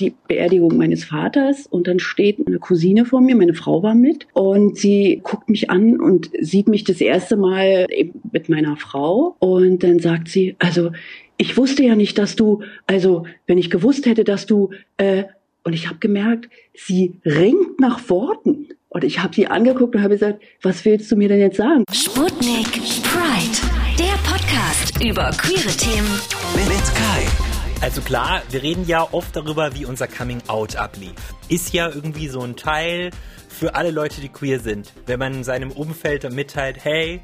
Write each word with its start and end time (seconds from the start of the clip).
die 0.00 0.14
Beerdigung 0.28 0.76
meines 0.76 1.04
Vaters 1.04 1.66
und 1.66 1.86
dann 1.86 1.98
steht 1.98 2.46
eine 2.46 2.58
Cousine 2.58 3.04
vor 3.04 3.20
mir, 3.20 3.36
meine 3.36 3.54
Frau 3.54 3.82
war 3.82 3.94
mit 3.94 4.26
und 4.32 4.76
sie 4.76 5.20
guckt 5.22 5.48
mich 5.48 5.70
an 5.70 6.00
und 6.00 6.30
sieht 6.40 6.68
mich 6.68 6.84
das 6.84 7.00
erste 7.00 7.36
Mal 7.36 7.86
eben 7.90 8.20
mit 8.32 8.48
meiner 8.48 8.76
Frau 8.76 9.36
und 9.38 9.82
dann 9.82 9.98
sagt 9.98 10.28
sie, 10.28 10.56
also 10.58 10.90
ich 11.38 11.56
wusste 11.56 11.84
ja 11.84 11.94
nicht, 11.94 12.18
dass 12.18 12.36
du, 12.36 12.62
also 12.86 13.24
wenn 13.46 13.58
ich 13.58 13.70
gewusst 13.70 14.06
hätte, 14.06 14.24
dass 14.24 14.46
du, 14.46 14.70
äh, 14.98 15.24
und 15.64 15.72
ich 15.72 15.88
habe 15.88 15.98
gemerkt, 15.98 16.48
sie 16.74 17.14
ringt 17.24 17.80
nach 17.80 18.08
Worten. 18.10 18.68
Und 18.90 19.04
ich 19.04 19.22
habe 19.22 19.34
sie 19.34 19.46
angeguckt 19.46 19.94
und 19.94 20.02
habe 20.02 20.14
gesagt, 20.14 20.42
was 20.62 20.84
willst 20.84 21.12
du 21.12 21.16
mir 21.16 21.28
denn 21.28 21.40
jetzt 21.40 21.58
sagen? 21.58 21.84
Sputnik 21.92 22.70
Pride, 23.02 23.58
der 23.98 24.16
Podcast 24.28 25.04
über 25.04 25.30
queere 25.30 25.76
Themen 25.76 26.08
mit 26.54 26.94
Kai. 26.94 27.47
Also 27.80 28.00
klar, 28.00 28.42
wir 28.50 28.60
reden 28.60 28.88
ja 28.88 29.06
oft 29.12 29.36
darüber, 29.36 29.72
wie 29.76 29.84
unser 29.84 30.08
Coming 30.08 30.42
Out 30.48 30.74
ablief. 30.74 31.14
Ist 31.48 31.72
ja 31.72 31.88
irgendwie 31.88 32.26
so 32.26 32.40
ein 32.40 32.56
Teil 32.56 33.10
für 33.48 33.76
alle 33.76 33.92
Leute, 33.92 34.20
die 34.20 34.28
queer 34.28 34.58
sind. 34.58 34.92
Wenn 35.06 35.20
man 35.20 35.44
seinem 35.44 35.70
Umfeld 35.70 36.28
mitteilt, 36.32 36.84
hey, 36.84 37.22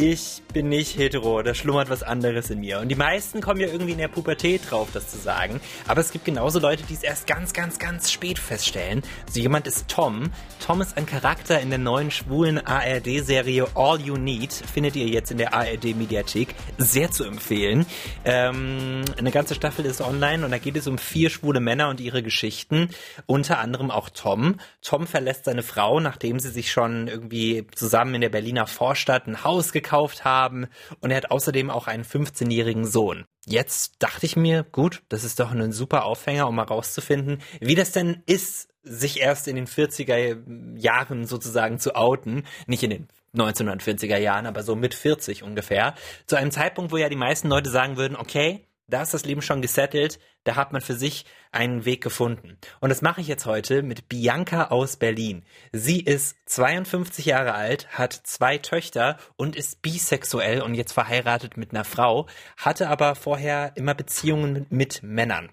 ich 0.00 0.42
bin 0.52 0.68
nicht 0.68 0.96
hetero, 0.96 1.42
da 1.42 1.54
schlummert 1.54 1.90
was 1.90 2.04
anderes 2.04 2.50
in 2.50 2.60
mir. 2.60 2.78
Und 2.78 2.88
die 2.88 2.94
meisten 2.94 3.40
kommen 3.40 3.58
ja 3.58 3.66
irgendwie 3.66 3.92
in 3.92 3.98
der 3.98 4.06
Pubertät 4.06 4.70
drauf, 4.70 4.90
das 4.92 5.08
zu 5.08 5.18
sagen. 5.18 5.60
Aber 5.88 6.00
es 6.00 6.12
gibt 6.12 6.24
genauso 6.24 6.60
Leute, 6.60 6.84
die 6.84 6.94
es 6.94 7.02
erst 7.02 7.26
ganz, 7.26 7.52
ganz, 7.52 7.80
ganz 7.80 8.12
spät 8.12 8.38
feststellen. 8.38 9.02
So 9.28 9.40
jemand 9.40 9.66
ist 9.66 9.88
Tom. 9.88 10.30
Tom 10.64 10.80
ist 10.82 10.96
ein 10.96 11.04
Charakter 11.04 11.60
in 11.60 11.70
der 11.70 11.80
neuen 11.80 12.12
schwulen 12.12 12.64
ARD-Serie 12.64 13.66
All 13.74 14.00
You 14.00 14.16
Need. 14.16 14.52
Findet 14.52 14.94
ihr 14.94 15.08
jetzt 15.08 15.32
in 15.32 15.38
der 15.38 15.52
ARD-Mediathek. 15.52 16.54
Sehr 16.78 17.10
zu 17.10 17.24
empfehlen. 17.24 17.84
Ähm, 18.24 19.02
eine 19.18 19.32
ganze 19.32 19.56
Staffel 19.56 19.84
ist 19.84 20.00
online 20.00 20.44
und 20.44 20.52
da 20.52 20.58
geht 20.58 20.76
es 20.76 20.86
um 20.86 20.98
vier 20.98 21.28
schwule 21.28 21.58
Männer 21.58 21.88
und 21.88 21.98
ihre 21.98 22.22
Geschichten. 22.22 22.90
Unter 23.26 23.58
anderem 23.58 23.90
auch 23.90 24.10
Tom. 24.10 24.60
Tom 24.80 25.08
verlässt 25.08 25.46
seine 25.46 25.64
Frau, 25.64 25.98
nachdem 25.98 26.38
sie 26.38 26.50
sich 26.50 26.70
schon 26.70 27.08
irgendwie 27.08 27.66
zusammen 27.74 28.14
in 28.14 28.20
der 28.20 28.28
Berliner 28.28 28.68
Vorstadt 28.68 29.26
ein 29.26 29.42
Haus 29.42 29.72
gekauft 29.72 29.87
gekauft 29.88 30.24
haben. 30.24 30.66
Und 31.00 31.10
er 31.10 31.16
hat 31.16 31.30
außerdem 31.30 31.70
auch 31.70 31.86
einen 31.86 32.04
15-jährigen 32.04 32.84
Sohn. 32.84 33.24
Jetzt 33.46 33.94
dachte 34.00 34.26
ich 34.26 34.36
mir, 34.36 34.62
gut, 34.62 35.02
das 35.08 35.24
ist 35.24 35.40
doch 35.40 35.50
ein 35.50 35.72
super 35.72 36.04
Aufhänger, 36.04 36.46
um 36.46 36.56
mal 36.56 36.64
rauszufinden, 36.64 37.40
wie 37.60 37.74
das 37.74 37.92
denn 37.92 38.22
ist, 38.26 38.68
sich 38.82 39.20
erst 39.20 39.48
in 39.48 39.56
den 39.56 39.66
40er 39.66 40.78
Jahren 40.78 41.26
sozusagen 41.26 41.78
zu 41.78 41.94
outen, 41.94 42.44
nicht 42.66 42.82
in 42.82 42.90
den 42.90 43.08
1940er 43.34 44.18
Jahren, 44.18 44.46
aber 44.46 44.62
so 44.62 44.76
mit 44.76 44.94
40 44.94 45.42
ungefähr, 45.42 45.94
zu 46.26 46.36
einem 46.36 46.50
Zeitpunkt, 46.50 46.92
wo 46.92 46.96
ja 46.96 47.08
die 47.08 47.16
meisten 47.16 47.48
Leute 47.48 47.70
sagen 47.70 47.96
würden, 47.96 48.16
okay, 48.16 48.67
da 48.88 49.02
ist 49.02 49.14
das 49.14 49.24
Leben 49.24 49.42
schon 49.42 49.62
gesettelt, 49.62 50.18
da 50.44 50.56
hat 50.56 50.72
man 50.72 50.80
für 50.80 50.94
sich 50.94 51.26
einen 51.52 51.84
Weg 51.84 52.02
gefunden. 52.02 52.58
Und 52.80 52.88
das 52.88 53.02
mache 53.02 53.20
ich 53.20 53.28
jetzt 53.28 53.46
heute 53.46 53.82
mit 53.82 54.08
Bianca 54.08 54.68
aus 54.68 54.96
Berlin. 54.96 55.44
Sie 55.72 56.00
ist 56.00 56.36
52 56.46 57.26
Jahre 57.26 57.54
alt, 57.54 57.88
hat 57.90 58.12
zwei 58.12 58.58
Töchter 58.58 59.18
und 59.36 59.56
ist 59.56 59.82
bisexuell 59.82 60.62
und 60.62 60.74
jetzt 60.74 60.92
verheiratet 60.92 61.56
mit 61.56 61.72
einer 61.72 61.84
Frau, 61.84 62.26
hatte 62.56 62.88
aber 62.88 63.14
vorher 63.14 63.72
immer 63.76 63.94
Beziehungen 63.94 64.66
mit 64.70 65.02
Männern. 65.02 65.50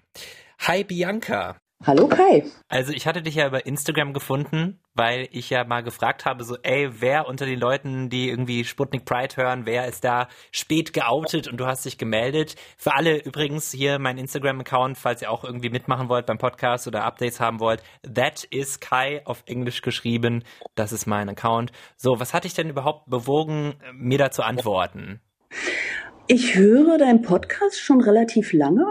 Hi 0.58 0.84
Bianca. 0.84 1.58
Hallo 1.84 2.08
Kai. 2.08 2.42
Also 2.68 2.92
ich 2.92 3.06
hatte 3.06 3.22
dich 3.22 3.34
ja 3.34 3.46
über 3.46 3.66
Instagram 3.66 4.14
gefunden, 4.14 4.80
weil 4.94 5.28
ich 5.30 5.50
ja 5.50 5.62
mal 5.64 5.82
gefragt 5.82 6.24
habe, 6.24 6.42
so, 6.42 6.56
ey, 6.62 6.88
wer 7.00 7.28
unter 7.28 7.44
den 7.44 7.60
Leuten, 7.60 8.08
die 8.08 8.30
irgendwie 8.30 8.64
Sputnik 8.64 9.04
Pride 9.04 9.36
hören, 9.36 9.66
wer 9.66 9.86
ist 9.86 10.02
da 10.02 10.28
spät 10.50 10.94
geoutet 10.94 11.48
und 11.48 11.58
du 11.58 11.66
hast 11.66 11.84
dich 11.84 11.98
gemeldet. 11.98 12.56
Für 12.78 12.94
alle 12.94 13.22
übrigens 13.22 13.70
hier 13.70 13.98
mein 13.98 14.16
Instagram-Account, 14.16 14.96
falls 14.96 15.20
ihr 15.20 15.30
auch 15.30 15.44
irgendwie 15.44 15.68
mitmachen 15.68 16.08
wollt 16.08 16.26
beim 16.26 16.38
Podcast 16.38 16.88
oder 16.88 17.04
Updates 17.04 17.40
haben 17.40 17.60
wollt, 17.60 17.82
that 18.02 18.44
is 18.44 18.80
Kai 18.80 19.20
auf 19.26 19.42
Englisch 19.46 19.82
geschrieben. 19.82 20.44
Das 20.76 20.92
ist 20.92 21.06
mein 21.06 21.28
Account. 21.28 21.72
So, 21.96 22.18
was 22.18 22.32
hat 22.32 22.44
dich 22.44 22.54
denn 22.54 22.70
überhaupt 22.70 23.08
bewogen, 23.10 23.74
mir 23.92 24.18
da 24.18 24.30
zu 24.30 24.42
antworten? 24.42 25.20
Ich 26.26 26.56
höre 26.56 26.96
deinen 26.96 27.22
Podcast 27.22 27.78
schon 27.78 28.00
relativ 28.00 28.52
lange 28.52 28.86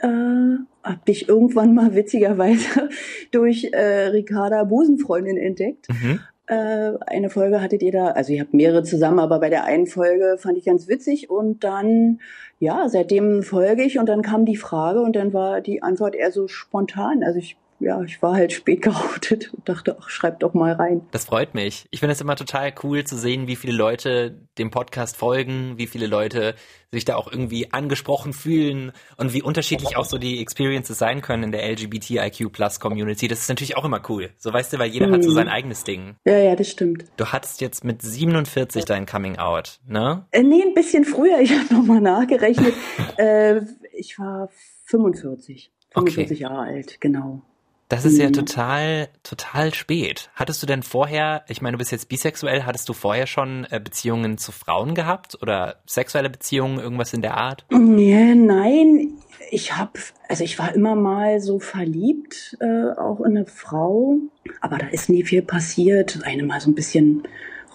äh, 0.00 0.56
habe 0.82 1.00
ich 1.06 1.28
irgendwann 1.28 1.74
mal 1.74 1.94
witzigerweise 1.94 2.88
durch 3.30 3.70
äh, 3.72 4.06
Ricarda 4.08 4.64
Busenfreundin 4.64 5.36
entdeckt. 5.36 5.88
Mhm. 5.88 6.20
Äh, 6.46 6.98
eine 7.06 7.30
Folge 7.30 7.62
hattet 7.62 7.82
ihr 7.82 7.92
da, 7.92 8.08
also 8.08 8.32
ihr 8.32 8.40
habt 8.40 8.52
mehrere 8.52 8.82
zusammen, 8.82 9.20
aber 9.20 9.38
bei 9.40 9.48
der 9.48 9.64
einen 9.64 9.86
Folge 9.86 10.36
fand 10.38 10.58
ich 10.58 10.64
ganz 10.64 10.88
witzig 10.88 11.30
und 11.30 11.62
dann, 11.62 12.20
ja, 12.58 12.88
seitdem 12.88 13.42
folge 13.42 13.84
ich 13.84 13.98
und 13.98 14.08
dann 14.08 14.22
kam 14.22 14.44
die 14.44 14.56
Frage 14.56 15.00
und 15.00 15.14
dann 15.14 15.32
war 15.32 15.60
die 15.60 15.82
Antwort 15.82 16.14
eher 16.14 16.32
so 16.32 16.48
spontan. 16.48 17.22
Also 17.22 17.38
ich 17.38 17.56
ja, 17.82 18.00
ich 18.02 18.22
war 18.22 18.34
halt 18.34 18.52
spät 18.52 18.82
geoutet 18.82 19.52
und 19.52 19.68
dachte, 19.68 19.96
ach, 20.00 20.08
schreib 20.08 20.40
doch 20.40 20.54
mal 20.54 20.72
rein. 20.72 21.02
Das 21.10 21.24
freut 21.24 21.54
mich. 21.54 21.86
Ich 21.90 22.00
finde 22.00 22.12
es 22.12 22.20
immer 22.20 22.36
total 22.36 22.72
cool 22.82 23.04
zu 23.04 23.16
sehen, 23.16 23.48
wie 23.48 23.56
viele 23.56 23.72
Leute 23.72 24.38
dem 24.58 24.70
Podcast 24.70 25.16
folgen, 25.16 25.78
wie 25.78 25.86
viele 25.86 26.06
Leute 26.06 26.54
sich 26.92 27.04
da 27.04 27.16
auch 27.16 27.30
irgendwie 27.30 27.72
angesprochen 27.72 28.32
fühlen 28.32 28.92
und 29.16 29.32
wie 29.32 29.42
unterschiedlich 29.42 29.96
auch 29.96 30.04
so 30.04 30.18
die 30.18 30.40
Experiences 30.40 30.98
sein 30.98 31.22
können 31.22 31.44
in 31.44 31.52
der 31.52 31.68
LGBTIQ 31.70 32.52
Plus 32.52 32.78
Community. 32.78 33.28
Das 33.28 33.40
ist 33.40 33.48
natürlich 33.48 33.76
auch 33.76 33.84
immer 33.84 34.00
cool. 34.08 34.30
So 34.36 34.52
weißt 34.52 34.72
du, 34.72 34.78
weil 34.78 34.90
jeder 34.90 35.08
mhm. 35.08 35.14
hat 35.14 35.24
so 35.24 35.30
mhm. 35.30 35.34
sein 35.34 35.48
eigenes 35.48 35.84
Ding. 35.84 36.16
Ja, 36.24 36.38
ja, 36.38 36.54
das 36.54 36.68
stimmt. 36.68 37.06
Du 37.16 37.26
hattest 37.26 37.60
jetzt 37.60 37.82
mit 37.82 38.02
47 38.02 38.84
dein 38.84 39.06
Coming 39.06 39.38
Out, 39.38 39.80
ne? 39.86 40.26
Äh, 40.30 40.42
nee, 40.42 40.62
ein 40.62 40.74
bisschen 40.74 41.04
früher. 41.04 41.40
Ich 41.40 41.52
habe 41.58 41.74
nochmal 41.74 42.00
nachgerechnet. 42.00 42.74
äh, 43.16 43.62
ich 43.92 44.18
war 44.18 44.50
45. 44.84 45.72
45 45.94 46.30
okay. 46.30 46.42
Jahre 46.42 46.60
alt, 46.60 47.00
genau. 47.00 47.42
Das 47.92 48.06
ist 48.06 48.16
ja 48.16 48.28
mhm. 48.28 48.32
total, 48.32 49.08
total 49.22 49.74
spät. 49.74 50.30
Hattest 50.34 50.62
du 50.62 50.66
denn 50.66 50.82
vorher, 50.82 51.44
ich 51.48 51.60
meine, 51.60 51.74
du 51.74 51.78
bist 51.78 51.92
jetzt 51.92 52.08
bisexuell, 52.08 52.64
hattest 52.64 52.88
du 52.88 52.94
vorher 52.94 53.26
schon 53.26 53.66
äh, 53.70 53.78
Beziehungen 53.84 54.38
zu 54.38 54.50
Frauen 54.50 54.94
gehabt 54.94 55.36
oder 55.42 55.76
sexuelle 55.84 56.30
Beziehungen, 56.30 56.78
irgendwas 56.78 57.12
in 57.12 57.20
der 57.20 57.36
Art? 57.36 57.66
Nee, 57.68 58.34
nein, 58.34 59.12
ich 59.50 59.76
habe, 59.76 60.00
also 60.26 60.42
ich 60.42 60.58
war 60.58 60.74
immer 60.74 60.94
mal 60.94 61.42
so 61.42 61.58
verliebt, 61.58 62.56
äh, 62.60 62.98
auch 62.98 63.20
in 63.20 63.36
eine 63.36 63.44
Frau, 63.44 64.16
aber 64.62 64.78
da 64.78 64.86
ist 64.86 65.10
nie 65.10 65.24
viel 65.24 65.42
passiert. 65.42 66.20
Eine 66.22 66.44
mal 66.44 66.62
so 66.62 66.70
ein 66.70 66.74
bisschen 66.74 67.24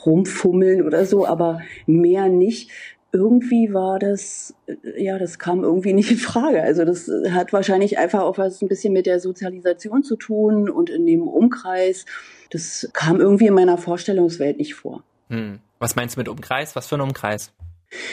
rumfummeln 0.03 0.81
oder 0.81 1.06
so, 1.06 1.27
aber 1.27 1.61
mehr 1.85 2.27
nicht 2.27 2.72
irgendwie 3.12 3.73
war 3.73 4.00
das, 4.00 4.53
ja, 4.97 5.18
das 5.18 5.40
kam 5.40 5.63
irgendwie 5.63 5.94
nicht 5.94 6.12
in 6.12 6.18
Frage. 6.18 6.62
Also 6.62 6.85
das 6.85 7.09
hat 7.31 7.53
wahrscheinlich 7.53 7.97
einfach 7.97 8.22
auch 8.22 8.38
was 8.38 8.62
ein 8.62 8.68
bisschen 8.68 8.94
mit 8.94 9.06
der 9.06 9.19
Sozialisation 9.19 10.03
zu 10.03 10.16
tun 10.16 10.69
und 10.69 10.90
in 10.90 11.06
dem 11.06 11.28
Umkreis. 11.28 12.06
Das 12.50 12.90
kam 12.94 13.19
irgendwie 13.19 13.47
in 13.47 13.53
meiner 13.53 13.78
Vorstellungswelt 13.78 14.57
nicht 14.57 14.75
vor. 14.75 15.03
Hm. 15.29 15.59
Was 15.79 15.95
meinst 15.95 16.16
du 16.16 16.19
mit 16.19 16.29
Umkreis? 16.29 16.75
Was 16.75 16.88
für 16.88 16.95
ein 16.95 17.01
Umkreis? 17.01 17.51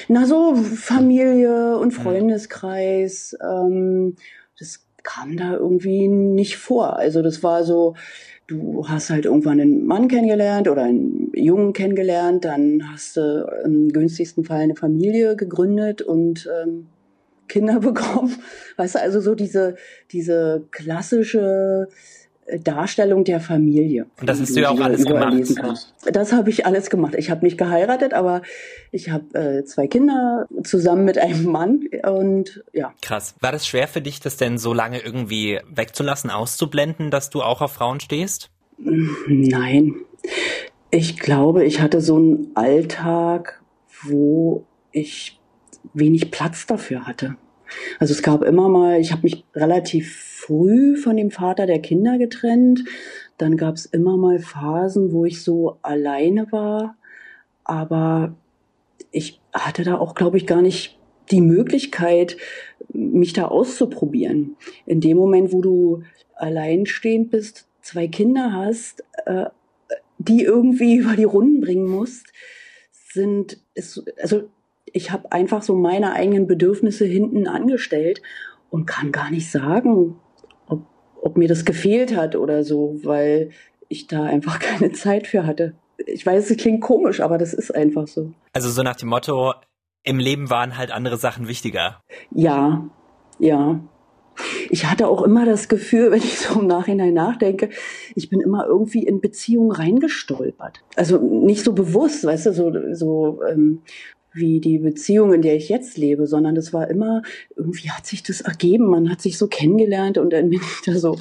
Na 0.09 0.27
so 0.27 0.55
Familie 0.57 1.79
und 1.79 1.97
hm. 1.97 2.03
Freundeskreis. 2.03 3.37
Ähm, 3.43 4.17
das 4.59 4.87
kam 5.05 5.37
da 5.37 5.53
irgendwie 5.53 6.09
nicht 6.09 6.57
vor. 6.57 6.97
Also 6.97 7.23
das 7.23 7.45
war 7.45 7.63
so, 7.63 7.95
du 8.49 8.89
hast 8.89 9.11
halt 9.11 9.27
irgendwann 9.27 9.61
einen 9.61 9.87
Mann 9.87 10.09
kennengelernt 10.09 10.69
oder 10.69 10.83
einen 10.83 11.31
Jungen 11.35 11.73
kennengelernt, 11.73 12.45
dann 12.45 12.83
hast 12.91 13.17
du 13.17 13.47
im 13.65 13.91
günstigsten 13.91 14.45
Fall 14.45 14.61
eine 14.61 14.75
Familie 14.75 15.37
gegründet 15.37 16.03
und 16.03 16.49
ähm, 16.63 16.89
Kinder 17.49 17.81
bekommen. 17.81 18.35
Weißt 18.77 18.97
du, 18.97 19.01
also 19.01 19.21
so 19.21 19.35
diese, 19.35 19.77
diese 20.11 20.65
klassische 20.71 21.89
Darstellung 22.63 23.25
der 23.25 23.41
Familie. 23.41 24.07
Und 24.21 24.29
das 24.29 24.41
hast 24.41 24.55
du 24.55 24.61
ja 24.61 24.71
auch 24.71 24.81
alles 24.81 25.05
gemacht. 25.05 25.95
Das 26.13 26.33
habe 26.33 26.51
ich 26.51 26.67
alles 26.67 26.91
gemacht. 26.91 27.15
Ich 27.17 27.31
habe 27.31 27.45
nicht 27.45 27.57
geheiratet, 27.57 28.13
aber 28.13 28.43
ich 28.93 29.11
habe 29.11 29.35
äh, 29.39 29.65
zwei 29.65 29.87
Kinder 29.87 30.47
zusammen 30.63 31.05
mit 31.05 31.19
einem 31.19 31.45
Mann 31.45 31.81
und 32.07 32.63
ja. 32.73 32.93
Krass. 33.01 33.35
War 33.41 33.53
das 33.53 33.67
schwer 33.67 33.89
für 33.89 34.01
dich, 34.01 34.21
das 34.21 34.37
denn 34.37 34.59
so 34.59 34.75
lange 34.75 35.01
irgendwie 35.01 35.61
wegzulassen, 35.75 36.31
auszublenden, 36.31 37.11
dass 37.11 37.31
du 37.31 37.43
auch 37.43 37.61
auf 37.61 37.73
Frauen 37.73 38.01
stehst? 38.01 38.51
Nein. 38.79 39.97
Ich 40.91 41.19
glaube, 41.19 41.65
ich 41.65 41.81
hatte 41.81 42.01
so 42.01 42.17
einen 42.17 42.51
Alltag, 42.55 43.63
wo 44.03 44.65
ich 44.93 45.41
wenig 45.93 46.31
Platz 46.31 46.67
dafür 46.67 47.07
hatte. 47.07 47.37
Also 47.99 48.13
es 48.13 48.23
gab 48.23 48.43
immer 48.43 48.69
mal, 48.69 49.01
ich 49.01 49.13
habe 49.13 49.23
mich 49.23 49.45
relativ 49.55 50.24
früh 50.47 50.97
von 50.97 51.17
dem 51.17 51.31
Vater 51.31 51.67
der 51.67 51.81
Kinder 51.81 52.19
getrennt. 52.19 52.85
Dann 53.39 53.57
gab 53.57 53.77
es 53.77 53.87
immer 53.87 54.17
mal 54.17 54.39
Phasen, 54.39 55.13
wo 55.13 55.25
ich 55.25 55.43
so 55.43 55.79
alleine 55.83 56.51
war. 56.53 56.97
Aber 57.65 58.35
ich 59.11 59.41
hatte 59.53 59.85
da 59.85 59.97
auch, 59.99 60.15
glaube 60.15 60.37
ich, 60.37 60.47
gar 60.47 60.61
nicht 60.61 60.99
die 61.31 61.41
Möglichkeit, 61.41 62.37
mich 62.93 63.33
da 63.33 63.47
auszuprobieren. 63.47 64.57
In 64.87 65.01
dem 65.01 65.17
Moment, 65.17 65.53
wo 65.53 65.63
du 65.63 66.03
alleinstehend 66.35 67.31
bist, 67.31 67.67
zwei 67.81 68.07
Kinder 68.07 68.53
hast, 68.53 69.03
äh, 69.25 69.47
die 70.19 70.43
irgendwie 70.43 70.97
über 70.99 71.17
die 71.17 71.25
Runden 71.25 71.61
bringen 71.61 71.89
musst, 71.89 72.27
sind, 72.93 73.59
ist, 73.75 74.05
also 74.21 74.51
ich 74.93 75.11
habe 75.11 75.33
einfach 75.33 75.63
so 75.63 75.75
meine 75.75 76.13
eigenen 76.13 76.47
Bedürfnisse 76.47 77.05
hinten 77.05 77.47
angestellt 77.47 78.21
und 78.71 78.87
kann 78.87 79.13
gar 79.13 79.31
nicht 79.31 79.51
sagen, 79.51 80.17
ob 81.25 81.37
mir 81.37 81.49
das 81.49 81.65
gefehlt 81.65 82.15
hat 82.15 82.37
oder 82.37 82.63
so, 82.65 83.01
weil 83.03 83.51
ich 83.89 84.07
da 84.07 84.25
einfach 84.25 84.59
keine 84.61 84.93
Zeit 84.93 85.27
für 85.27 85.47
hatte. 85.47 85.75
Ich 86.07 86.25
weiß, 86.25 86.51
es 86.51 86.57
klingt 86.57 86.83
komisch, 86.83 87.21
aber 87.21 87.39
das 87.39 87.55
ist 87.55 87.75
einfach 87.75 88.07
so. 88.07 88.33
Also 88.53 88.71
so 88.71 88.83
nach 88.83 88.97
dem 88.97 89.09
Motto, 89.09 89.55
im 90.03 90.19
Leben 90.19 90.51
waren 90.51 90.77
halt 90.77 90.91
andere 90.91 91.17
Sachen 91.17 91.49
wichtiger. 91.49 92.01
Ja, 92.31 92.89
ja. 93.39 93.81
Ich 94.69 94.85
hatte 94.87 95.07
auch 95.07 95.23
immer 95.23 95.47
das 95.47 95.69
Gefühl, 95.69 96.11
wenn 96.11 96.19
ich 96.19 96.39
so 96.39 96.61
im 96.61 96.67
Nachhinein 96.67 97.15
nachdenke, 97.15 97.71
ich 98.15 98.29
bin 98.29 98.41
immer 98.41 98.67
irgendwie 98.67 99.07
in 99.07 99.21
Beziehungen 99.21 99.71
reingestolpert. 99.71 100.83
Also 100.97 101.19
nicht 101.19 101.65
so 101.65 101.73
bewusst, 101.73 102.25
weißt 102.25 102.47
du, 102.47 102.53
so, 102.53 102.73
so 102.93 103.41
ähm, 103.49 103.83
wie 104.35 104.61
die 104.61 104.79
Beziehung, 104.79 105.33
in 105.33 105.43
der 105.43 105.57
ich 105.57 105.69
jetzt 105.69 105.97
lebe, 105.97 106.27
sondern 106.27 106.55
das 106.55 106.73
war 106.73 106.89
immer, 106.89 107.23
irgendwie 107.57 107.91
hat 107.91 108.07
sich 108.07 108.23
das 108.23 108.41
ergeben, 108.41 108.87
man 108.87 109.11
hat 109.11 109.21
sich 109.23 109.39
so 109.39 109.47
kennengelernt 109.47 110.19
und 110.19 110.33
dann 110.33 110.51
bin 110.51 110.61
ich 110.61 110.83
da 110.85 110.99
so 110.99 111.19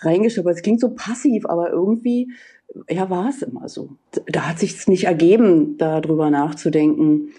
reingestolpert. 0.00 0.56
Es 0.56 0.62
klingt 0.62 0.80
so 0.80 0.90
passiv, 0.90 1.46
aber 1.46 1.70
irgendwie, 1.70 2.30
ja, 2.88 3.10
war 3.10 3.28
es 3.28 3.42
immer 3.42 3.68
so. 3.68 3.96
Da 4.26 4.48
hat 4.48 4.58
sich 4.58 4.74
es 4.74 4.88
nicht 4.88 5.04
ergeben, 5.04 5.78
darüber 5.78 6.30
nachzudenken, 6.30 7.32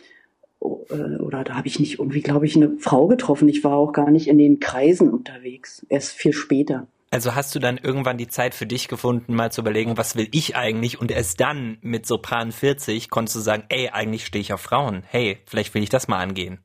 äh, 0.61 1.17
oder 1.17 1.43
da 1.43 1.55
habe 1.55 1.67
ich 1.67 1.79
nicht 1.79 1.99
irgendwie, 1.99 2.21
glaube 2.21 2.45
ich, 2.45 2.55
eine 2.55 2.77
Frau 2.77 3.07
getroffen. 3.07 3.49
Ich 3.49 3.63
war 3.63 3.75
auch 3.75 3.93
gar 3.93 4.11
nicht 4.11 4.27
in 4.27 4.37
den 4.37 4.59
Kreisen 4.59 5.09
unterwegs, 5.09 5.85
erst 5.89 6.13
viel 6.13 6.33
später. 6.33 6.87
Also 7.11 7.35
hast 7.35 7.53
du 7.53 7.59
dann 7.59 7.77
irgendwann 7.77 8.17
die 8.17 8.29
Zeit 8.29 8.55
für 8.55 8.65
dich 8.65 8.87
gefunden, 8.87 9.35
mal 9.35 9.51
zu 9.51 9.61
überlegen, 9.61 9.97
was 9.97 10.15
will 10.15 10.29
ich 10.31 10.55
eigentlich? 10.55 10.99
Und 10.99 11.11
erst 11.11 11.41
dann 11.41 11.77
mit 11.81 12.05
Sopran 12.05 12.53
40 12.53 13.09
konntest 13.09 13.35
du 13.35 13.41
sagen, 13.41 13.63
ey, 13.67 13.89
eigentlich 13.89 14.25
stehe 14.25 14.41
ich 14.41 14.53
auf 14.53 14.61
Frauen. 14.61 15.03
Hey, 15.05 15.39
vielleicht 15.45 15.73
will 15.73 15.83
ich 15.83 15.89
das 15.89 16.07
mal 16.07 16.19
angehen. 16.19 16.59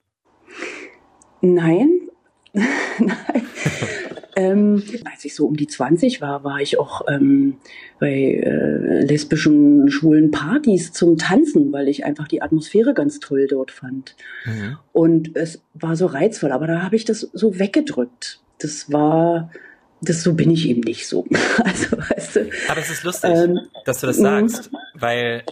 Nein, 1.40 2.00
nein. 2.54 2.66
Ähm, 4.38 4.82
als 5.10 5.24
ich 5.24 5.34
so 5.34 5.46
um 5.46 5.56
die 5.56 5.66
20 5.66 6.20
war, 6.20 6.44
war 6.44 6.60
ich 6.60 6.78
auch 6.78 7.00
ähm, 7.08 7.56
bei 7.98 8.34
äh, 8.34 9.02
lesbischen, 9.02 9.90
schwulen 9.90 10.30
Partys 10.30 10.92
zum 10.92 11.16
Tanzen, 11.16 11.72
weil 11.72 11.88
ich 11.88 12.04
einfach 12.04 12.28
die 12.28 12.42
Atmosphäre 12.42 12.92
ganz 12.92 13.18
toll 13.18 13.46
dort 13.48 13.70
fand. 13.70 14.14
Mhm. 14.44 14.76
Und 14.92 15.36
es 15.36 15.62
war 15.72 15.96
so 15.96 16.04
reizvoll, 16.04 16.52
aber 16.52 16.66
da 16.66 16.82
habe 16.82 16.96
ich 16.96 17.06
das 17.06 17.20
so 17.32 17.58
weggedrückt. 17.58 18.42
Das 18.58 18.92
war, 18.92 19.50
das 20.08 20.22
so 20.22 20.34
bin 20.34 20.50
ich 20.50 20.68
eben 20.68 20.80
nicht 20.80 21.06
so. 21.06 21.26
Also, 21.64 21.98
weißt 21.98 22.36
du, 22.36 22.50
aber 22.68 22.80
es 22.80 22.90
ist 22.90 23.04
lustig, 23.04 23.30
ähm, 23.30 23.60
dass 23.84 24.00
du 24.00 24.06
das 24.06 24.16
sagst, 24.16 24.70
weil 24.94 25.44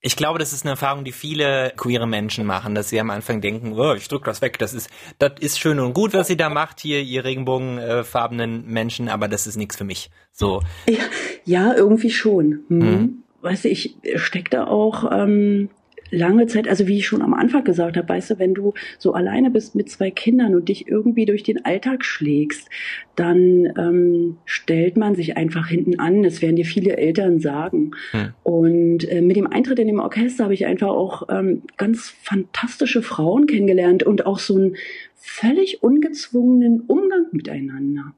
ich 0.00 0.16
glaube, 0.16 0.38
das 0.38 0.52
ist 0.52 0.64
eine 0.64 0.70
Erfahrung, 0.70 1.04
die 1.04 1.12
viele 1.12 1.72
queere 1.76 2.06
Menschen 2.06 2.46
machen, 2.46 2.74
dass 2.74 2.88
sie 2.88 3.00
am 3.00 3.10
Anfang 3.10 3.40
denken, 3.40 3.72
oh, 3.72 3.94
ich 3.94 4.06
drück 4.06 4.24
das 4.24 4.40
weg, 4.40 4.58
das 4.58 4.72
ist, 4.72 4.88
das 5.18 5.32
ist 5.40 5.58
schön 5.58 5.80
und 5.80 5.92
gut, 5.92 6.14
was 6.14 6.28
sie 6.28 6.36
da 6.36 6.48
macht, 6.50 6.80
hier, 6.80 7.00
ihr 7.00 7.24
regenbogenfarbenen 7.24 8.66
Menschen, 8.66 9.08
aber 9.08 9.26
das 9.26 9.46
ist 9.46 9.56
nichts 9.56 9.76
für 9.76 9.84
mich. 9.84 10.10
So. 10.32 10.62
Ja, 10.88 11.02
ja 11.44 11.74
irgendwie 11.74 12.10
schon. 12.10 12.60
Hm. 12.68 12.78
Mhm. 12.78 13.22
Weißt 13.40 13.64
du, 13.64 13.68
ich 13.68 13.96
stecke 14.16 14.50
da 14.50 14.66
auch 14.66 15.10
ähm, 15.12 15.70
lange 16.10 16.46
Zeit, 16.46 16.68
also 16.68 16.86
wie 16.86 16.98
ich 16.98 17.06
schon 17.06 17.22
am 17.22 17.34
Anfang 17.34 17.64
gesagt 17.64 17.96
habe, 17.96 18.08
weißt 18.08 18.30
du, 18.30 18.38
wenn 18.38 18.54
du 18.54 18.74
so 18.98 19.12
alleine 19.12 19.50
bist 19.50 19.74
mit 19.74 19.90
zwei 19.90 20.10
Kindern 20.10 20.54
und 20.54 20.68
dich 20.68 20.88
irgendwie 20.88 21.26
durch 21.26 21.42
den 21.42 21.64
Alltag 21.64 22.04
schlägst, 22.04 22.68
dann 23.16 23.72
ähm, 23.76 24.36
stellt 24.44 24.96
man 24.96 25.14
sich 25.14 25.36
einfach 25.36 25.68
hinten 25.68 25.98
an. 25.98 26.22
Das 26.22 26.40
werden 26.40 26.56
dir 26.56 26.64
viele 26.64 26.96
Eltern 26.96 27.40
sagen. 27.40 27.92
Hm. 28.12 28.32
Und 28.42 29.08
äh, 29.10 29.20
mit 29.20 29.36
dem 29.36 29.46
Eintritt 29.46 29.78
in 29.78 29.88
dem 29.88 30.00
Orchester 30.00 30.44
habe 30.44 30.54
ich 30.54 30.66
einfach 30.66 30.88
auch 30.88 31.28
ähm, 31.28 31.62
ganz 31.76 32.14
fantastische 32.22 33.02
Frauen 33.02 33.46
kennengelernt 33.46 34.02
und 34.02 34.26
auch 34.26 34.38
so 34.38 34.56
einen 34.56 34.76
völlig 35.16 35.82
ungezwungenen 35.82 36.82
Umgang 36.82 37.26
miteinander. 37.32 38.14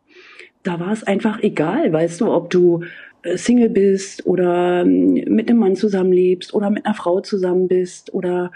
Da 0.62 0.78
war 0.78 0.92
es 0.92 1.04
einfach 1.04 1.42
egal, 1.42 1.92
weißt 1.92 2.20
du, 2.20 2.32
ob 2.32 2.50
du 2.50 2.84
äh, 3.22 3.36
Single 3.36 3.70
bist 3.70 4.26
oder 4.26 4.82
ähm, 4.82 5.14
mit 5.28 5.48
einem 5.48 5.58
Mann 5.58 5.76
zusammenlebst 5.76 6.54
oder 6.54 6.70
mit 6.70 6.86
einer 6.86 6.94
Frau 6.94 7.20
zusammen 7.20 7.68
bist 7.68 8.12
oder 8.14 8.52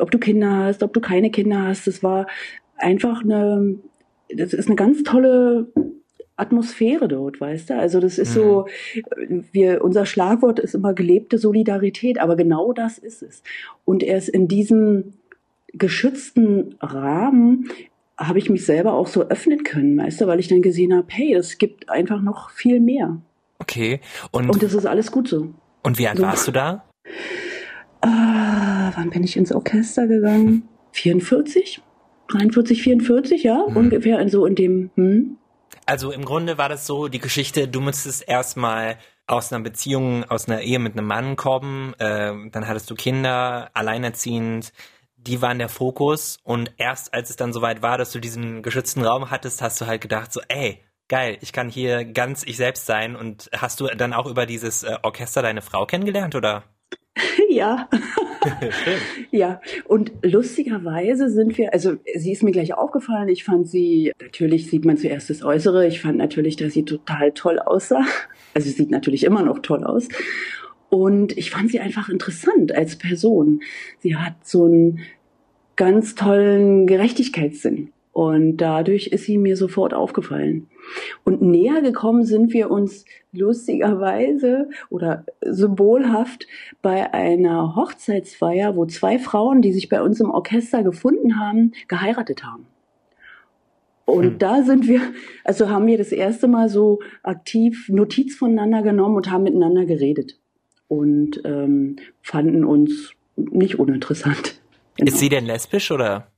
ob 0.00 0.10
du 0.10 0.18
Kinder 0.18 0.50
hast, 0.50 0.82
ob 0.82 0.92
du 0.92 1.00
keine 1.00 1.30
Kinder 1.30 1.62
hast. 1.62 1.86
Das 1.86 2.02
war 2.02 2.26
einfach 2.76 3.22
eine, 3.22 3.76
das 4.34 4.52
ist 4.52 4.66
eine 4.66 4.76
ganz 4.76 5.02
tolle 5.02 5.66
Atmosphäre 6.36 7.08
dort, 7.08 7.40
weißt 7.40 7.70
du? 7.70 7.78
Also 7.78 7.98
das 7.98 8.18
ist 8.18 8.36
mhm. 8.36 8.40
so, 8.40 8.66
wir, 9.52 9.82
unser 9.82 10.04
Schlagwort 10.04 10.58
ist 10.58 10.74
immer 10.74 10.92
gelebte 10.92 11.38
Solidarität, 11.38 12.20
aber 12.20 12.36
genau 12.36 12.72
das 12.72 12.98
ist 12.98 13.22
es. 13.22 13.42
Und 13.84 14.02
erst 14.02 14.28
in 14.28 14.46
diesem 14.46 15.14
geschützten 15.72 16.76
Rahmen 16.80 17.70
habe 18.18 18.38
ich 18.38 18.48
mich 18.48 18.64
selber 18.64 18.94
auch 18.94 19.06
so 19.06 19.22
öffnen 19.28 19.62
können, 19.62 19.98
weißt 19.98 20.20
du, 20.20 20.26
weil 20.26 20.40
ich 20.40 20.48
dann 20.48 20.62
gesehen 20.62 20.94
habe, 20.94 21.06
hey, 21.10 21.34
es 21.34 21.58
gibt 21.58 21.88
einfach 21.90 22.22
noch 22.22 22.50
viel 22.50 22.80
mehr. 22.80 23.18
Okay. 23.58 24.00
Und, 24.30 24.50
und 24.50 24.62
das 24.62 24.74
ist 24.74 24.86
alles 24.86 25.10
gut 25.10 25.28
so. 25.28 25.52
Und 25.82 25.98
wie 25.98 26.08
alt 26.08 26.18
so. 26.18 26.24
warst 26.24 26.48
du 26.48 26.52
da? 26.52 26.84
Äh, 28.02 28.08
wann 28.08 29.10
bin 29.10 29.24
ich 29.24 29.36
ins 29.36 29.52
Orchester 29.52 30.06
gegangen? 30.06 30.68
44? 30.92 31.82
43, 32.28 32.82
44, 32.82 33.42
ja, 33.42 33.64
hm. 33.66 33.76
ungefähr 33.76 34.28
so 34.28 34.46
in 34.46 34.54
dem. 34.54 34.90
Hm. 34.96 35.36
Also 35.84 36.10
im 36.10 36.24
Grunde 36.24 36.58
war 36.58 36.68
das 36.68 36.86
so 36.86 37.08
die 37.08 37.20
Geschichte, 37.20 37.68
du 37.68 37.80
musstest 37.80 38.28
erstmal 38.28 38.96
aus 39.26 39.52
einer 39.52 39.62
Beziehung, 39.62 40.24
aus 40.24 40.48
einer 40.48 40.60
Ehe 40.62 40.78
mit 40.78 40.94
einem 40.94 41.06
Mann 41.06 41.36
kommen, 41.36 41.94
äh, 41.98 42.32
dann 42.50 42.66
hattest 42.66 42.90
du 42.90 42.94
Kinder, 42.94 43.70
alleinerziehend, 43.74 44.72
die 45.26 45.42
waren 45.42 45.58
der 45.58 45.68
Fokus 45.68 46.38
und 46.44 46.72
erst 46.76 47.12
als 47.14 47.30
es 47.30 47.36
dann 47.36 47.52
soweit 47.52 47.82
war, 47.82 47.98
dass 47.98 48.12
du 48.12 48.18
diesen 48.18 48.62
geschützten 48.62 49.02
Raum 49.02 49.30
hattest, 49.30 49.62
hast 49.62 49.80
du 49.80 49.86
halt 49.86 50.00
gedacht 50.00 50.32
so, 50.32 50.40
ey, 50.48 50.80
geil, 51.08 51.38
ich 51.40 51.52
kann 51.52 51.68
hier 51.68 52.04
ganz 52.04 52.42
ich 52.44 52.56
selbst 52.56 52.86
sein. 52.86 53.16
Und 53.16 53.50
hast 53.56 53.80
du 53.80 53.86
dann 53.86 54.12
auch 54.12 54.26
über 54.26 54.46
dieses 54.46 54.82
äh, 54.82 54.96
Orchester 55.02 55.42
deine 55.42 55.62
Frau 55.62 55.86
kennengelernt, 55.86 56.34
oder? 56.34 56.64
Ja. 57.48 57.88
ja, 59.30 59.60
und 59.86 60.12
lustigerweise 60.22 61.30
sind 61.30 61.56
wir, 61.58 61.72
also 61.72 61.96
sie 62.14 62.32
ist 62.32 62.42
mir 62.42 62.52
gleich 62.52 62.74
aufgefallen, 62.74 63.28
ich 63.28 63.44
fand 63.44 63.68
sie, 63.68 64.12
natürlich 64.20 64.68
sieht 64.68 64.84
man 64.84 64.96
zuerst 64.96 65.30
das 65.30 65.42
Äußere, 65.42 65.86
ich 65.86 66.00
fand 66.00 66.18
natürlich, 66.18 66.56
dass 66.56 66.72
sie 66.72 66.84
total 66.84 67.32
toll 67.32 67.58
aussah. 67.58 68.04
Also 68.54 68.68
sie 68.68 68.74
sieht 68.74 68.90
natürlich 68.90 69.24
immer 69.24 69.42
noch 69.42 69.60
toll 69.60 69.84
aus. 69.84 70.08
Und 70.88 71.36
ich 71.36 71.50
fand 71.50 71.70
sie 71.70 71.80
einfach 71.80 72.08
interessant 72.08 72.74
als 72.74 72.96
Person. 72.96 73.60
Sie 73.98 74.16
hat 74.16 74.46
so 74.46 74.64
einen 74.64 75.00
ganz 75.76 76.14
tollen 76.14 76.86
Gerechtigkeitssinn. 76.86 77.92
Und 78.12 78.56
dadurch 78.56 79.08
ist 79.08 79.24
sie 79.24 79.36
mir 79.36 79.58
sofort 79.58 79.92
aufgefallen. 79.92 80.68
Und 81.24 81.42
näher 81.42 81.82
gekommen 81.82 82.24
sind 82.24 82.54
wir 82.54 82.70
uns 82.70 83.04
lustigerweise 83.32 84.70
oder 84.88 85.26
symbolhaft 85.44 86.46
bei 86.80 87.12
einer 87.12 87.76
Hochzeitsfeier, 87.76 88.74
wo 88.74 88.86
zwei 88.86 89.18
Frauen, 89.18 89.60
die 89.60 89.72
sich 89.72 89.90
bei 89.90 90.00
uns 90.00 90.18
im 90.20 90.30
Orchester 90.30 90.82
gefunden 90.82 91.38
haben, 91.38 91.72
geheiratet 91.88 92.42
haben. 92.42 92.64
Und 94.06 94.24
hm. 94.24 94.38
da 94.38 94.62
sind 94.62 94.88
wir, 94.88 95.02
also 95.44 95.68
haben 95.68 95.86
wir 95.86 95.98
das 95.98 96.12
erste 96.12 96.48
Mal 96.48 96.70
so 96.70 97.00
aktiv 97.22 97.90
Notiz 97.90 98.34
voneinander 98.34 98.80
genommen 98.80 99.16
und 99.16 99.30
haben 99.30 99.42
miteinander 99.42 99.84
geredet 99.84 100.38
und 100.88 101.40
ähm, 101.44 101.96
fanden 102.22 102.64
uns 102.64 103.12
nicht 103.36 103.78
uninteressant. 103.78 104.60
Genau. 104.96 105.08
Ist 105.10 105.18
sie 105.18 105.28
denn 105.28 105.46
lesbisch 105.46 105.90
oder? 105.90 106.28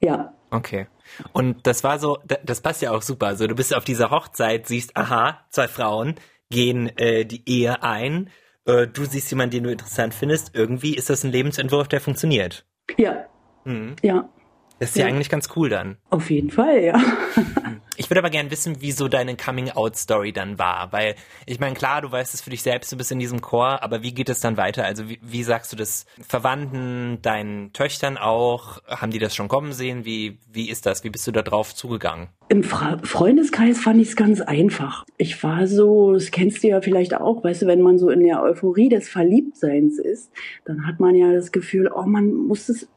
Ja. 0.00 0.34
Okay. 0.50 0.86
Und 1.32 1.66
das 1.66 1.84
war 1.84 1.98
so, 1.98 2.18
das 2.44 2.60
passt 2.60 2.82
ja 2.82 2.92
auch 2.92 3.02
super. 3.02 3.26
Also 3.26 3.46
du 3.46 3.54
bist 3.54 3.74
auf 3.74 3.84
dieser 3.84 4.10
Hochzeit, 4.10 4.66
siehst, 4.66 4.96
aha, 4.96 5.44
zwei 5.50 5.68
Frauen 5.68 6.14
gehen 6.50 6.96
äh, 6.96 7.24
die 7.24 7.42
Ehe 7.48 7.82
ein. 7.82 8.30
Äh, 8.66 8.86
du 8.86 9.04
siehst 9.04 9.30
jemanden, 9.30 9.56
den 9.56 9.64
du 9.64 9.72
interessant 9.72 10.14
findest. 10.14 10.54
Irgendwie 10.54 10.94
ist 10.94 11.10
das 11.10 11.24
ein 11.24 11.32
Lebensentwurf, 11.32 11.88
der 11.88 12.00
funktioniert. 12.00 12.64
Ja. 12.96 13.26
Mhm. 13.64 13.96
Ja. 14.02 14.28
Das 14.84 14.90
ist 14.90 14.96
ja. 14.96 15.06
ja 15.06 15.14
eigentlich 15.14 15.30
ganz 15.30 15.48
cool 15.56 15.70
dann. 15.70 15.96
Auf 16.10 16.30
jeden 16.30 16.50
Fall, 16.50 16.84
ja. 16.84 17.00
Ich 17.96 18.10
würde 18.10 18.18
aber 18.18 18.30
gerne 18.30 18.50
wissen, 18.50 18.80
wie 18.80 18.90
so 18.90 19.06
deine 19.06 19.36
Coming-out-Story 19.36 20.32
dann 20.32 20.58
war, 20.58 20.92
weil 20.92 21.14
ich 21.46 21.60
meine, 21.60 21.74
klar, 21.76 22.02
du 22.02 22.10
weißt 22.10 22.34
es 22.34 22.42
für 22.42 22.50
dich 22.50 22.62
selbst, 22.62 22.90
du 22.90 22.96
bist 22.96 23.12
in 23.12 23.20
diesem 23.20 23.40
Chor, 23.40 23.82
aber 23.82 24.02
wie 24.02 24.12
geht 24.12 24.28
es 24.28 24.40
dann 24.40 24.56
weiter? 24.56 24.84
Also 24.84 25.08
wie, 25.08 25.20
wie 25.22 25.44
sagst 25.44 25.72
du 25.72 25.76
das 25.76 26.04
Verwandten, 26.20 27.22
deinen 27.22 27.72
Töchtern 27.72 28.16
auch? 28.16 28.82
Haben 28.88 29.12
die 29.12 29.20
das 29.20 29.36
schon 29.36 29.46
kommen 29.46 29.72
sehen? 29.72 30.04
Wie, 30.04 30.38
wie 30.50 30.68
ist 30.70 30.86
das? 30.86 31.04
Wie 31.04 31.10
bist 31.10 31.26
du 31.28 31.30
da 31.30 31.42
drauf 31.42 31.72
zugegangen? 31.74 32.28
Im 32.48 32.64
Fra 32.64 32.98
Freundeskreis 33.02 33.80
fand 33.80 34.00
ich 34.00 34.08
es 34.08 34.16
ganz 34.16 34.40
einfach. 34.40 35.04
Ich 35.16 35.42
war 35.44 35.66
so, 35.66 36.14
das 36.14 36.30
kennst 36.32 36.62
du 36.64 36.68
ja 36.68 36.80
vielleicht 36.80 37.14
auch, 37.14 37.44
weißt 37.44 37.62
du, 37.62 37.66
wenn 37.66 37.80
man 37.80 37.98
so 37.98 38.10
in 38.10 38.20
der 38.20 38.42
Euphorie 38.42 38.88
des 38.88 39.08
Verliebtseins 39.08 39.98
ist, 39.98 40.32
dann 40.64 40.86
hat 40.86 40.98
man 40.98 41.14
ja 41.14 41.32
das 41.32 41.52
Gefühl, 41.52 41.90
oh, 41.94 42.02
man 42.02 42.34
muss 42.34 42.68
es 42.68 42.88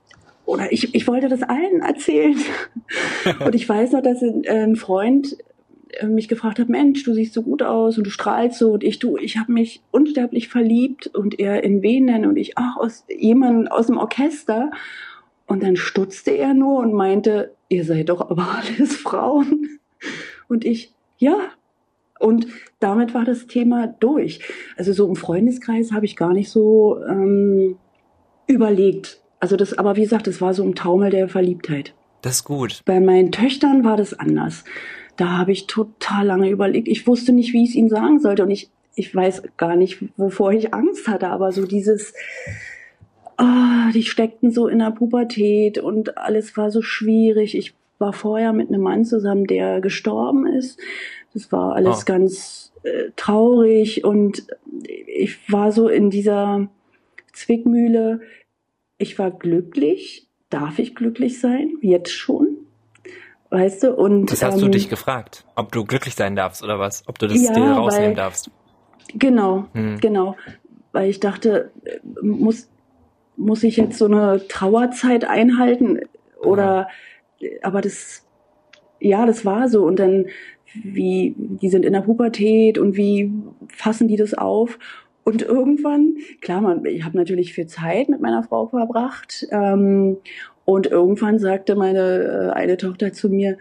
oder 0.48 0.72
ich, 0.72 0.96
ich 0.96 1.08
wollte 1.08 1.28
das 1.28 1.44
allen 1.44 1.82
erzählen. 1.82 2.38
und 3.46 3.54
ich 3.54 3.68
weiß 3.68 3.92
noch, 3.92 4.02
dass 4.02 4.24
ein 4.24 4.78
Freund 4.78 5.38
äh, 6.00 6.08
mich 6.08 6.30
gefragt 6.30 6.58
hat, 6.58 6.70
Mensch, 6.70 7.04
du 7.04 7.14
siehst 7.14 7.34
so 7.34 7.44
gut 7.44 7.62
aus 7.62 7.98
und 7.98 8.06
du 8.06 8.10
strahlst 8.10 8.58
so 8.58 8.72
und 8.72 8.84
ich, 8.84 8.98
du, 8.98 9.18
ich 9.18 9.38
habe 9.38 9.52
mich 9.52 9.82
unsterblich 9.92 10.48
verliebt 10.48 11.08
und 11.08 11.38
er 11.38 11.64
in 11.64 11.82
wen 11.82 12.08
denn 12.08 12.26
und 12.26 12.38
ich, 12.38 12.58
ach, 12.58 12.78
aus 12.78 13.06
jemandem 13.10 13.68
aus 13.68 13.88
dem 13.88 13.98
Orchester. 13.98 14.72
Und 15.48 15.64
dann 15.64 15.76
stutzte 15.76 16.32
er 16.32 16.54
nur 16.54 16.80
und 16.80 16.94
meinte, 16.94 17.54
ihr 17.70 17.84
seid 17.84 18.10
doch 18.10 18.30
aber 18.30 18.48
alles 18.78 18.96
Frauen. 18.96 19.80
Und 20.48 20.64
ich, 20.66 20.94
ja, 21.18 21.38
Und 22.20 22.48
damit 22.80 23.14
war 23.14 23.26
das 23.26 23.48
Thema 23.48 23.88
durch. 23.88 24.40
Also 24.78 24.94
so 24.94 25.08
im 25.08 25.16
Freundeskreis 25.16 25.92
habe 25.92 26.06
ich 26.06 26.16
gar 26.16 26.34
nicht 26.34 26.50
so 26.50 27.00
ähm, 27.06 27.78
überlegt. 28.48 29.22
Also 29.40 29.56
das, 29.56 29.78
aber 29.78 29.96
wie 29.96 30.02
gesagt, 30.02 30.28
das 30.28 30.42
war 30.42 30.54
so 30.54 30.64
im 30.64 30.76
Taumel 30.76 31.10
der 31.10 31.30
Verliebtheit. 31.30 31.94
Das 32.22 32.38
ist 32.38 32.44
gut. 32.44 32.82
Bei 32.86 33.00
meinen 33.00 33.32
Töchtern 33.32 33.84
war 33.84 33.98
das 33.98 34.14
anders. 34.14 34.64
Da 35.16 35.38
habe 35.38 35.52
ich 35.52 35.68
total 35.68 36.26
lange 36.26 36.50
überlegt. 36.50 36.88
Ich 36.88 37.08
wusste 37.08 37.34
nicht, 37.34 37.54
wie 37.54 37.64
ich 37.64 37.70
es 37.70 37.76
ihnen 37.76 37.90
sagen 37.90 38.20
sollte. 38.20 38.44
Und 38.44 38.52
ich, 38.52 38.70
ich 38.96 39.14
weiß 39.14 39.44
gar 39.58 39.76
nicht, 39.76 40.04
wovor 40.18 40.52
ich 40.52 40.74
Angst 40.74 41.08
hatte. 41.08 41.30
Aber 41.30 41.52
so 41.52 41.66
dieses, 41.66 42.14
oh, 43.38 43.92
die 43.94 44.04
steckten 44.04 44.52
so 44.52 44.68
in 44.68 44.80
der 44.80 44.92
Pubertät 44.92 45.78
und 45.78 46.18
alles 46.18 46.58
war 46.58 46.72
so 46.72 46.82
schwierig. 46.82 47.56
Ich 47.56 47.74
war 48.00 48.14
vorher 48.14 48.54
mit 48.54 48.70
einem 48.70 48.82
Mann 48.82 49.06
zusammen, 49.06 49.46
der 49.46 49.82
gestorben 49.82 50.48
ist. 50.48 50.80
Das 51.34 51.52
war 51.52 51.76
alles 51.76 52.02
oh. 52.02 52.06
ganz 52.06 52.72
äh, 52.84 53.12
traurig 53.16 54.04
und 54.04 54.44
ich 55.08 55.52
war 55.52 55.72
so 55.72 55.88
in 55.88 56.10
dieser 56.10 56.68
Zwickmühle. 57.34 58.22
Ich 58.98 59.20
war 59.20 59.32
glücklich. 59.32 60.28
Darf 60.50 60.80
ich 60.80 60.96
glücklich 60.96 61.40
sein? 61.40 61.74
Jetzt 61.82 62.12
schon? 62.12 62.58
Weißt 63.50 63.84
du? 63.84 63.94
Und 63.94 64.32
das 64.32 64.44
hast 64.44 64.56
ähm, 64.56 64.62
du 64.62 64.68
dich 64.70 64.90
gefragt, 64.90 65.46
ob 65.56 65.72
du 65.72 65.86
glücklich 65.86 66.16
sein 66.16 66.36
darfst 66.36 66.64
oder 66.64 66.80
was? 66.80 67.04
Ob 67.08 67.20
du 67.20 67.28
das 67.28 67.42
ja, 67.42 67.54
dir 67.54 67.64
rausnehmen 67.64 68.10
weil, 68.10 68.16
darfst? 68.16 68.50
Genau, 69.14 69.66
hm. 69.74 70.00
genau. 70.00 70.36
Weil 70.92 71.10
ich 71.10 71.20
dachte, 71.20 71.72
muss 72.22 72.70
muss 73.38 73.64
ich 73.64 73.78
jetzt 73.78 74.00
so 74.00 74.06
eine 74.06 74.48
Trauerzeit 74.48 75.26
einhalten 75.26 76.00
oder? 76.40 76.88
Ja. 77.40 77.50
Aber 77.62 77.82
das, 77.82 78.26
ja, 79.00 79.26
das 79.26 79.46
war 79.46 79.70
so. 79.70 79.86
Und 79.86 80.00
dann 80.00 80.26
wie, 80.74 81.36
die 81.38 81.70
sind 81.70 81.86
in 81.86 81.94
der 81.94 82.02
Pubertät 82.02 82.78
und 82.78 82.98
wie 82.98 83.32
fassen 83.70 84.08
die 84.08 84.18
das 84.18 84.34
auf? 84.34 84.80
Und 85.28 85.42
irgendwann, 85.42 86.16
klar, 86.40 86.62
man, 86.62 86.86
ich 86.86 87.04
habe 87.04 87.18
natürlich 87.18 87.52
viel 87.52 87.68
Zeit 87.68 88.08
mit 88.08 88.22
meiner 88.22 88.44
Frau 88.44 88.68
verbracht. 88.68 89.46
Ähm, 89.52 90.16
und 90.64 90.88
irgendwann 90.88 91.38
sagte 91.38 91.76
meine 91.76 92.00
äh, 92.00 92.50
eine 92.52 92.78
Tochter 92.78 93.12
zu 93.12 93.28
mir, 93.28 93.58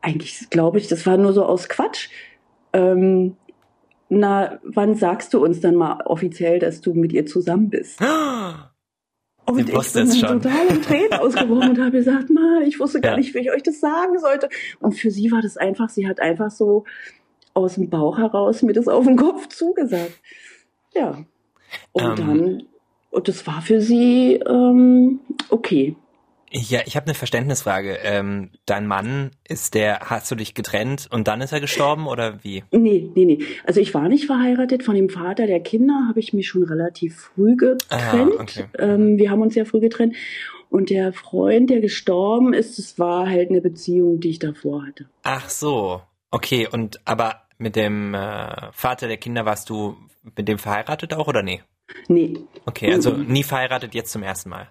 eigentlich 0.00 0.48
glaube 0.48 0.78
ich, 0.78 0.86
das 0.86 1.04
war 1.06 1.16
nur 1.16 1.32
so 1.32 1.44
aus 1.44 1.68
Quatsch. 1.68 2.08
Ähm, 2.72 3.34
na, 4.08 4.60
wann 4.62 4.94
sagst 4.94 5.34
du 5.34 5.44
uns 5.44 5.58
dann 5.58 5.74
mal 5.74 6.02
offiziell, 6.04 6.60
dass 6.60 6.82
du 6.82 6.94
mit 6.94 7.12
ihr 7.12 7.26
zusammen 7.26 7.68
bist? 7.68 7.98
Und 9.44 9.58
ich 9.58 9.66
bin 9.66 10.08
dann 10.08 10.40
total 10.40 10.66
in 10.68 10.82
Tränen 10.82 11.12
ausgebrochen 11.18 11.70
und 11.70 11.80
habe 11.80 11.90
gesagt, 11.90 12.28
mal, 12.28 12.62
ich 12.64 12.78
wusste 12.78 13.00
gar 13.00 13.12
ja. 13.12 13.16
nicht, 13.16 13.34
wie 13.34 13.38
ich 13.38 13.50
euch 13.50 13.62
das 13.62 13.80
sagen 13.80 14.18
sollte. 14.18 14.50
Und 14.78 14.92
für 14.92 15.10
sie 15.10 15.32
war 15.32 15.40
das 15.40 15.56
einfach, 15.56 15.88
sie 15.88 16.06
hat 16.06 16.20
einfach 16.20 16.50
so 16.50 16.84
aus 17.54 17.76
dem 17.76 17.88
Bauch 17.88 18.18
heraus 18.18 18.62
mir 18.62 18.74
das 18.74 18.88
auf 18.88 19.06
den 19.06 19.16
Kopf 19.16 19.48
zugesagt. 19.48 20.20
Ja. 20.98 21.24
Und 21.92 22.18
ähm, 22.20 22.26
dann, 22.26 22.62
und 23.10 23.28
das 23.28 23.46
war 23.46 23.62
für 23.62 23.80
sie 23.80 24.34
ähm, 24.34 25.20
okay. 25.50 25.96
Ja, 26.50 26.80
ich 26.86 26.96
habe 26.96 27.06
eine 27.06 27.14
Verständnisfrage. 27.14 27.98
Ähm, 28.02 28.50
dein 28.64 28.86
Mann 28.86 29.32
ist 29.46 29.74
der, 29.74 30.00
hast 30.04 30.30
du 30.30 30.34
dich 30.34 30.54
getrennt 30.54 31.06
und 31.10 31.28
dann 31.28 31.42
ist 31.42 31.52
er 31.52 31.60
gestorben 31.60 32.06
oder 32.06 32.42
wie? 32.42 32.64
Nee, 32.70 33.10
nee, 33.14 33.24
nee. 33.26 33.38
Also 33.64 33.80
ich 33.80 33.92
war 33.92 34.08
nicht 34.08 34.26
verheiratet. 34.26 34.82
Von 34.82 34.94
dem 34.94 35.10
Vater 35.10 35.46
der 35.46 35.60
Kinder 35.60 36.06
habe 36.08 36.20
ich 36.20 36.32
mich 36.32 36.48
schon 36.48 36.62
relativ 36.62 37.16
früh 37.16 37.54
getrennt. 37.56 38.32
Ah, 38.38 38.40
okay. 38.42 38.64
ähm, 38.78 39.18
wir 39.18 39.30
haben 39.30 39.42
uns 39.42 39.54
ja 39.54 39.66
früh 39.66 39.80
getrennt. 39.80 40.16
Und 40.70 40.90
der 40.90 41.12
Freund, 41.12 41.70
der 41.70 41.80
gestorben 41.80 42.52
ist, 42.52 42.78
das 42.78 42.98
war 42.98 43.28
halt 43.28 43.50
eine 43.50 43.60
Beziehung, 43.60 44.20
die 44.20 44.30
ich 44.30 44.38
davor 44.38 44.86
hatte. 44.86 45.06
Ach 45.22 45.48
so, 45.48 46.02
okay. 46.30 46.68
Und 46.70 47.00
aber 47.06 47.42
mit 47.58 47.76
dem 47.76 48.14
äh, 48.14 48.72
Vater 48.72 49.08
der 49.08 49.16
Kinder 49.16 49.44
warst 49.44 49.68
du 49.68 49.96
mit 50.36 50.48
dem 50.48 50.58
verheiratet 50.58 51.14
auch 51.14 51.28
oder 51.28 51.42
nee? 51.42 51.62
Nee. 52.08 52.38
Okay, 52.66 52.92
also 52.92 53.12
mhm. 53.12 53.26
nie 53.26 53.42
verheiratet, 53.42 53.94
jetzt 53.94 54.12
zum 54.12 54.22
ersten 54.22 54.50
Mal. 54.50 54.70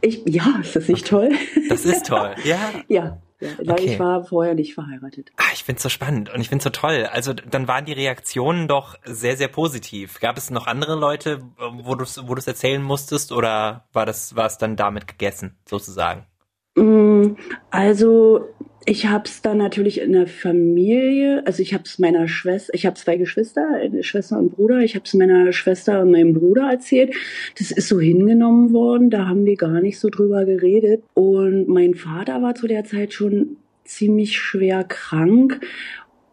Ich, 0.00 0.22
ja, 0.26 0.58
ist 0.60 0.74
das 0.74 0.88
nicht 0.88 1.06
toll? 1.06 1.30
Das 1.68 1.84
ist 1.84 2.06
toll, 2.06 2.34
ja. 2.44 2.58
ja. 2.88 3.20
Ja, 3.40 3.74
okay. 3.74 3.84
ich 3.84 4.00
war 4.00 4.24
vorher 4.24 4.54
nicht 4.54 4.74
verheiratet. 4.74 5.30
Ah, 5.36 5.52
ich 5.52 5.62
find's 5.62 5.84
so 5.84 5.88
spannend 5.88 6.28
und 6.28 6.40
ich 6.40 6.48
find's 6.48 6.64
so 6.64 6.70
toll. 6.70 7.08
Also 7.12 7.32
dann 7.32 7.68
waren 7.68 7.84
die 7.84 7.92
Reaktionen 7.92 8.66
doch 8.66 8.96
sehr, 9.04 9.36
sehr 9.36 9.46
positiv. 9.46 10.18
Gab 10.18 10.36
es 10.36 10.50
noch 10.50 10.66
andere 10.66 10.96
Leute, 10.96 11.42
wo 11.56 11.94
du 11.94 12.04
wo 12.04 12.34
du's 12.34 12.48
erzählen 12.48 12.82
musstest 12.82 13.30
oder 13.30 13.86
war 13.92 14.06
das 14.06 14.34
war 14.34 14.46
es 14.46 14.58
dann 14.58 14.74
damit 14.74 15.06
gegessen, 15.06 15.56
sozusagen? 15.64 16.26
Mm, 16.74 17.36
also 17.70 18.48
ich 18.88 19.06
habe 19.06 19.24
es 19.26 19.42
dann 19.42 19.58
natürlich 19.58 20.00
in 20.00 20.12
der 20.12 20.26
Familie, 20.26 21.42
also 21.46 21.62
ich 21.62 21.74
habe 21.74 21.84
es 21.84 21.98
meiner 21.98 22.26
Schwester, 22.26 22.72
ich 22.72 22.86
habe 22.86 22.96
zwei 22.96 23.16
Geschwister, 23.16 23.66
eine 23.74 24.02
Schwester 24.02 24.38
und 24.38 24.56
Bruder, 24.56 24.80
ich 24.80 24.94
habe 24.94 25.04
es 25.04 25.12
meiner 25.12 25.52
Schwester 25.52 26.00
und 26.00 26.10
meinem 26.10 26.32
Bruder 26.32 26.70
erzählt. 26.70 27.14
Das 27.58 27.70
ist 27.70 27.88
so 27.88 28.00
hingenommen 28.00 28.72
worden, 28.72 29.10
da 29.10 29.28
haben 29.28 29.44
wir 29.44 29.56
gar 29.56 29.82
nicht 29.82 29.98
so 29.98 30.08
drüber 30.08 30.46
geredet. 30.46 31.02
Und 31.12 31.68
mein 31.68 31.94
Vater 31.94 32.40
war 32.40 32.54
zu 32.54 32.66
der 32.66 32.84
Zeit 32.84 33.12
schon 33.12 33.58
ziemlich 33.84 34.38
schwer 34.38 34.84
krank 34.84 35.60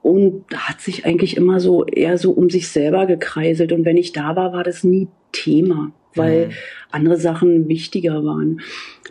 und 0.01 0.45
hat 0.55 0.79
sich 0.79 1.05
eigentlich 1.05 1.35
immer 1.35 1.59
so 1.59 1.85
eher 1.85 2.17
so 2.17 2.31
um 2.31 2.49
sich 2.49 2.69
selber 2.69 3.05
gekreiselt. 3.05 3.73
Und 3.73 3.83
wenn 3.83 3.97
ich 3.97 4.13
da 4.13 4.37
war, 4.37 4.53
war 4.53 4.63
das 4.63 4.85
nie 4.85 5.09
Thema 5.33 5.91
weil 6.15 6.47
mhm. 6.47 6.51
andere 6.91 7.17
Sachen 7.17 7.67
wichtiger 7.67 8.23
waren. 8.23 8.61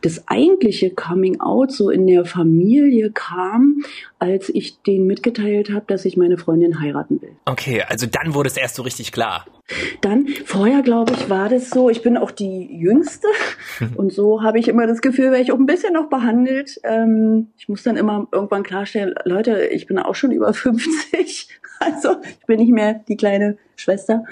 Das 0.02 0.28
eigentliche 0.28 0.90
Coming 0.90 1.40
Out 1.40 1.73
so 1.73 1.88
in 1.88 2.06
der 2.06 2.25
Familie 2.25 3.11
kam, 3.11 3.82
als 4.18 4.49
ich 4.49 4.82
denen 4.82 5.06
mitgeteilt 5.06 5.70
habe, 5.70 5.84
dass 5.87 6.04
ich 6.04 6.16
meine 6.16 6.37
Freundin 6.37 6.80
heiraten 6.80 7.23
will. 7.23 7.37
Okay, 7.46 7.82
also 7.87 8.06
dann 8.06 8.34
wurde 8.34 8.49
es 8.49 8.56
erst 8.56 8.75
so 8.75 8.82
richtig 8.82 9.12
klar. 9.12 9.46
Dann, 10.02 10.28
vorher 10.44 10.82
glaube 10.82 11.14
ich, 11.14 11.30
war 11.30 11.49
das 11.49 11.70
so, 11.70 11.88
ich 11.88 12.02
bin 12.02 12.18
auch 12.18 12.30
die 12.30 12.68
Jüngste 12.76 13.28
und 13.96 14.12
so 14.12 14.42
habe 14.42 14.58
ich 14.58 14.68
immer 14.68 14.87
das 14.87 15.00
Gefühl, 15.00 15.30
wäre 15.30 15.40
ich 15.40 15.52
auch 15.52 15.58
ein 15.58 15.66
bisschen 15.66 15.94
noch 15.94 16.11
behandelt. 16.11 16.78
Ähm, 16.84 17.49
ich 17.56 17.68
muss 17.68 17.82
dann 17.82 17.96
immer 17.96 18.28
irgendwann 18.30 18.62
klarstellen, 18.62 19.14
Leute, 19.25 19.66
ich 19.66 19.87
bin 19.87 19.99
auch 19.99 20.14
schon 20.14 20.32
über 20.32 20.52
50, 20.52 21.49
also 21.80 22.16
ich 22.40 22.46
bin 22.46 22.61
nicht 22.61 22.73
mehr 22.73 23.00
die 23.08 23.16
kleine 23.16 23.56
Schwester. 23.76 24.25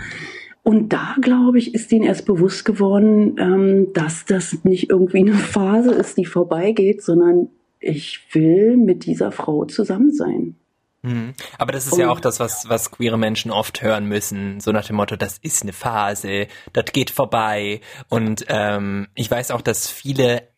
Und 0.63 0.93
da, 0.93 1.17
glaube 1.21 1.59
ich, 1.59 1.75
ist 1.75 1.91
ihnen 1.91 2.05
erst 2.05 2.25
bewusst 2.25 2.65
geworden, 2.65 3.37
ähm, 3.39 3.93
dass 3.95 4.25
das 4.25 4.65
nicht 4.65 4.91
irgendwie 4.91 5.19
eine 5.19 5.35
Phase 5.35 5.93
ist, 5.93 6.17
die 6.17 6.25
vorbeigeht, 6.25 7.03
sondern 7.03 7.49
ich 7.81 8.21
will 8.33 8.77
mit 8.77 9.05
dieser 9.05 9.33
Frau 9.33 9.65
zusammen 9.65 10.13
sein. 10.13 10.57
Mhm. 11.03 11.35
Aber 11.59 11.73
das 11.73 11.87
ist 11.87 11.95
und, 11.95 12.01
ja 12.01 12.11
auch 12.11 12.21
das, 12.21 12.39
was, 12.39 12.69
was 12.69 12.93
queere 12.93 13.19
Menschen 13.19 13.51
oft 13.51 13.83
hören 13.83 14.07
müssen, 14.07 14.61
so 14.61 14.71
nach 14.71 14.87
dem 14.87 14.97
Motto, 14.97 15.17
das 15.17 15.39
ist 15.39 15.63
eine 15.63 15.73
Phase, 15.73 16.47
das 16.73 16.85
geht 16.93 17.11
vorbei. 17.11 17.81
Und 18.09 18.45
ähm, 18.49 19.09
ich 19.17 19.29
weiß 19.29 19.51
auch, 19.51 19.63
dass 19.63 19.91
viele 19.91 20.49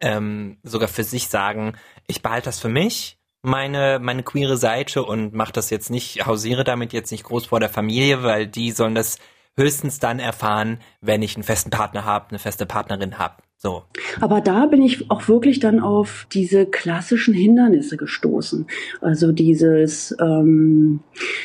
ähm, 0.00 0.58
sogar 0.64 0.88
für 0.88 1.04
sich 1.04 1.28
sagen, 1.28 1.74
ich 2.08 2.20
behalte 2.20 2.46
das 2.46 2.58
für 2.58 2.68
mich, 2.68 3.18
meine, 3.42 4.00
meine 4.00 4.24
queere 4.24 4.56
Seite 4.56 5.04
und 5.04 5.34
mache 5.34 5.52
das 5.52 5.70
jetzt 5.70 5.90
nicht, 5.90 6.26
hausiere 6.26 6.64
damit 6.64 6.92
jetzt 6.92 7.12
nicht 7.12 7.24
groß 7.24 7.46
vor 7.46 7.60
der 7.60 7.68
Familie, 7.68 8.22
weil 8.24 8.46
die 8.48 8.72
sollen 8.72 8.94
das 8.94 9.18
höchstens 9.56 9.98
dann 9.98 10.18
erfahren, 10.18 10.78
wenn 11.00 11.22
ich 11.22 11.36
einen 11.36 11.42
festen 11.42 11.70
Partner 11.70 12.04
habe, 12.04 12.30
eine 12.30 12.38
feste 12.38 12.66
Partnerin 12.66 13.18
habe. 13.18 13.36
So. 13.62 13.84
Aber 14.20 14.40
da 14.40 14.66
bin 14.66 14.82
ich 14.82 15.08
auch 15.08 15.28
wirklich 15.28 15.60
dann 15.60 15.78
auf 15.78 16.26
diese 16.32 16.66
klassischen 16.66 17.32
Hindernisse 17.32 17.96
gestoßen. 17.96 18.66
Also 19.00 19.30
dieses, 19.30 20.16
ähm, 20.20 20.98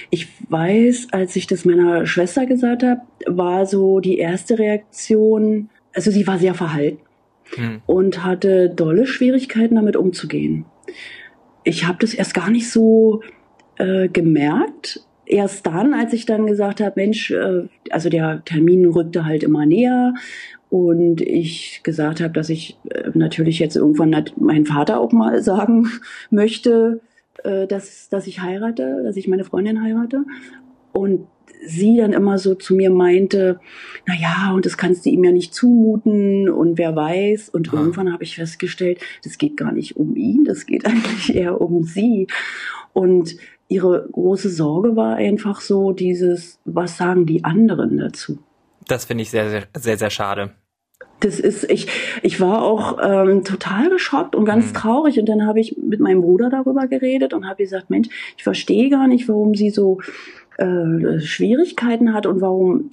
ich 0.10 0.28
weiß, 0.50 1.10
als 1.12 1.36
ich 1.36 1.46
das 1.46 1.64
meiner 1.64 2.08
Schwester 2.08 2.48
gesagt 2.48 2.82
habe, 2.82 3.02
war 3.28 3.68
so 3.68 4.00
die 4.00 4.18
erste 4.18 4.58
Reaktion, 4.58 5.70
also 5.94 6.10
sie 6.10 6.26
war 6.26 6.40
sehr 6.40 6.56
verhalten 6.56 7.02
hm. 7.54 7.82
und 7.86 8.24
hatte 8.24 8.70
dolle 8.70 9.06
Schwierigkeiten 9.06 9.76
damit 9.76 9.96
umzugehen. 9.96 10.66
Ich 11.64 11.86
habe 11.86 12.00
das 12.02 12.16
erst 12.16 12.34
gar 12.34 12.50
nicht 12.50 12.72
so 12.72 13.22
äh, 13.78 14.08
gemerkt, 14.08 15.07
erst 15.28 15.68
dann, 15.68 15.94
als 15.94 16.14
ich 16.14 16.26
dann 16.26 16.48
gesagt 16.48 16.82
habe, 16.82 16.94
Mensch, 16.96 17.32
äh, 17.32 17.68
also 17.90 18.10
der 18.10 18.44
Termin 18.46 18.86
rückte 18.86 19.26
halt 19.26 19.44
immer 19.44 19.66
näher 19.66 20.14
und 20.70 21.22
ich 21.22 21.82
gesagt 21.84 22.22
habe, 22.22 22.34
dass 22.34 22.50
ich 22.50 22.78
äh, 22.90 23.12
natürlich 23.14 23.60
jetzt 23.60 23.76
irgendwann 23.76 24.26
meinen 24.38 24.66
Vater 24.66 25.00
auch 25.00 25.12
mal 25.12 25.42
sagen 25.44 25.88
möchte, 26.30 27.02
äh, 27.44 27.68
dass, 27.68 28.10
dass 28.10 28.28
ich 28.28 28.42
heirate, 28.42 29.04
dass 29.04 29.18
ich 29.18 29.28
meine 29.28 29.44
Freundin 29.44 29.84
heirate. 29.84 30.24
Und 30.94 31.28
sie 31.66 31.98
dann 31.98 32.14
immer 32.14 32.38
so 32.38 32.56
zu 32.56 32.76
mir 32.76 32.90
meinte, 32.90 33.60
na 34.06 34.14
ja, 34.16 34.52
und 34.54 34.66
das 34.66 34.78
kannst 34.78 35.06
du 35.06 35.10
ihm 35.10 35.24
ja 35.24 35.32
nicht 35.32 35.54
zumuten 35.54 36.50
und 36.50 36.78
wer 36.78 36.96
weiß. 36.96 37.50
Und 37.50 37.68
ja. 37.68 37.74
irgendwann 37.74 38.12
habe 38.12 38.24
ich 38.24 38.36
festgestellt, 38.36 39.00
das 39.24 39.38
geht 39.38 39.58
gar 39.58 39.72
nicht 39.72 39.98
um 39.98 40.16
ihn, 40.16 40.44
das 40.44 40.66
geht 40.66 40.86
eigentlich 40.88 41.36
eher 41.36 41.60
um 41.60 41.84
sie. 41.84 42.28
Und 42.94 43.38
ihre 43.68 44.08
große 44.12 44.50
Sorge 44.50 44.96
war 44.96 45.16
einfach 45.16 45.62
so 45.62 45.92
dieses, 45.92 46.60
was 46.66 46.98
sagen 46.98 47.26
die 47.26 47.44
anderen 47.44 47.98
dazu? 47.98 48.40
Das 48.88 49.06
finde 49.06 49.24
ich 49.24 49.30
sehr, 49.30 49.50
sehr, 49.50 49.64
sehr, 49.76 49.98
sehr 49.98 50.10
schade. 50.10 50.52
Das 51.20 51.40
ist, 51.40 51.70
ich, 51.70 51.88
ich 52.22 52.40
war 52.40 52.62
auch 52.62 53.00
ähm, 53.02 53.44
total 53.44 53.90
geschockt 53.90 54.36
und 54.36 54.46
ganz 54.46 54.70
mhm. 54.70 54.74
traurig. 54.74 55.20
Und 55.20 55.28
dann 55.28 55.48
habe 55.48 55.60
ich 55.60 55.76
mit 55.78 56.00
meinem 56.00 56.22
Bruder 56.22 56.50
darüber 56.50 56.88
geredet 56.88 57.34
und 57.34 57.48
habe 57.48 57.64
gesagt, 57.64 57.90
Mensch, 57.90 58.10
ich 58.38 58.44
verstehe 58.44 58.90
gar 58.90 59.08
nicht, 59.08 59.28
warum 59.28 59.56
sie 59.56 59.72
so 59.72 60.00
äh, 60.58 61.20
Schwierigkeiten 61.20 62.14
hat 62.14 62.28
und 62.28 62.40
warum 62.40 62.92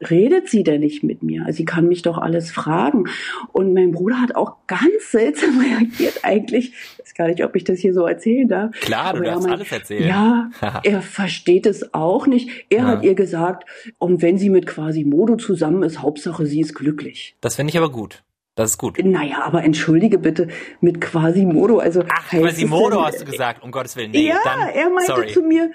redet 0.00 0.48
sie 0.48 0.62
denn 0.62 0.80
nicht 0.80 1.02
mit 1.02 1.22
mir? 1.22 1.46
Sie 1.50 1.64
kann 1.64 1.88
mich 1.88 2.02
doch 2.02 2.18
alles 2.18 2.50
fragen. 2.50 3.04
Und 3.52 3.74
mein 3.74 3.92
Bruder 3.92 4.20
hat 4.20 4.36
auch 4.36 4.56
ganz 4.66 5.10
seltsam 5.10 5.60
reagiert 5.60 6.20
eigentlich. 6.22 6.72
Ich 6.94 6.98
weiß 7.00 7.14
gar 7.14 7.28
nicht, 7.28 7.44
ob 7.44 7.56
ich 7.56 7.64
das 7.64 7.78
hier 7.78 7.94
so 7.94 8.06
erzählen 8.06 8.48
darf. 8.48 8.70
Klar, 8.80 9.14
du 9.14 9.22
darfst 9.22 9.48
alles 9.48 9.72
erzählen. 9.72 10.08
Ja, 10.08 10.50
er 10.84 11.02
versteht 11.02 11.66
es 11.66 11.94
auch 11.94 12.26
nicht. 12.26 12.66
Er 12.68 12.78
ja. 12.78 12.86
hat 12.86 13.04
ihr 13.04 13.14
gesagt, 13.14 13.68
und 13.98 14.22
wenn 14.22 14.38
sie 14.38 14.50
mit 14.50 14.66
quasi 14.66 15.04
Modo 15.04 15.36
zusammen 15.36 15.82
ist, 15.82 16.02
Hauptsache 16.02 16.46
sie 16.46 16.60
ist 16.60 16.74
glücklich. 16.74 17.36
Das 17.40 17.56
finde 17.56 17.70
ich 17.70 17.78
aber 17.78 17.90
gut. 17.90 18.22
Das 18.56 18.70
ist 18.70 18.78
gut. 18.78 18.98
Naja, 19.04 19.42
aber 19.42 19.64
entschuldige 19.64 20.16
bitte, 20.18 20.48
mit 20.80 21.02
Quasimodo, 21.02 21.78
also. 21.78 22.02
Ach, 22.08 22.30
Quasimodo 22.30 23.04
hast 23.04 23.20
du 23.20 23.26
gesagt, 23.26 23.62
um 23.62 23.70
Gottes 23.70 23.96
Willen. 23.96 24.12
Nee, 24.12 24.28
ja, 24.28 24.38
dann, 24.42 24.68
er 24.70 24.88
meinte 24.88 25.12
sorry. 25.12 25.26
zu 25.28 25.42
mir, 25.42 25.72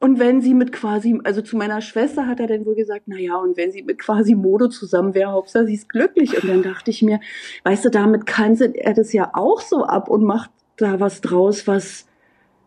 und 0.00 0.18
wenn 0.18 0.40
sie 0.40 0.54
mit 0.54 0.72
quasi, 0.72 1.20
also 1.24 1.42
zu 1.42 1.58
meiner 1.58 1.82
Schwester 1.82 2.26
hat 2.26 2.40
er 2.40 2.46
dann 2.46 2.64
wohl 2.64 2.74
gesagt, 2.74 3.02
na 3.04 3.18
ja, 3.18 3.36
und 3.36 3.58
wenn 3.58 3.70
sie 3.70 3.82
mit 3.82 3.98
quasi 3.98 4.34
Modo 4.34 4.68
zusammen 4.68 5.14
wäre, 5.14 5.30
Hauptsache 5.30 5.66
sie 5.66 5.74
ist 5.74 5.90
glücklich. 5.90 6.42
Und 6.42 6.48
dann 6.48 6.62
dachte 6.62 6.90
ich 6.90 7.02
mir, 7.02 7.20
weißt 7.64 7.84
du, 7.84 7.90
damit 7.90 8.24
kann 8.24 8.58
er 8.58 8.94
das 8.94 9.12
ja 9.12 9.30
auch 9.34 9.60
so 9.60 9.84
ab 9.84 10.08
und 10.08 10.24
macht 10.24 10.50
da 10.78 11.00
was 11.00 11.20
draus, 11.20 11.66
was 11.66 12.06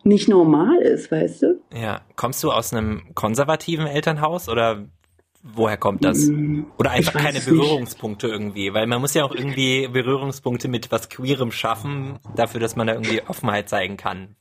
nicht 0.04 0.30
normal 0.30 0.78
ist, 0.78 1.12
weißt 1.12 1.42
du? 1.42 1.62
Ja, 1.74 2.02
kommst 2.16 2.44
du 2.44 2.52
aus 2.52 2.72
einem 2.72 3.02
konservativen 3.16 3.88
Elternhaus 3.88 4.48
oder 4.48 4.86
woher 5.42 5.78
kommt 5.78 6.06
das? 6.06 6.28
Mm, 6.28 6.66
oder 6.78 6.92
einfach 6.92 7.14
keine 7.14 7.40
Berührungspunkte 7.40 8.28
nicht. 8.28 8.36
irgendwie? 8.36 8.74
Weil 8.76 8.86
man 8.86 9.02
muss 9.02 9.16
ja 9.16 9.24
auch 9.24 9.34
irgendwie 9.34 9.88
Berührungspunkte 9.88 10.68
mit 10.68 10.92
was 10.92 11.10
Queerem 11.10 11.52
schaffen, 11.52 12.20
dafür, 12.36 12.60
dass 12.60 12.76
man 12.76 12.86
da 12.86 12.94
irgendwie 12.94 13.22
Offenheit 13.28 13.70
zeigen 13.70 13.98
kann. 13.98 14.36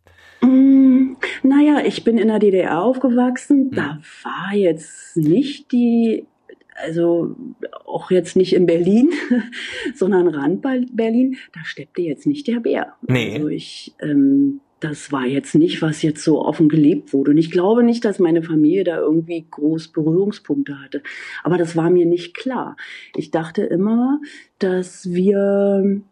Naja, 1.43 1.83
ich 1.85 2.05
bin 2.05 2.19
in 2.19 2.29
der 2.29 2.39
DDR 2.39 2.83
aufgewachsen. 2.83 3.71
Hm. 3.71 3.71
Da 3.73 3.99
war 4.23 4.55
jetzt 4.55 5.17
nicht 5.17 5.73
die, 5.73 6.27
also 6.75 7.37
auch 7.85 8.11
jetzt 8.11 8.37
nicht 8.37 8.55
in 8.55 8.67
Berlin, 8.67 9.11
sondern 9.95 10.29
Rand 10.29 10.63
Berlin. 10.63 11.37
Da 11.53 11.61
steppte 11.65 12.03
jetzt 12.03 12.27
nicht 12.27 12.47
der 12.47 12.61
Bär. 12.61 12.95
Nee. 13.03 13.35
Also 13.35 13.49
ich, 13.49 13.95
ähm, 14.01 14.61
das 14.83 15.13
war 15.13 15.27
jetzt 15.27 15.55
nicht, 15.55 15.81
was 15.81 16.03
jetzt 16.03 16.25
so 16.25 16.45
offen 16.45 16.69
gelebt 16.69 17.13
wurde. 17.13 17.31
Und 17.31 17.39
ich 17.39 17.53
glaube 17.53 17.85
nicht, 17.85 18.05
dass 18.05 18.19
meine 18.19 18.43
Familie 18.43 18.83
da 18.83 18.99
irgendwie 18.99 19.47
groß 19.49 19.89
Berührungspunkte 19.89 20.81
hatte. 20.81 21.03
Aber 21.45 21.57
das 21.57 21.77
war 21.77 21.89
mir 21.89 22.05
nicht 22.05 22.35
klar. 22.35 22.77
Ich 23.15 23.31
dachte 23.31 23.63
immer, 23.63 24.21
dass 24.59 25.13
wir 25.13 26.03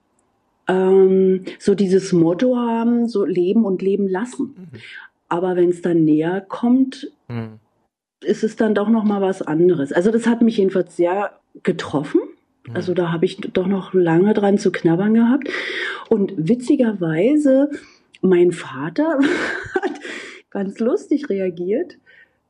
ähm, 0.70 1.44
so 1.58 1.74
dieses 1.74 2.12
Motto 2.12 2.56
haben, 2.56 3.08
so 3.08 3.24
leben 3.24 3.64
und 3.64 3.82
leben 3.82 4.08
lassen. 4.08 4.54
Mhm. 4.56 4.78
Aber 5.28 5.56
wenn 5.56 5.70
es 5.70 5.82
dann 5.82 6.04
näher 6.04 6.40
kommt, 6.40 7.10
mhm. 7.28 7.58
ist 8.22 8.44
es 8.44 8.56
dann 8.56 8.74
doch 8.74 8.88
noch 8.88 9.04
mal 9.04 9.20
was 9.20 9.42
anderes. 9.42 9.92
Also 9.92 10.10
das 10.10 10.26
hat 10.26 10.42
mich 10.42 10.56
jedenfalls 10.56 10.96
sehr 10.96 11.32
getroffen. 11.62 12.20
Mhm. 12.66 12.76
Also 12.76 12.94
da 12.94 13.12
habe 13.12 13.24
ich 13.24 13.38
doch 13.38 13.66
noch 13.66 13.92
lange 13.94 14.32
dran 14.34 14.58
zu 14.58 14.70
knabbern 14.70 15.14
gehabt. 15.14 15.48
Und 16.08 16.32
witzigerweise, 16.36 17.70
mein 18.22 18.52
Vater 18.52 19.18
hat 19.74 20.00
ganz 20.50 20.78
lustig 20.78 21.28
reagiert. 21.28 21.98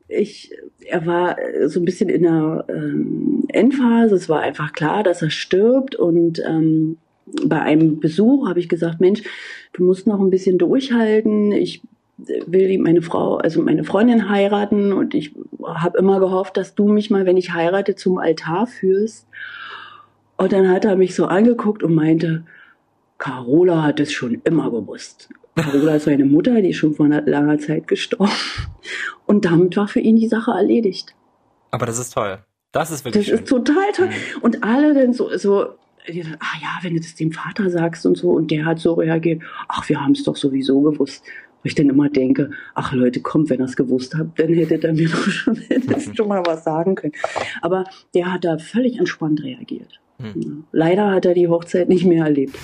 Ich, 0.08 0.52
er 0.86 1.06
war 1.06 1.36
so 1.66 1.78
ein 1.78 1.84
bisschen 1.84 2.08
in 2.08 2.22
der 2.22 2.64
ähm, 2.68 3.44
Endphase. 3.48 4.16
Es 4.16 4.28
war 4.28 4.40
einfach 4.40 4.72
klar, 4.72 5.04
dass 5.04 5.22
er 5.22 5.30
stirbt 5.30 5.94
und 5.94 6.42
ähm, 6.44 6.96
bei 7.44 7.60
einem 7.60 8.00
Besuch 8.00 8.48
habe 8.48 8.60
ich 8.60 8.68
gesagt, 8.68 9.00
Mensch, 9.00 9.22
du 9.72 9.84
musst 9.84 10.06
noch 10.06 10.20
ein 10.20 10.30
bisschen 10.30 10.58
durchhalten. 10.58 11.52
Ich 11.52 11.82
will 12.46 12.78
meine 12.78 13.02
Frau, 13.02 13.36
also 13.36 13.62
meine 13.62 13.84
Freundin 13.84 14.28
heiraten 14.28 14.92
und 14.92 15.14
ich 15.14 15.34
habe 15.64 15.98
immer 15.98 16.20
gehofft, 16.20 16.56
dass 16.56 16.74
du 16.74 16.88
mich 16.88 17.10
mal, 17.10 17.24
wenn 17.26 17.36
ich 17.36 17.52
heirate, 17.54 17.94
zum 17.94 18.18
Altar 18.18 18.66
führst. 18.66 19.26
Und 20.36 20.52
dann 20.52 20.68
hat 20.68 20.84
er 20.84 20.96
mich 20.96 21.14
so 21.14 21.26
angeguckt 21.26 21.82
und 21.82 21.94
meinte, 21.94 22.44
Carola 23.18 23.82
hat 23.82 24.00
es 24.00 24.12
schon 24.12 24.40
immer 24.44 24.70
gewusst. 24.70 25.28
Carola 25.54 25.96
ist 25.96 26.04
seine 26.04 26.24
Mutter, 26.24 26.60
die 26.62 26.70
ist 26.70 26.76
schon 26.76 26.94
vor 26.94 27.08
langer 27.08 27.58
Zeit 27.58 27.86
gestorben. 27.88 28.32
Und 29.26 29.44
damit 29.44 29.76
war 29.76 29.88
für 29.88 30.00
ihn 30.00 30.16
die 30.16 30.28
Sache 30.28 30.52
erledigt. 30.52 31.14
Aber 31.70 31.86
das 31.86 31.98
ist 31.98 32.14
toll. 32.14 32.38
Das 32.72 32.90
ist 32.90 33.04
wirklich 33.04 33.26
Das 33.26 33.38
schön. 33.38 33.44
ist 33.44 33.48
total 33.48 33.92
toll. 33.94 34.06
Mhm. 34.06 34.42
Und 34.42 34.64
alle 34.64 34.94
dann 34.94 35.12
so, 35.12 35.36
so 35.36 35.66
die 36.12 36.22
dann, 36.22 36.36
ah 36.40 36.56
ja, 36.60 36.78
wenn 36.82 36.94
du 36.94 37.00
das 37.00 37.14
dem 37.14 37.32
Vater 37.32 37.70
sagst 37.70 38.06
und 38.06 38.16
so, 38.16 38.30
und 38.30 38.50
der 38.50 38.64
hat 38.64 38.78
so 38.78 38.94
reagiert, 38.94 39.42
ach, 39.68 39.88
wir 39.88 40.00
haben 40.00 40.12
es 40.12 40.22
doch 40.22 40.36
sowieso 40.36 40.80
gewusst. 40.80 41.24
Wo 41.62 41.66
ich 41.66 41.74
dann 41.74 41.90
immer 41.90 42.08
denke, 42.08 42.50
ach 42.74 42.92
Leute, 42.92 43.20
kommt, 43.20 43.50
wenn 43.50 43.60
ihr 43.60 43.66
es 43.66 43.76
gewusst 43.76 44.14
habt, 44.16 44.38
dann 44.38 44.48
hättet 44.54 44.84
ihr 44.84 44.94
mir 44.94 45.08
doch 45.10 45.28
schon, 45.28 45.56
hättet 45.56 46.16
schon 46.16 46.28
mal 46.28 46.42
was 46.46 46.64
sagen 46.64 46.94
können. 46.94 47.12
Aber 47.60 47.84
der 48.14 48.32
hat 48.32 48.44
da 48.44 48.58
völlig 48.58 48.98
entspannt 48.98 49.42
reagiert. 49.42 50.00
Hm. 50.18 50.64
Leider 50.72 51.10
hat 51.10 51.26
er 51.26 51.34
die 51.34 51.48
Hochzeit 51.48 51.88
nicht 51.88 52.06
mehr 52.06 52.24
erlebt. 52.24 52.56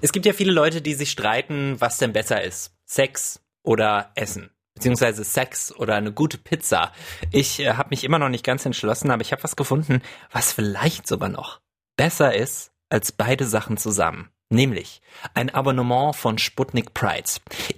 Es 0.00 0.12
gibt 0.12 0.24
ja 0.24 0.32
viele 0.32 0.52
Leute, 0.52 0.80
die 0.80 0.94
sich 0.94 1.10
streiten, 1.10 1.76
was 1.78 1.98
denn 1.98 2.12
besser 2.12 2.42
ist. 2.42 2.74
Sex 2.86 3.42
oder 3.62 4.10
Essen 4.14 4.50
beziehungsweise 4.76 5.24
Sex 5.24 5.74
oder 5.74 5.96
eine 5.96 6.12
gute 6.12 6.38
Pizza. 6.38 6.92
Ich 7.32 7.60
äh, 7.60 7.72
habe 7.72 7.88
mich 7.90 8.04
immer 8.04 8.18
noch 8.18 8.28
nicht 8.28 8.44
ganz 8.44 8.64
entschlossen, 8.64 9.10
aber 9.10 9.22
ich 9.22 9.32
habe 9.32 9.42
was 9.42 9.56
gefunden, 9.56 10.02
was 10.30 10.52
vielleicht 10.52 11.08
sogar 11.08 11.28
noch 11.28 11.60
besser 11.96 12.34
ist 12.34 12.72
als 12.88 13.12
beide 13.12 13.44
Sachen 13.44 13.76
zusammen. 13.76 14.30
Nämlich 14.48 15.02
ein 15.34 15.50
Abonnement 15.50 16.14
von 16.14 16.38
Sputnik 16.38 16.94
Pride. 16.94 17.24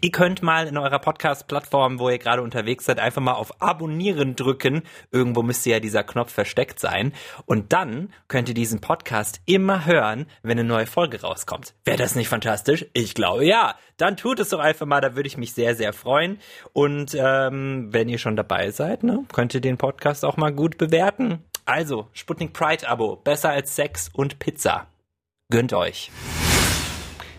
Ihr 0.02 0.10
könnt 0.10 0.42
mal 0.42 0.66
in 0.66 0.76
eurer 0.76 0.98
Podcast-Plattform, 0.98 1.98
wo 1.98 2.10
ihr 2.10 2.18
gerade 2.18 2.42
unterwegs 2.42 2.84
seid, 2.84 2.98
einfach 2.98 3.22
mal 3.22 3.32
auf 3.32 3.62
Abonnieren 3.62 4.36
drücken. 4.36 4.82
Irgendwo 5.10 5.42
müsste 5.42 5.70
ja 5.70 5.80
dieser 5.80 6.04
Knopf 6.04 6.30
versteckt 6.30 6.78
sein. 6.78 7.14
Und 7.46 7.72
dann 7.72 8.12
könnt 8.28 8.50
ihr 8.50 8.54
diesen 8.54 8.82
Podcast 8.82 9.40
immer 9.46 9.86
hören, 9.86 10.26
wenn 10.42 10.58
eine 10.58 10.68
neue 10.68 10.86
Folge 10.86 11.22
rauskommt. 11.22 11.72
Wäre 11.86 11.96
das 11.96 12.14
nicht 12.14 12.28
fantastisch? 12.28 12.84
Ich 12.92 13.14
glaube 13.14 13.46
ja. 13.46 13.76
Dann 13.96 14.18
tut 14.18 14.38
es 14.38 14.50
doch 14.50 14.60
einfach 14.60 14.84
mal, 14.84 15.00
da 15.00 15.16
würde 15.16 15.26
ich 15.26 15.38
mich 15.38 15.54
sehr, 15.54 15.74
sehr 15.74 15.94
freuen. 15.94 16.38
Und 16.74 17.16
ähm, 17.18 17.88
wenn 17.92 18.10
ihr 18.10 18.18
schon 18.18 18.36
dabei 18.36 18.72
seid, 18.72 19.04
ne, 19.04 19.24
könnt 19.32 19.54
ihr 19.54 19.62
den 19.62 19.78
Podcast 19.78 20.22
auch 20.22 20.36
mal 20.36 20.52
gut 20.52 20.76
bewerten. 20.76 21.42
Also, 21.68 22.06
Sputnik 22.14 22.54
Pride 22.54 22.88
Abo, 22.88 23.16
besser 23.16 23.50
als 23.50 23.76
Sex 23.76 24.08
und 24.14 24.38
Pizza. 24.38 24.86
Gönnt 25.50 25.74
euch. 25.74 26.10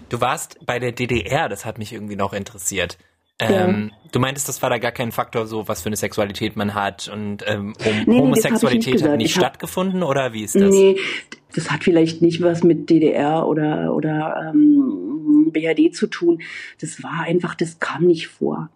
Du 0.10 0.22
warst 0.22 0.64
bei 0.68 0.78
der 0.78 0.92
DDR, 0.92 1.50
das 1.50 1.66
hat 1.66 1.80
mich 1.80 1.92
irgendwie 1.94 2.16
noch 2.16 2.34
interessiert. 2.34 3.00
Ähm, 3.40 3.90
ja. 3.92 4.10
Du 4.12 4.20
meintest, 4.20 4.48
das 4.48 4.62
war 4.62 4.70
da 4.70 4.78
gar 4.78 4.92
kein 4.92 5.12
Faktor, 5.12 5.48
so 5.48 5.68
was 5.68 5.82
für 5.82 5.88
eine 5.88 5.96
Sexualität 5.96 6.56
man 6.56 6.76
hat 6.76 7.10
und 7.12 7.44
ähm, 7.48 7.74
um, 7.84 8.04
nee, 8.06 8.20
Homosexualität 8.20 8.96
nicht 8.96 9.04
hat 9.04 9.18
nicht 9.18 9.26
ich 9.28 9.34
stattgefunden 9.34 10.02
hab, 10.02 10.10
oder 10.10 10.34
wie 10.34 10.44
ist 10.44 10.54
das? 10.54 10.70
Nee, 10.70 10.98
das 11.56 11.72
hat 11.72 11.84
vielleicht 11.84 12.22
nicht 12.22 12.42
was 12.44 12.64
mit 12.64 12.88
DDR 12.90 13.48
oder 13.48 13.96
oder 13.96 14.52
ähm, 14.54 14.89
BRD 15.52 15.94
zu 15.94 16.08
tun. 16.08 16.42
Das 16.80 17.04
war 17.04 17.22
einfach, 17.22 17.56
das 17.56 17.80
kam 17.80 18.06
nicht 18.06 18.28
vor. 18.28 18.70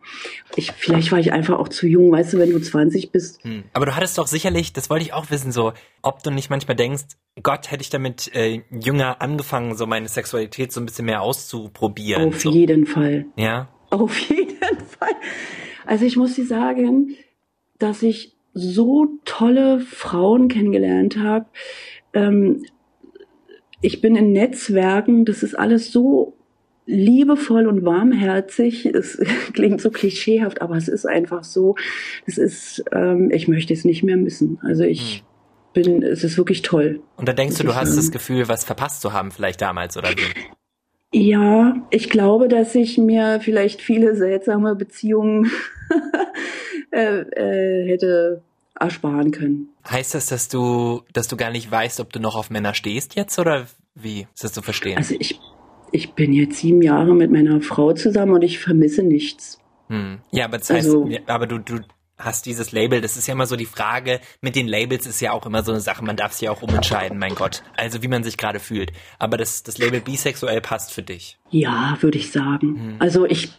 Ich, 0.55 0.71
vielleicht 0.71 1.12
war 1.12 1.19
ich 1.19 1.31
einfach 1.31 1.59
auch 1.59 1.69
zu 1.69 1.88
jung, 1.88 2.12
weißt 2.12 2.33
du, 2.33 2.39
wenn 2.39 2.51
du 2.51 2.59
20 2.59 3.12
bist. 3.12 3.43
Hm. 3.43 3.63
Aber 3.73 3.86
du 3.86 3.95
hattest 3.95 4.17
doch 4.17 4.27
sicherlich, 4.27 4.73
das 4.73 4.89
wollte 4.89 5.05
ich 5.05 5.13
auch 5.13 5.29
wissen, 5.31 5.51
so, 5.51 5.73
ob 6.01 6.23
du 6.23 6.31
nicht 6.31 6.49
manchmal 6.49 6.75
denkst, 6.75 7.03
Gott, 7.41 7.71
hätte 7.71 7.81
ich 7.81 7.89
damit 7.89 8.33
äh, 8.36 8.62
jünger 8.69 9.21
angefangen, 9.21 9.75
so 9.75 9.88
meine 9.88 10.07
Sexualität 10.07 10.71
so 10.71 10.79
ein 10.79 10.86
bisschen 10.86 11.05
mehr 11.05 11.21
auszuprobieren. 11.21 12.27
Auf 12.27 12.41
so. 12.41 12.51
jeden 12.51 12.86
Fall. 12.86 13.25
Ja. 13.36 13.69
Auf 13.89 14.17
jeden 14.29 14.57
Fall. 14.57 15.15
Also 15.86 16.05
ich 16.05 16.15
muss 16.15 16.36
dir 16.36 16.45
sagen, 16.45 17.15
dass 17.79 18.03
ich 18.03 18.36
so 18.53 19.07
tolle 19.25 19.79
Frauen 19.79 20.47
kennengelernt 20.47 21.17
habe. 21.17 21.47
Ähm, 22.13 22.63
ich 23.81 23.99
bin 23.99 24.15
in 24.15 24.31
Netzwerken, 24.31 25.25
das 25.25 25.43
ist 25.43 25.55
alles 25.55 25.91
so 25.91 26.38
liebevoll 26.86 27.67
und 27.67 27.86
warmherzig. 27.86 28.86
Es 28.86 29.17
klingt 29.54 29.82
so 29.82 29.89
klischeehaft, 29.89 30.62
aber 30.62 30.76
es 30.76 30.88
ist 30.88 31.06
einfach 31.06 31.43
so. 31.43 31.76
Es 32.26 32.38
ist, 32.38 32.84
ähm, 32.91 33.32
ich 33.32 33.48
möchte 33.48 33.74
es 33.74 33.86
nicht 33.86 34.04
mehr 34.04 34.17
missen. 34.17 34.60
Also 34.62 34.84
ich 34.84 35.24
hm. 35.74 35.84
bin, 35.84 36.04
es 36.04 36.24
ist 36.24 36.38
wirklich 36.38 36.62
toll. 36.62 37.02
Und 37.17 37.28
da 37.28 37.34
denkst 37.34 37.58
du, 37.58 37.63
du 37.63 37.76
hast 37.76 37.91
ähm, 37.91 37.96
das 37.98 38.12
Gefühl, 38.12 38.48
was 38.48 38.63
verpasst 38.63 39.02
zu 39.02 39.13
haben, 39.13 39.32
vielleicht 39.32 39.62
damals 39.62 39.98
oder 39.98 40.10
wie? 40.10 40.24
Ja, 41.15 41.76
ich 41.91 42.10
glaube, 42.10 42.48
dass 42.48 42.74
ich 42.74 42.98
mir 42.98 43.39
vielleicht 43.39 43.82
viele 43.82 44.15
seltsame 44.15 44.76
Beziehungen 44.76 45.52
äh, 46.91 47.19
äh, 47.19 47.88
hätte 47.88 48.41
ersparen 48.80 49.32
können. 49.32 49.69
Heißt 49.88 50.15
das, 50.15 50.26
dass 50.26 50.50
du, 50.50 51.04
dass 51.13 51.28
du 51.28 51.38
gar 51.38 51.52
nicht 51.52 51.69
weißt, 51.69 52.00
ob 52.00 52.12
du 52.12 52.19
noch 52.19 52.36
auf 52.36 52.50
Männer 52.50 52.74
stehst 52.74 53.15
jetzt 53.15 53.38
oder 53.38 53.67
wie 53.93 54.28
ist 54.34 54.43
das 54.43 54.54
zu 54.54 54.63
verstehen? 54.63 54.98
Also 54.98 55.15
ich, 55.19 55.39
ich 55.93 56.13
bin 56.13 56.34
jetzt 56.34 56.58
sieben 56.58 56.82
Jahre 56.82 57.13
mit 57.13 57.32
meiner 57.32 57.62
Frau 57.62 57.93
zusammen 57.93 58.34
und 58.34 58.41
ich 58.41 58.60
vermisse 58.60 59.03
nichts. 59.03 59.60
Hm. 59.88 60.19
Ja, 60.32 60.45
aber 60.45 60.58
das 60.58 60.69
heißt, 60.69 60.88
also, 60.88 61.08
aber 61.27 61.45
du, 61.45 61.60
du 61.60 61.79
hast 62.17 62.47
dieses 62.47 62.71
Label. 62.71 62.99
Das 62.99 63.15
ist 63.15 63.27
ja 63.27 63.34
immer 63.34 63.45
so 63.45 63.56
die 63.56 63.65
Frage, 63.65 64.19
mit 64.41 64.56
den 64.56 64.67
Labels 64.67 65.06
ist 65.06 65.21
ja 65.21 65.32
auch 65.32 65.45
immer 65.45 65.62
so 65.63 65.71
eine 65.71 65.82
Sache, 65.82 66.03
man 66.03 66.15
darf 66.15 66.34
sich 66.34 66.41
ja 66.41 66.51
auch 66.51 66.63
umentscheiden, 66.63 67.19
mein 67.19 67.36
Gott. 67.36 67.63
Also 67.77 68.01
wie 68.01 68.08
man 68.08 68.23
sich 68.23 68.38
gerade 68.38 68.60
fühlt. 68.60 68.91
Aber 69.19 69.38
das, 69.38 69.62
das 69.63 69.77
Label 69.77 70.01
bisexuell 70.01 70.62
passt 70.62 70.91
für 70.91 71.03
dich. 71.03 71.38
Ja, 71.51 71.97
würde 72.01 72.17
ich 72.17 72.32
sagen. 72.32 72.75
Hm. 72.75 72.95
Also 72.97 73.25
ich, 73.25 73.51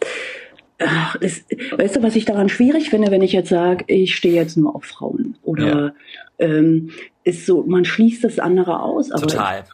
ach, 0.81 1.17
es, 1.21 1.45
weißt 1.77 1.97
du, 1.97 2.03
was 2.03 2.17
ich 2.17 2.25
daran 2.25 2.49
schwierig 2.49 2.91
finde, 2.91 3.13
wenn 3.13 3.23
ich 3.23 3.33
jetzt 3.33 3.49
sage, 3.49 3.85
ich 3.87 4.17
stehe 4.17 4.35
jetzt 4.35 4.57
nur 4.57 4.75
auf 4.75 4.85
Frauen 4.85 5.39
oder 5.43 5.95
ja. 6.41 6.47
ähm, 6.47 6.91
ist 7.23 7.47
so, 7.47 7.63
man 7.63 7.85
schließt 7.85 8.25
das 8.25 8.41
andere 8.41 8.83
aus. 8.83 9.13
Aber 9.13 9.23
Total 9.23 9.65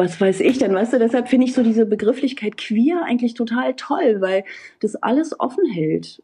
was 0.00 0.18
weiß 0.18 0.40
ich 0.40 0.56
denn, 0.56 0.74
weißt 0.74 0.94
du, 0.94 0.98
deshalb 0.98 1.28
finde 1.28 1.46
ich 1.46 1.52
so 1.52 1.62
diese 1.62 1.84
Begrifflichkeit 1.84 2.56
queer 2.56 3.02
eigentlich 3.04 3.34
total 3.34 3.74
toll, 3.74 4.16
weil 4.20 4.44
das 4.80 4.96
alles 4.96 5.38
offen 5.38 5.66
hält. 5.66 6.22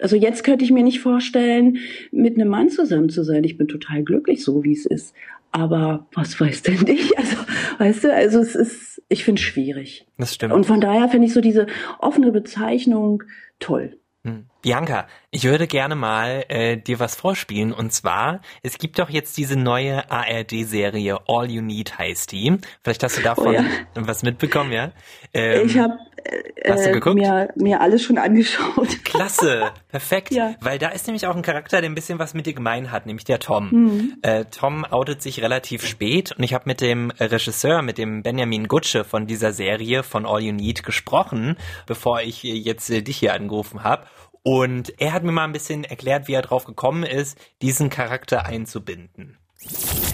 Also 0.00 0.16
jetzt 0.16 0.42
könnte 0.42 0.64
ich 0.64 0.72
mir 0.72 0.82
nicht 0.82 0.98
vorstellen, 1.00 1.78
mit 2.10 2.34
einem 2.34 2.48
Mann 2.48 2.68
zusammen 2.68 3.10
zu 3.10 3.22
sein. 3.22 3.44
Ich 3.44 3.56
bin 3.56 3.68
total 3.68 4.02
glücklich, 4.02 4.42
so 4.42 4.64
wie 4.64 4.72
es 4.72 4.86
ist. 4.86 5.14
Aber 5.52 6.08
was 6.14 6.40
weiß 6.40 6.62
denn 6.62 6.84
ich? 6.88 7.16
Also, 7.16 7.36
weißt 7.78 8.04
du, 8.04 8.12
also 8.12 8.40
es 8.40 8.56
ist, 8.56 9.02
ich 9.08 9.22
finde 9.22 9.38
es 9.38 9.46
schwierig. 9.46 10.04
Das 10.18 10.34
stimmt. 10.34 10.52
Und 10.52 10.66
von 10.66 10.80
daher 10.80 11.08
finde 11.08 11.28
ich 11.28 11.32
so 11.32 11.40
diese 11.40 11.68
offene 12.00 12.32
Bezeichnung 12.32 13.22
toll. 13.60 13.98
Hm. 14.24 14.46
Bianca, 14.62 15.06
ich 15.32 15.44
würde 15.44 15.66
gerne 15.66 15.96
mal 15.96 16.44
äh, 16.48 16.76
dir 16.76 17.00
was 17.00 17.16
vorspielen. 17.16 17.72
Und 17.72 17.92
zwar, 17.92 18.40
es 18.62 18.78
gibt 18.78 18.98
doch 18.98 19.10
jetzt 19.10 19.36
diese 19.36 19.58
neue 19.58 20.10
ARD-Serie 20.10 21.18
All 21.26 21.50
You 21.50 21.62
Need 21.62 21.98
heißt 21.98 22.30
die. 22.32 22.58
Vielleicht 22.82 23.02
hast 23.02 23.18
du 23.18 23.22
davon 23.22 23.48
oh 23.48 23.52
ja. 23.52 23.62
was 23.94 24.22
mitbekommen, 24.22 24.72
ja? 24.72 24.92
Ähm, 25.34 25.66
ich 25.66 25.78
habe 25.78 25.98
äh, 26.24 27.14
mir, 27.14 27.48
mir 27.56 27.80
alles 27.80 28.02
schon 28.02 28.18
angeschaut. 28.18 28.88
Klasse, 29.04 29.72
perfekt. 29.88 30.32
Ja. 30.32 30.54
Weil 30.60 30.78
da 30.78 30.90
ist 30.90 31.06
nämlich 31.06 31.26
auch 31.26 31.34
ein 31.34 31.42
Charakter, 31.42 31.80
der 31.80 31.90
ein 31.90 31.94
bisschen 31.94 32.18
was 32.18 32.34
mit 32.34 32.46
dir 32.46 32.54
gemein 32.54 32.92
hat, 32.92 33.06
nämlich 33.06 33.24
der 33.24 33.40
Tom. 33.40 33.70
Mhm. 33.70 34.18
Äh, 34.22 34.44
Tom 34.44 34.84
outet 34.84 35.22
sich 35.22 35.42
relativ 35.42 35.84
spät 35.86 36.32
und 36.32 36.44
ich 36.44 36.54
habe 36.54 36.64
mit 36.66 36.80
dem 36.80 37.10
Regisseur, 37.10 37.82
mit 37.82 37.98
dem 37.98 38.22
Benjamin 38.22 38.68
Gutsche 38.68 39.04
von 39.04 39.26
dieser 39.26 39.52
Serie 39.52 40.02
von 40.02 40.26
All 40.26 40.40
You 40.40 40.52
Need 40.52 40.84
gesprochen, 40.84 41.56
bevor 41.86 42.20
ich 42.20 42.42
jetzt 42.42 42.90
äh, 42.90 43.02
dich 43.02 43.16
hier 43.16 43.34
angerufen 43.34 43.82
habe. 43.82 44.06
Und 44.42 44.92
er 45.00 45.12
hat 45.12 45.22
mir 45.22 45.32
mal 45.32 45.44
ein 45.44 45.52
bisschen 45.52 45.84
erklärt, 45.84 46.28
wie 46.28 46.34
er 46.34 46.42
drauf 46.42 46.64
gekommen 46.64 47.04
ist, 47.04 47.38
diesen 47.62 47.90
Charakter 47.90 48.46
einzubinden. 48.46 49.38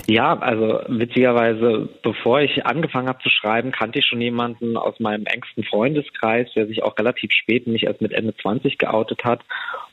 Ja, 0.06 0.38
also 0.38 0.80
witzigerweise, 0.88 1.88
bevor 2.02 2.40
ich 2.40 2.64
angefangen 2.64 3.08
habe 3.08 3.22
zu 3.22 3.28
schreiben, 3.28 3.72
kannte 3.72 3.98
ich 3.98 4.06
schon 4.06 4.20
jemanden 4.20 4.76
aus 4.76 4.98
meinem 5.00 5.26
engsten 5.26 5.64
Freundeskreis, 5.64 6.48
der 6.54 6.66
sich 6.66 6.82
auch 6.82 6.96
relativ 6.98 7.30
spät, 7.32 7.66
nicht 7.66 7.84
erst 7.84 8.00
mit 8.00 8.12
Ende 8.12 8.34
20 8.36 8.78
geoutet 8.78 9.24
hat. 9.24 9.40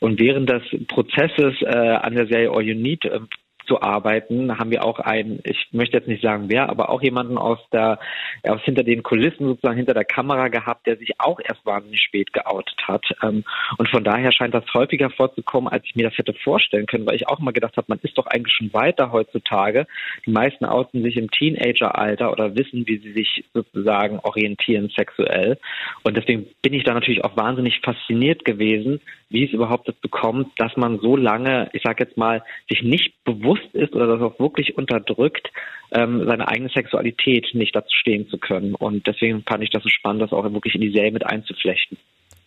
Und 0.00 0.18
während 0.18 0.48
des 0.48 0.62
Prozesses 0.88 1.60
äh, 1.60 1.66
an 1.68 2.14
der 2.14 2.26
Serie 2.26 2.50
All 2.50 2.62
You 2.62 2.74
Need 2.74 3.04
äh, 3.04 3.20
zu 3.66 3.82
arbeiten, 3.82 4.58
haben 4.58 4.70
wir 4.70 4.84
auch 4.84 4.98
einen, 5.00 5.40
ich 5.44 5.68
möchte 5.72 5.96
jetzt 5.96 6.08
nicht 6.08 6.22
sagen 6.22 6.44
wer, 6.48 6.68
aber 6.68 6.90
auch 6.90 7.02
jemanden 7.02 7.38
aus 7.38 7.58
der, 7.72 7.98
aus 8.44 8.62
hinter 8.62 8.82
den 8.82 9.02
Kulissen 9.02 9.46
sozusagen 9.46 9.76
hinter 9.76 9.94
der 9.94 10.04
Kamera 10.04 10.48
gehabt, 10.48 10.86
der 10.86 10.96
sich 10.96 11.12
auch 11.18 11.40
erst 11.40 11.64
wahnsinnig 11.66 12.00
spät 12.00 12.32
geoutet 12.32 12.76
hat. 12.86 13.04
Ähm, 13.22 13.44
und 13.78 13.88
von 13.88 14.04
daher 14.04 14.32
scheint 14.32 14.54
das 14.54 14.64
häufiger 14.74 15.10
vorzukommen, 15.10 15.68
als 15.68 15.84
ich 15.84 15.96
mir 15.96 16.08
das 16.08 16.18
hätte 16.18 16.34
vorstellen 16.34 16.86
können, 16.86 17.06
weil 17.06 17.16
ich 17.16 17.28
auch 17.28 17.40
immer 17.40 17.52
gedacht 17.52 17.76
habe, 17.76 17.86
man 17.88 17.98
ist 18.02 18.16
doch 18.16 18.26
eigentlich 18.26 18.54
schon 18.54 18.72
weiter 18.72 19.12
heutzutage. 19.12 19.86
Die 20.24 20.30
meisten 20.30 20.64
outen 20.64 21.02
sich 21.02 21.16
im 21.16 21.30
Teenageralter 21.30 22.32
oder 22.32 22.54
wissen, 22.54 22.86
wie 22.86 22.98
sie 22.98 23.12
sich 23.12 23.44
sozusagen 23.52 24.18
orientieren 24.20 24.90
sexuell. 24.94 25.58
Und 26.02 26.16
deswegen 26.16 26.46
bin 26.62 26.74
ich 26.74 26.84
da 26.84 26.94
natürlich 26.94 27.24
auch 27.24 27.36
wahnsinnig 27.36 27.80
fasziniert 27.80 28.44
gewesen, 28.44 29.00
wie 29.28 29.44
es 29.44 29.52
überhaupt 29.52 29.88
dazu 29.88 30.08
kommt, 30.08 30.48
dass 30.58 30.76
man 30.76 30.98
so 31.00 31.16
lange, 31.16 31.68
ich 31.72 31.82
sage 31.82 32.04
jetzt 32.04 32.16
mal, 32.16 32.42
sich 32.68 32.82
nicht 32.82 33.12
bewusst 33.24 33.74
ist 33.74 33.94
oder 33.94 34.06
das 34.06 34.20
auch 34.20 34.38
wirklich 34.38 34.76
unterdrückt, 34.76 35.50
ähm, 35.92 36.24
seine 36.26 36.48
eigene 36.48 36.68
Sexualität 36.68 37.48
nicht 37.52 37.74
dazu 37.74 37.94
stehen 37.94 38.28
zu 38.28 38.38
können. 38.38 38.74
Und 38.74 39.06
deswegen 39.06 39.42
fand 39.42 39.64
ich 39.64 39.70
das 39.70 39.82
so 39.82 39.88
spannend, 39.88 40.22
das 40.22 40.32
auch 40.32 40.44
wirklich 40.44 40.74
in 40.74 40.80
die 40.80 40.92
Serie 40.92 41.12
mit 41.12 41.26
einzuflechten. 41.26 41.98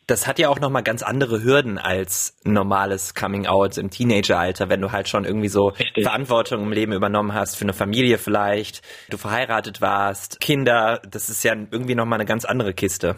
Das 0.08 0.26
hat 0.26 0.40
ja 0.40 0.50
auch 0.50 0.60
nochmal 0.60 0.82
ganz 0.82 1.04
andere 1.04 1.44
Hürden 1.44 1.78
als 1.78 2.36
normales 2.44 3.14
Coming 3.14 3.46
Out 3.46 3.78
im 3.78 3.92
Teenageralter, 3.92 4.68
wenn 4.68 4.82
du 4.82 4.92
halt 4.92 5.08
schon 5.08 5.24
irgendwie 5.24 5.50
so 5.50 5.68
Richtig. 5.68 6.04
Verantwortung 6.04 6.64
im 6.64 6.72
Leben 6.72 6.94
übernommen 6.94 7.36
hast, 7.36 7.56
für 7.56 7.66
eine 7.66 7.74
Familie 7.74 8.18
vielleicht, 8.18 8.82
du 9.12 9.18
verheiratet 9.18 9.82
warst, 9.82 10.40
Kinder, 10.40 11.00
das 11.08 11.30
ist 11.30 11.44
ja 11.44 11.54
irgendwie 11.54 11.94
nochmal 11.94 12.18
eine 12.18 12.26
ganz 12.26 12.44
andere 12.44 12.74
Kiste. 12.74 13.18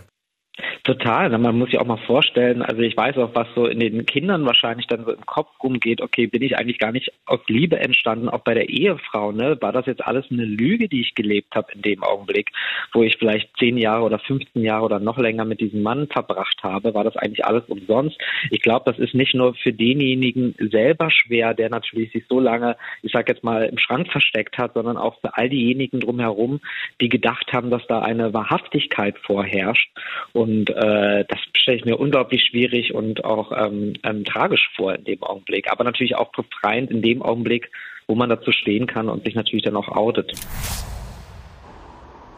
Total. 0.84 1.30
Man 1.30 1.58
muss 1.58 1.70
sich 1.70 1.80
auch 1.80 1.86
mal 1.86 1.98
vorstellen, 2.06 2.62
also 2.62 2.82
ich 2.82 2.98
weiß 2.98 3.18
auch, 3.18 3.34
was 3.34 3.48
so 3.56 3.68
in 3.68 3.80
den 3.80 4.06
Kindern 4.06 4.46
wahrscheinlich 4.46 4.88
dann 4.88 5.06
so 5.06 5.12
im 5.14 5.26
Kopf 5.26 5.50
rumgeht, 5.64 6.02
okay, 6.02 6.28
bin 6.28 6.42
ich 6.42 6.58
eigentlich 6.58 6.78
gar 6.78 6.92
nicht 6.92 7.12
aus 7.26 7.40
Liebe 7.48 7.80
entstanden, 7.80 8.28
auch 8.28 8.42
bei 8.42 8.54
der 8.54 8.68
Ehefrau, 8.68 9.32
ne? 9.32 9.58
War 9.62 9.72
das 9.72 9.86
jetzt 9.86 10.06
alles 10.06 10.26
eine 10.30 10.44
Lüge, 10.44 10.90
die 10.90 11.02
ich 11.02 11.16
gelebt 11.16 11.56
habe 11.56 11.72
in 11.74 11.82
dem 11.82 12.04
Augenblick, 12.04 12.52
wo 12.92 13.04
ich 13.04 13.18
vielleicht 13.18 13.50
zehn 13.58 13.78
Jahre 13.78 14.04
oder 14.04 14.20
15 14.20 14.62
Jahre 14.62 14.86
oder 14.86 15.00
noch 15.00 15.18
länger 15.18 15.46
mit 15.46 15.62
diesem 15.62 15.84
Mann 15.84 16.08
verbracht 16.08 16.62
habe? 16.64 16.94
War 16.94 17.06
das 17.06 17.16
eigentlich 17.16 17.46
alles 17.46 17.64
umsonst? 17.68 18.18
Ich 18.50 18.62
glaube, 18.62 18.92
das 18.92 19.00
ist 19.00 19.14
nicht 19.14 19.34
nur 19.34 19.56
für 19.56 19.72
denjenigen 19.72 20.56
selber 20.60 21.10
schwer, 21.12 21.54
der 21.54 21.70
natürlich 21.70 22.12
sich 22.12 22.26
so 22.28 22.40
lange, 22.40 22.76
ich 23.04 23.14
sag 23.14 23.30
jetzt 23.30 23.44
mal, 23.44 23.66
im 23.66 23.78
Schrank 23.78 24.12
versteckt 24.12 24.58
hat, 24.58 24.74
sondern 24.74 24.98
auch 24.98 25.20
für 25.22 25.38
all 25.38 25.48
diejenigen 25.48 26.02
drumherum, 26.02 26.60
die 27.00 27.10
gedacht 27.10 27.54
haben, 27.54 27.70
dass 27.70 27.86
da 27.88 28.00
eine 28.00 28.34
Wahrhaftigkeit 28.34 29.18
vorherrscht. 29.20 29.90
Und 30.34 30.41
äh, 30.46 31.26
das 31.28 31.40
stelle 31.56 31.78
ich 31.78 31.86
mir 31.86 31.98
unglaublich 31.98 32.44
schwierig 32.46 32.94
und 32.94 33.24
auch 33.24 33.52
ähm, 33.52 33.94
ähm, 34.04 34.26
tragisch 34.26 34.70
vor 34.76 34.94
in 34.96 35.04
dem 35.04 35.24
Augenblick. 35.24 35.72
Aber 35.72 35.84
natürlich 35.84 36.16
auch 36.16 36.32
befreiend 36.32 36.92
in 36.92 37.02
dem 37.02 37.22
Augenblick, 37.22 37.72
wo 38.08 38.16
man 38.16 38.30
dazu 38.30 38.52
stehen 38.52 38.88
kann 38.88 39.10
und 39.10 39.26
sich 39.26 39.36
natürlich 39.36 39.64
dann 39.64 39.76
auch 39.76 39.90
outet. 39.90 40.34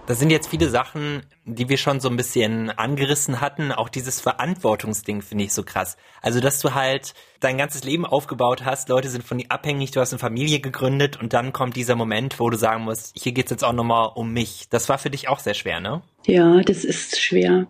Das 0.06 0.20
sind 0.20 0.32
jetzt 0.32 0.50
viele 0.50 0.68
Sachen, 0.68 1.22
die 1.46 1.70
wir 1.70 1.78
schon 1.78 2.02
so 2.02 2.10
ein 2.10 2.18
bisschen 2.18 2.70
angerissen 2.70 3.40
hatten. 3.40 3.72
Auch 3.72 3.88
dieses 3.88 4.20
Verantwortungsding 4.20 5.22
finde 5.22 5.46
ich 5.46 5.54
so 5.54 5.64
krass. 5.64 5.96
Also, 6.22 6.42
dass 6.42 6.60
du 6.60 6.74
halt 6.74 7.14
dein 7.40 7.58
ganzes 7.58 7.86
Leben 7.86 8.06
aufgebaut 8.06 8.66
hast, 8.66 8.90
Leute 8.90 9.08
sind 9.08 9.24
von 9.24 9.38
dir 9.38 9.46
abhängig, 9.48 9.92
du 9.92 10.02
hast 10.02 10.12
eine 10.12 10.20
Familie 10.20 10.60
gegründet 10.60 11.18
und 11.22 11.32
dann 11.32 11.54
kommt 11.54 11.78
dieser 11.78 11.96
Moment, 11.96 12.38
wo 12.42 12.50
du 12.50 12.58
sagen 12.58 12.84
musst, 12.84 13.18
hier 13.18 13.32
geht's 13.32 13.50
jetzt 13.50 13.64
auch 13.64 13.72
nochmal 13.72 14.12
um 14.14 14.34
mich. 14.34 14.68
Das 14.70 14.90
war 14.90 14.98
für 14.98 15.10
dich 15.10 15.30
auch 15.30 15.40
sehr 15.40 15.54
schwer, 15.54 15.80
ne? 15.80 16.02
Ja, 16.28 16.60
das 16.62 16.84
ist 16.84 17.22
schwer. 17.22 17.68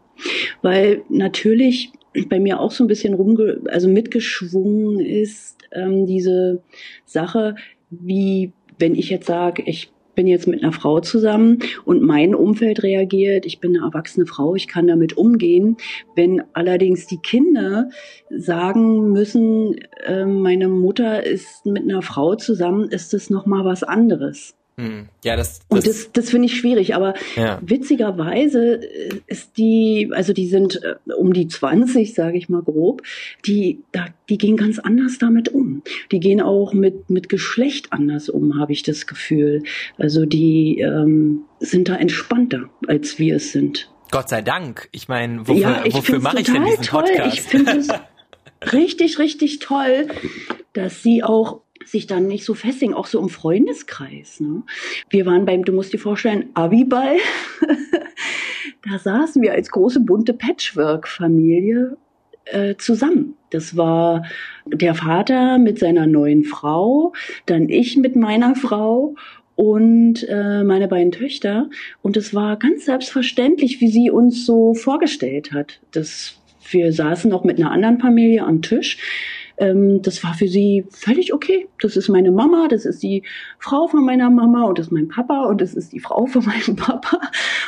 Weil 0.63 1.03
natürlich 1.09 1.91
bei 2.29 2.39
mir 2.39 2.59
auch 2.59 2.71
so 2.71 2.83
ein 2.83 2.87
bisschen 2.87 3.13
rumge 3.13 3.61
also 3.69 3.87
mitgeschwungen 3.87 4.99
ist, 4.99 5.57
ähm, 5.71 6.07
diese 6.07 6.63
Sache, 7.05 7.55
wie 7.91 8.53
wenn 8.79 8.95
ich 8.95 9.09
jetzt 9.09 9.27
sage, 9.27 9.61
ich 9.67 9.92
bin 10.15 10.27
jetzt 10.27 10.47
mit 10.47 10.63
einer 10.63 10.71
Frau 10.71 10.99
zusammen 10.99 11.59
und 11.85 12.01
mein 12.01 12.35
Umfeld 12.35 12.83
reagiert, 12.83 13.45
ich 13.45 13.59
bin 13.59 13.75
eine 13.75 13.85
erwachsene 13.85 14.25
Frau, 14.25 14.55
ich 14.55 14.67
kann 14.67 14.87
damit 14.87 15.17
umgehen. 15.17 15.77
Wenn 16.15 16.43
allerdings 16.53 17.07
die 17.07 17.17
Kinder 17.17 17.89
sagen 18.29 19.11
müssen, 19.11 19.75
äh, 20.05 20.25
meine 20.25 20.67
Mutter 20.67 21.25
ist 21.25 21.65
mit 21.65 21.83
einer 21.83 22.01
Frau 22.01 22.35
zusammen, 22.35 22.89
ist 22.89 23.13
das 23.13 23.29
noch 23.29 23.45
mal 23.45 23.65
was 23.65 23.83
anderes. 23.83 24.55
Hm. 24.77 25.07
Ja, 25.23 25.35
das, 25.35 25.59
das 25.59 25.67
und 25.69 25.87
das, 25.87 26.11
das 26.13 26.29
finde 26.31 26.47
ich 26.47 26.57
schwierig, 26.57 26.95
aber 26.95 27.13
ja. 27.35 27.59
witzigerweise 27.61 28.79
ist 29.27 29.57
die, 29.57 30.09
also 30.13 30.33
die 30.33 30.47
sind 30.47 30.81
äh, 30.83 30.95
um 31.13 31.33
die 31.33 31.47
20, 31.47 32.13
sage 32.15 32.37
ich 32.37 32.49
mal 32.49 32.63
grob, 32.63 33.03
die, 33.45 33.83
da, 33.91 34.07
die 34.29 34.39
gehen 34.39 34.57
ganz 34.57 34.79
anders 34.79 35.19
damit 35.19 35.49
um. 35.49 35.83
Die 36.11 36.19
gehen 36.19 36.41
auch 36.41 36.73
mit, 36.73 37.09
mit 37.09 37.29
Geschlecht 37.29 37.93
anders 37.93 38.29
um, 38.29 38.59
habe 38.59 38.71
ich 38.71 38.81
das 38.81 39.05
Gefühl. 39.05 39.61
Also 39.97 40.25
die 40.25 40.79
ähm, 40.79 41.41
sind 41.59 41.89
da 41.89 41.95
entspannter, 41.95 42.69
als 42.87 43.19
wir 43.19 43.35
es 43.35 43.51
sind. 43.51 43.91
Gott 44.09 44.29
sei 44.29 44.41
Dank. 44.41 44.89
Ich 44.91 45.07
meine, 45.07 45.47
wofür, 45.47 45.61
ja, 45.61 45.83
wofür 45.91 46.19
mache 46.19 46.41
ich 46.41 46.51
denn 46.51 46.65
diesen 46.65 46.83
toll. 46.83 47.03
Podcast? 47.03 47.33
Ich 47.35 47.41
finde 47.41 47.77
es 47.77 47.87
richtig, 48.73 49.19
richtig 49.19 49.59
toll, 49.59 50.07
dass 50.73 51.03
sie 51.03 51.23
auch 51.23 51.62
sich 51.85 52.07
dann 52.07 52.27
nicht 52.27 52.45
so 52.45 52.53
festigen, 52.53 52.93
auch 52.93 53.07
so 53.07 53.19
im 53.19 53.29
Freundeskreis. 53.29 54.39
Ne? 54.39 54.63
Wir 55.09 55.25
waren 55.25 55.45
beim, 55.45 55.63
du 55.65 55.73
musst 55.73 55.93
dir 55.93 55.99
vorstellen, 55.99 56.49
Abiball. 56.53 57.17
da 58.89 58.97
saßen 58.97 59.41
wir 59.41 59.53
als 59.53 59.69
große 59.69 59.99
bunte 59.99 60.33
Patchwork-Familie 60.33 61.97
äh, 62.45 62.75
zusammen. 62.75 63.35
Das 63.49 63.77
war 63.77 64.25
der 64.65 64.95
Vater 64.95 65.57
mit 65.57 65.79
seiner 65.79 66.07
neuen 66.07 66.43
Frau, 66.43 67.13
dann 67.45 67.69
ich 67.69 67.97
mit 67.97 68.15
meiner 68.15 68.55
Frau 68.55 69.15
und 69.55 70.27
äh, 70.27 70.63
meine 70.63 70.87
beiden 70.87 71.11
Töchter. 71.11 71.69
Und 72.01 72.17
es 72.17 72.33
war 72.33 72.57
ganz 72.57 72.85
selbstverständlich, 72.85 73.81
wie 73.81 73.89
sie 73.89 74.09
uns 74.09 74.45
so 74.45 74.73
vorgestellt 74.73 75.51
hat. 75.51 75.79
Das, 75.91 76.39
wir 76.71 76.91
saßen 76.91 77.29
noch 77.29 77.43
mit 77.43 77.59
einer 77.59 77.71
anderen 77.71 77.99
Familie 77.99 78.43
am 78.43 78.61
Tisch 78.61 78.97
ähm, 79.57 80.01
das 80.01 80.23
war 80.23 80.33
für 80.33 80.47
sie 80.47 80.85
völlig 80.89 81.33
okay. 81.33 81.67
Das 81.81 81.95
ist 81.97 82.09
meine 82.09 82.31
Mama, 82.31 82.67
das 82.69 82.85
ist 82.85 83.03
die 83.03 83.23
Frau 83.59 83.87
von 83.87 84.05
meiner 84.05 84.29
Mama 84.29 84.63
und 84.63 84.79
das 84.79 84.87
ist 84.87 84.91
mein 84.91 85.07
Papa 85.07 85.45
und 85.45 85.61
das 85.61 85.73
ist 85.73 85.93
die 85.93 85.99
Frau 85.99 86.25
von 86.27 86.45
meinem 86.45 86.75
Papa. 86.75 87.19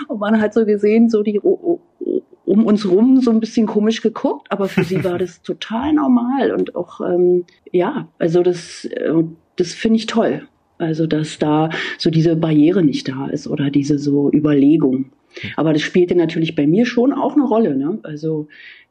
Und 0.07 0.19
man 0.19 0.41
hat 0.41 0.53
so 0.53 0.65
gesehen, 0.65 1.09
so 1.09 1.23
die 1.23 1.39
um 1.39 2.65
uns 2.65 2.87
rum 2.87 3.21
so 3.21 3.31
ein 3.31 3.39
bisschen 3.39 3.65
komisch 3.65 4.01
geguckt, 4.01 4.51
aber 4.51 4.67
für 4.67 4.83
sie 4.83 5.03
war 5.03 5.17
das 5.19 5.41
total 5.41 5.93
normal 5.93 6.51
und 6.51 6.75
auch, 6.75 7.01
ähm, 7.01 7.45
ja, 7.71 8.07
also 8.19 8.43
das, 8.43 8.85
äh, 8.85 9.13
das 9.55 9.73
finde 9.73 9.97
ich 9.97 10.05
toll. 10.05 10.47
Also, 10.77 11.07
dass 11.07 11.39
da 11.39 11.69
so 11.97 12.09
diese 12.09 12.35
Barriere 12.35 12.83
nicht 12.83 13.07
da 13.07 13.27
ist 13.27 13.47
oder 13.47 13.69
diese 13.69 13.97
so 13.97 14.29
Überlegung. 14.31 15.11
Aber 15.55 15.71
das 15.71 15.81
spielte 15.81 16.15
natürlich 16.15 16.55
bei 16.55 16.67
mir 16.67 16.85
schon 16.85 17.13
auch 17.13 17.33
eine 17.33 17.43
Rolle. 17.43 17.77
Ne? 17.77 17.99
Also 18.03 18.47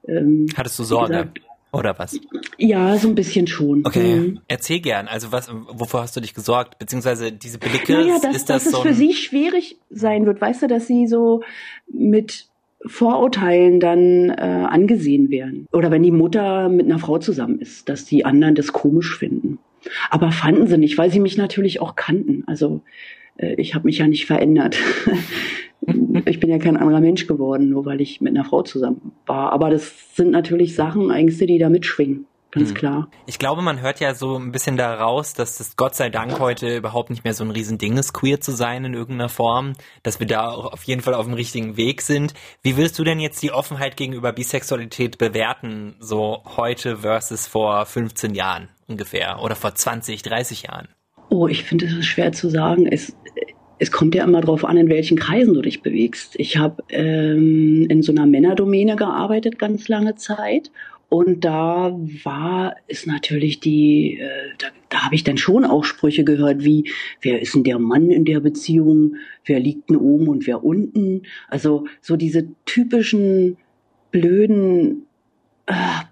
ähm, 0.07 0.46
hattest 0.57 0.78
du 0.78 0.85
Sorge 0.85 1.12
gesagt, 1.12 1.40
oder 1.74 1.98
was? 1.98 2.18
Ja, 2.58 2.96
so 2.96 3.08
ein 3.08 3.14
bisschen 3.14 3.46
schon. 3.46 3.84
Okay, 3.84 4.16
mhm. 4.16 4.40
erzähl 4.48 4.80
gern. 4.80 5.08
Also 5.08 5.32
was, 5.32 5.50
wovor 5.50 6.02
hast 6.02 6.16
du 6.16 6.20
dich 6.20 6.34
gesorgt? 6.34 6.78
Beziehungsweise 6.78 7.32
diese 7.32 7.58
Blicke, 7.58 7.92
naja, 7.92 8.18
dass, 8.22 8.37
ist 8.37 8.50
das 8.50 8.64
dass 8.64 8.72
so? 8.72 8.78
Es 8.78 8.82
für 8.82 8.94
sie 8.94 9.14
schwierig 9.14 9.76
sein 9.90 10.26
wird. 10.26 10.40
Weißt 10.40 10.62
du, 10.62 10.66
dass 10.66 10.87
sie 10.87 11.06
so 11.06 11.42
mit 11.88 12.46
Vorurteilen 12.87 13.80
dann 13.80 14.30
äh, 14.30 14.66
angesehen 14.68 15.30
werden. 15.30 15.66
Oder 15.72 15.90
wenn 15.90 16.02
die 16.02 16.10
Mutter 16.10 16.68
mit 16.68 16.87
einer 16.87 16.98
Frau 16.98 17.18
zusammen 17.18 17.58
ist, 17.58 17.88
dass 17.88 18.04
die 18.04 18.24
anderen 18.24 18.54
das 18.54 18.72
komisch 18.72 19.16
finden. 19.16 19.58
Aber 20.10 20.32
fanden 20.32 20.66
sie 20.66 20.78
nicht, 20.78 20.98
weil 20.98 21.10
sie 21.10 21.20
mich 21.20 21.37
natürlich 21.37 21.80
auch 21.80 21.96
kannten. 21.96 22.44
Also 22.46 22.82
ich 23.36 23.74
habe 23.74 23.86
mich 23.86 23.98
ja 23.98 24.06
nicht 24.06 24.26
verändert. 24.26 24.76
ich 26.26 26.40
bin 26.40 26.50
ja 26.50 26.58
kein 26.58 26.76
anderer 26.76 27.00
Mensch 27.00 27.26
geworden, 27.26 27.68
nur 27.68 27.84
weil 27.84 28.00
ich 28.00 28.20
mit 28.20 28.34
einer 28.34 28.44
Frau 28.44 28.62
zusammen 28.62 29.12
war. 29.26 29.52
Aber 29.52 29.70
das 29.70 29.92
sind 30.14 30.30
natürlich 30.30 30.74
Sachen, 30.74 31.10
Ängste, 31.10 31.46
die 31.46 31.58
da 31.58 31.68
mitschwingen. 31.68 32.26
Ganz 32.54 32.68
hm. 32.68 32.74
klar. 32.76 33.08
Ich 33.26 33.40
glaube, 33.40 33.62
man 33.62 33.80
hört 33.80 33.98
ja 33.98 34.14
so 34.14 34.36
ein 34.38 34.52
bisschen 34.52 34.76
daraus, 34.76 35.34
dass 35.34 35.58
es 35.58 35.76
Gott 35.76 35.96
sei 35.96 36.08
Dank 36.08 36.38
heute 36.38 36.76
überhaupt 36.76 37.10
nicht 37.10 37.24
mehr 37.24 37.34
so 37.34 37.42
ein 37.42 37.50
Riesending 37.50 37.98
ist, 37.98 38.12
queer 38.12 38.40
zu 38.40 38.52
sein 38.52 38.84
in 38.84 38.94
irgendeiner 38.94 39.28
Form, 39.28 39.72
dass 40.04 40.20
wir 40.20 40.28
da 40.28 40.50
auch 40.50 40.72
auf 40.72 40.84
jeden 40.84 41.02
Fall 41.02 41.14
auf 41.14 41.26
dem 41.26 41.34
richtigen 41.34 41.76
Weg 41.76 42.00
sind. 42.00 42.32
Wie 42.62 42.76
willst 42.76 42.96
du 42.98 43.02
denn 43.02 43.18
jetzt 43.18 43.42
die 43.42 43.50
Offenheit 43.50 43.96
gegenüber 43.96 44.32
Bisexualität 44.32 45.18
bewerten, 45.18 45.96
so 45.98 46.42
heute 46.56 46.98
versus 46.98 47.48
vor 47.48 47.84
15 47.86 48.34
Jahren 48.34 48.68
ungefähr 48.86 49.42
oder 49.42 49.56
vor 49.56 49.74
20, 49.74 50.22
30 50.22 50.62
Jahren? 50.62 50.88
Oh, 51.30 51.48
ich 51.48 51.64
finde 51.64 51.86
es 51.86 52.06
schwer 52.06 52.30
zu 52.30 52.48
sagen. 52.48 52.86
Es, 52.86 53.16
es 53.78 53.90
kommt 53.90 54.14
ja 54.14 54.24
immer 54.24 54.40
darauf 54.40 54.64
an, 54.64 54.76
in 54.76 54.88
welchen 54.88 55.18
Kreisen 55.18 55.54
du 55.54 55.62
dich 55.62 55.82
bewegst. 55.82 56.34
Ich 56.38 56.56
habe 56.56 56.82
ähm, 56.90 57.87
in 57.88 58.02
so 58.02 58.12
einer 58.12 58.26
Männerdomäne 58.26 58.96
gearbeitet 58.96 59.58
ganz 59.58 59.88
lange 59.88 60.14
Zeit 60.14 60.70
und 61.08 61.44
da 61.44 61.96
war 62.24 62.74
es 62.88 63.06
natürlich 63.06 63.60
die, 63.60 64.18
äh, 64.18 64.28
da, 64.58 64.66
da 64.88 65.04
habe 65.04 65.14
ich 65.14 65.22
dann 65.22 65.37
schon 65.37 65.64
auch 65.64 65.84
Sprüche 65.84 66.24
gehört 66.24 66.64
wie, 66.64 66.90
wer 67.20 67.40
ist 67.40 67.54
denn 67.54 67.64
der 67.64 67.78
Mann 67.78 68.10
in 68.10 68.24
der 68.24 68.40
Beziehung, 68.40 69.16
wer 69.44 69.60
liegt 69.60 69.90
denn 69.90 69.96
oben 69.96 70.28
und 70.28 70.46
wer 70.46 70.64
unten. 70.64 71.22
Also 71.48 71.87
so 72.00 72.16
diese 72.16 72.48
typischen 72.64 73.56
blöden 74.10 75.06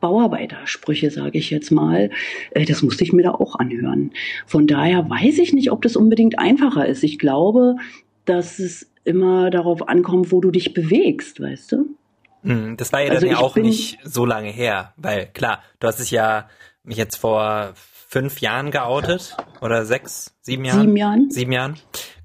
Bauarbeitersprüche, 0.01 1.11
sage 1.11 1.39
ich 1.39 1.51
jetzt 1.51 1.71
mal, 1.71 2.11
äh, 2.53 2.65
das 2.65 2.83
musste 2.83 3.05
ich 3.05 3.13
mir 3.13 3.23
da 3.23 3.33
auch 3.33 3.57
anhören. 3.57 4.13
Von 4.47 4.67
daher 4.67 5.09
weiß 5.09 5.39
ich 5.39 5.53
nicht, 5.53 5.71
ob 5.71 5.83
das 5.83 5.97
unbedingt 5.97 6.39
einfacher 6.39 6.87
ist. 6.87 7.03
Ich 7.03 7.19
glaube, 7.19 7.77
dass 8.25 8.59
es 8.59 8.91
immer 9.05 9.51
darauf 9.51 9.89
ankommt, 9.89 10.33
wo 10.33 10.41
du 10.41 10.51
dich 10.51 10.75
bewegst, 10.75 11.41
weißt 11.41 11.73
du? 11.73 11.97
Hm, 12.43 12.77
das 12.77 12.93
war 12.93 13.01
ja 13.03 13.11
also 13.11 13.27
dann 13.27 13.37
ja 13.37 13.39
auch 13.41 13.57
nicht 13.57 13.99
so 14.05 14.25
lange 14.25 14.51
her, 14.51 14.95
weil 14.97 15.27
klar, 15.27 15.63
du 15.81 15.87
hast 15.87 16.01
dich 16.01 16.11
ja 16.11 16.49
mich 16.83 16.97
jetzt 16.97 17.17
vor 17.17 17.75
fünf 17.75 18.41
Jahren 18.41 18.71
geoutet 18.71 19.37
oder 19.61 19.85
sechs, 19.85 20.35
sieben 20.41 20.65
Jahren? 20.65 20.81
Sieben 20.81 20.97
Jahren. 20.97 21.31
Sieben 21.31 21.53
Jahren. 21.53 21.77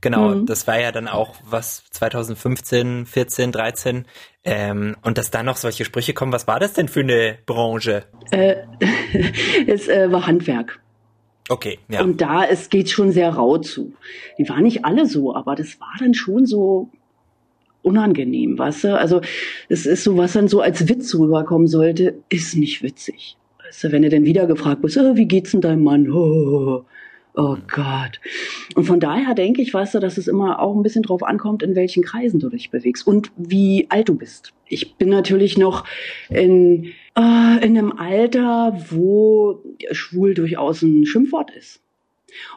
Genau, 0.02 0.30
mhm. 0.30 0.46
das 0.46 0.68
war 0.68 0.80
ja 0.80 0.92
dann 0.92 1.08
auch 1.08 1.36
was 1.44 1.84
2015, 1.92 3.06
14, 3.06 3.52
13. 3.52 4.06
Ähm, 4.49 4.95
und 5.03 5.17
dass 5.17 5.29
da 5.29 5.43
noch 5.43 5.57
solche 5.57 5.83
Sprüche 5.83 6.13
kommen, 6.13 6.31
was 6.31 6.47
war 6.47 6.57
das 6.57 6.71
denn 6.71 6.88
für 6.88 7.01
eine 7.01 7.38
Branche? 7.45 8.05
Äh, 8.31 8.55
es 9.67 9.89
äh, 9.89 10.10
war 10.10 10.25
Handwerk. 10.25 10.79
Okay, 11.49 11.79
ja. 11.89 12.01
Und 12.01 12.21
da 12.21 12.45
es 12.45 12.69
geht 12.69 12.89
schon 12.89 13.12
sehr 13.12 13.29
rau 13.31 13.57
zu. 13.57 13.93
Die 14.38 14.47
waren 14.47 14.63
nicht 14.63 14.86
alle 14.86 15.05
so, 15.05 15.36
aber 15.36 15.55
das 15.55 15.81
war 15.81 15.93
dann 15.99 16.13
schon 16.13 16.45
so 16.45 16.89
unangenehm, 17.81 18.57
weißt 18.57 18.86
du? 18.86 18.97
Also 18.97 19.19
es 19.67 19.86
ist 19.86 20.05
so, 20.05 20.15
was 20.15 20.31
dann 20.31 20.47
so 20.47 20.62
als 20.62 20.88
Witz 20.88 21.13
rüberkommen 21.13 21.67
sollte, 21.67 22.15
ist 22.29 22.55
nicht 22.55 22.81
witzig. 22.83 23.36
Weißt 23.65 23.83
du, 23.83 23.91
wenn 23.91 24.03
du 24.03 24.10
dann 24.10 24.23
wieder 24.23 24.45
gefragt 24.45 24.81
wirst, 24.81 24.97
oh, 24.97 25.17
wie 25.17 25.27
geht's 25.27 25.51
denn 25.51 25.60
deinem 25.62 25.83
Mann? 25.83 26.07
Oh, 26.13 26.83
oh 26.83 26.86
Gott. 27.38 28.19
Und 28.73 28.86
von 28.86 29.00
daher 29.00 29.36
denke 29.36 29.62
ich, 29.62 29.71
weißt 29.71 29.93
du, 29.93 30.00
dass 30.00 30.17
es 30.17 30.28
immer 30.28 30.60
auch 30.60 30.76
ein 30.76 30.82
bisschen 30.82 31.04
drauf 31.04 31.21
ankommt, 31.21 31.62
in 31.62 31.76
welchen 31.76 32.02
Kreisen 32.04 32.39
du 32.39 32.50
dich 32.50 32.71
bewegst 32.71 33.06
und 33.06 33.32
wie 33.38 33.86
alt 33.89 34.10
du 34.10 34.15
bist. 34.15 34.54
Ich 34.67 34.95
bin 34.95 35.10
natürlich 35.10 35.56
noch 35.56 35.86
in, 36.30 36.86
äh, 37.15 37.63
in 37.63 37.78
einem 37.78 37.91
Alter, 37.91 38.76
wo 38.89 39.63
schwul 39.91 40.34
durchaus 40.34 40.82
ein 40.82 41.06
Schimpfwort 41.06 41.52
ist. 41.56 41.82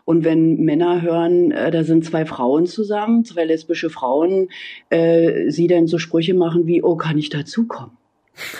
Und 0.06 0.24
wenn 0.24 0.56
Männer 0.64 1.02
hören, 1.02 1.50
äh, 1.50 1.70
da 1.70 1.84
sind 1.84 2.06
zwei 2.06 2.24
Frauen 2.24 2.64
zusammen, 2.64 3.26
zwei 3.26 3.44
lesbische 3.44 3.90
Frauen, 3.90 4.48
äh, 4.88 5.50
sie 5.50 5.66
dann 5.66 5.88
so 5.88 5.98
Sprüche 5.98 6.32
machen 6.32 6.66
wie, 6.66 6.82
oh, 6.82 6.96
kann 6.96 7.18
ich 7.18 7.28
dazukommen? 7.28 7.98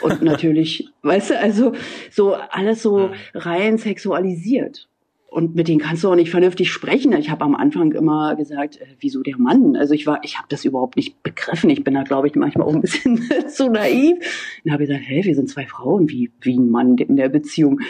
Und 0.03 0.21
natürlich, 0.21 0.91
weißt 1.03 1.31
du, 1.31 1.39
also 1.39 1.73
so 2.11 2.35
alles 2.35 2.83
so 2.83 3.11
rein 3.35 3.79
sexualisiert. 3.79 4.90
Und 5.31 5.55
mit 5.55 5.69
denen 5.69 5.81
kannst 5.81 6.03
du 6.03 6.11
auch 6.11 6.17
nicht 6.17 6.31
vernünftig 6.31 6.73
sprechen. 6.73 7.13
Ich 7.13 7.31
habe 7.31 7.45
am 7.45 7.55
Anfang 7.55 7.93
immer 7.93 8.35
gesagt, 8.35 8.81
äh, 8.81 8.87
wieso 8.99 9.23
der 9.23 9.39
Mann? 9.39 9.77
Also 9.77 9.95
ich 9.95 10.07
war, 10.07 10.21
ich 10.25 10.39
habe 10.39 10.49
das 10.49 10.65
überhaupt 10.65 10.97
nicht 10.97 11.23
begriffen. 11.23 11.71
Ich 11.71 11.85
bin 11.85 11.95
da, 11.95 12.03
glaube 12.03 12.27
ich, 12.27 12.35
manchmal 12.35 12.67
auch 12.67 12.75
ein 12.75 12.81
bisschen 12.81 13.23
zu 13.49 13.71
naiv. 13.71 14.19
Dann 14.65 14.73
habe 14.73 14.83
ich 14.83 14.89
gesagt, 14.89 15.07
hey, 15.07 15.25
wir 15.25 15.35
sind 15.35 15.49
zwei 15.49 15.67
Frauen, 15.67 16.09
wie, 16.09 16.31
wie 16.41 16.59
ein 16.59 16.71
Mann 16.71 16.99
in 16.99 17.17
der 17.17 17.29
Beziehung 17.29 17.81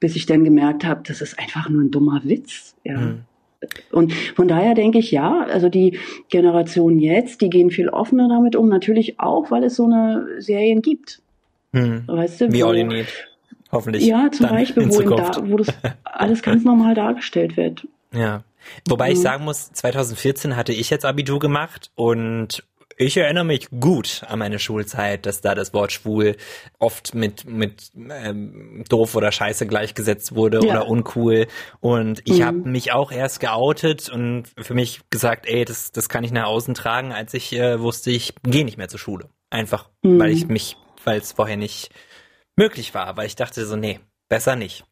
bis 0.00 0.16
ich 0.16 0.26
dann 0.26 0.44
gemerkt 0.44 0.84
habe, 0.84 1.02
das 1.06 1.20
ist 1.20 1.38
einfach 1.38 1.68
nur 1.68 1.82
ein 1.82 1.90
dummer 1.90 2.20
Witz. 2.24 2.76
Ja. 2.84 2.98
Mhm. 2.98 3.20
Und 3.90 4.12
von 4.12 4.48
daher 4.48 4.74
denke 4.74 4.98
ich, 4.98 5.10
ja, 5.10 5.40
also 5.44 5.68
die 5.68 5.98
Generation 6.28 6.98
jetzt, 6.98 7.40
die 7.40 7.50
gehen 7.50 7.70
viel 7.70 7.88
offener 7.88 8.28
damit 8.28 8.54
um, 8.54 8.68
natürlich 8.68 9.18
auch, 9.18 9.50
weil 9.50 9.64
es 9.64 9.76
so 9.76 9.84
eine 9.84 10.26
Serien 10.38 10.82
gibt. 10.82 11.22
Mhm. 11.72 12.04
Weißt 12.06 12.42
du, 12.42 12.52
Wie 12.52 12.62
All 12.62 12.76
You 12.76 12.86
Need. 12.86 13.06
Hoffentlich. 13.72 14.04
Ja, 14.04 14.30
zum 14.30 14.48
Beispiel, 14.48 14.88
wo, 14.88 15.00
da, 15.02 15.32
wo 15.42 15.56
das 15.56 15.68
alles 16.04 16.42
ganz 16.42 16.64
normal 16.64 16.94
dargestellt 16.94 17.56
wird. 17.56 17.86
Ja. 18.12 18.44
Wobei 18.88 19.08
mhm. 19.08 19.12
ich 19.12 19.20
sagen 19.20 19.44
muss, 19.44 19.72
2014 19.72 20.56
hatte 20.56 20.72
ich 20.72 20.90
jetzt 20.90 21.04
Abitur 21.04 21.38
gemacht 21.38 21.90
und 21.94 22.64
ich 22.98 23.16
erinnere 23.16 23.44
mich 23.44 23.68
gut 23.78 24.22
an 24.26 24.38
meine 24.38 24.58
Schulzeit, 24.58 25.26
dass 25.26 25.42
da 25.42 25.54
das 25.54 25.74
Wort 25.74 25.92
schwul 25.92 26.36
oft 26.78 27.14
mit 27.14 27.44
mit 27.44 27.92
ähm, 27.94 28.84
doof 28.88 29.14
oder 29.14 29.32
scheiße 29.32 29.66
gleichgesetzt 29.66 30.34
wurde 30.34 30.64
ja. 30.64 30.72
oder 30.72 30.88
uncool. 30.88 31.46
Und 31.80 32.22
ich 32.24 32.38
mhm. 32.38 32.44
habe 32.44 32.56
mich 32.58 32.92
auch 32.92 33.12
erst 33.12 33.40
geoutet 33.40 34.08
und 34.08 34.44
für 34.56 34.74
mich 34.74 35.00
gesagt, 35.10 35.46
ey, 35.46 35.64
das 35.64 35.92
das 35.92 36.08
kann 36.08 36.24
ich 36.24 36.32
nach 36.32 36.46
außen 36.46 36.74
tragen, 36.74 37.12
als 37.12 37.34
ich 37.34 37.52
äh, 37.52 37.80
wusste, 37.80 38.10
ich 38.10 38.34
gehe 38.42 38.64
nicht 38.64 38.78
mehr 38.78 38.88
zur 38.88 38.98
Schule. 38.98 39.28
Einfach, 39.50 39.90
mhm. 40.02 40.18
weil 40.18 40.30
ich 40.30 40.48
mich, 40.48 40.76
weil 41.04 41.18
es 41.18 41.32
vorher 41.32 41.56
nicht 41.56 41.90
möglich 42.56 42.94
war, 42.94 43.16
weil 43.16 43.26
ich 43.26 43.36
dachte 43.36 43.64
so, 43.66 43.76
nee, 43.76 44.00
besser 44.28 44.56
nicht. 44.56 44.84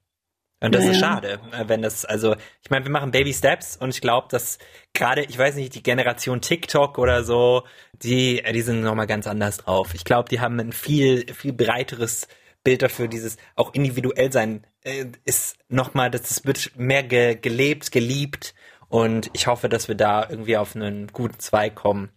Und 0.60 0.74
das 0.74 0.84
ja, 0.84 0.92
ist 0.92 1.00
schade, 1.00 1.40
äh, 1.52 1.64
wenn 1.66 1.82
das, 1.82 2.04
also, 2.04 2.36
ich 2.62 2.70
meine, 2.70 2.84
wir 2.86 2.92
machen 2.92 3.10
Baby 3.10 3.34
Steps 3.34 3.76
und 3.76 3.90
ich 3.90 4.00
glaube, 4.00 4.28
dass 4.30 4.58
gerade, 4.94 5.22
ich 5.24 5.36
weiß 5.36 5.56
nicht, 5.56 5.74
die 5.74 5.82
Generation 5.82 6.40
TikTok 6.40 6.96
oder 6.98 7.22
so, 7.24 7.64
die, 7.92 8.42
äh, 8.42 8.52
die 8.52 8.62
sind 8.62 8.80
nochmal 8.80 9.06
ganz 9.06 9.26
anders 9.26 9.58
drauf. 9.58 9.92
Ich 9.94 10.04
glaube, 10.04 10.28
die 10.28 10.40
haben 10.40 10.58
ein 10.60 10.72
viel, 10.72 11.30
viel 11.34 11.52
breiteres 11.52 12.28
Bild 12.62 12.80
dafür, 12.80 13.08
dieses 13.08 13.36
auch 13.56 13.74
individuell 13.74 14.32
sein, 14.32 14.66
äh, 14.84 15.06
ist 15.24 15.58
nochmal, 15.68 16.10
das 16.10 16.46
wird 16.46 16.72
mehr 16.76 17.02
ge 17.02 17.34
gelebt, 17.34 17.92
geliebt 17.92 18.54
und 18.88 19.28
ich 19.34 19.46
hoffe, 19.46 19.68
dass 19.68 19.88
wir 19.88 19.96
da 19.96 20.26
irgendwie 20.28 20.56
auf 20.56 20.74
einen 20.74 21.08
guten 21.08 21.38
Zweig 21.40 21.74
kommen. 21.74 22.10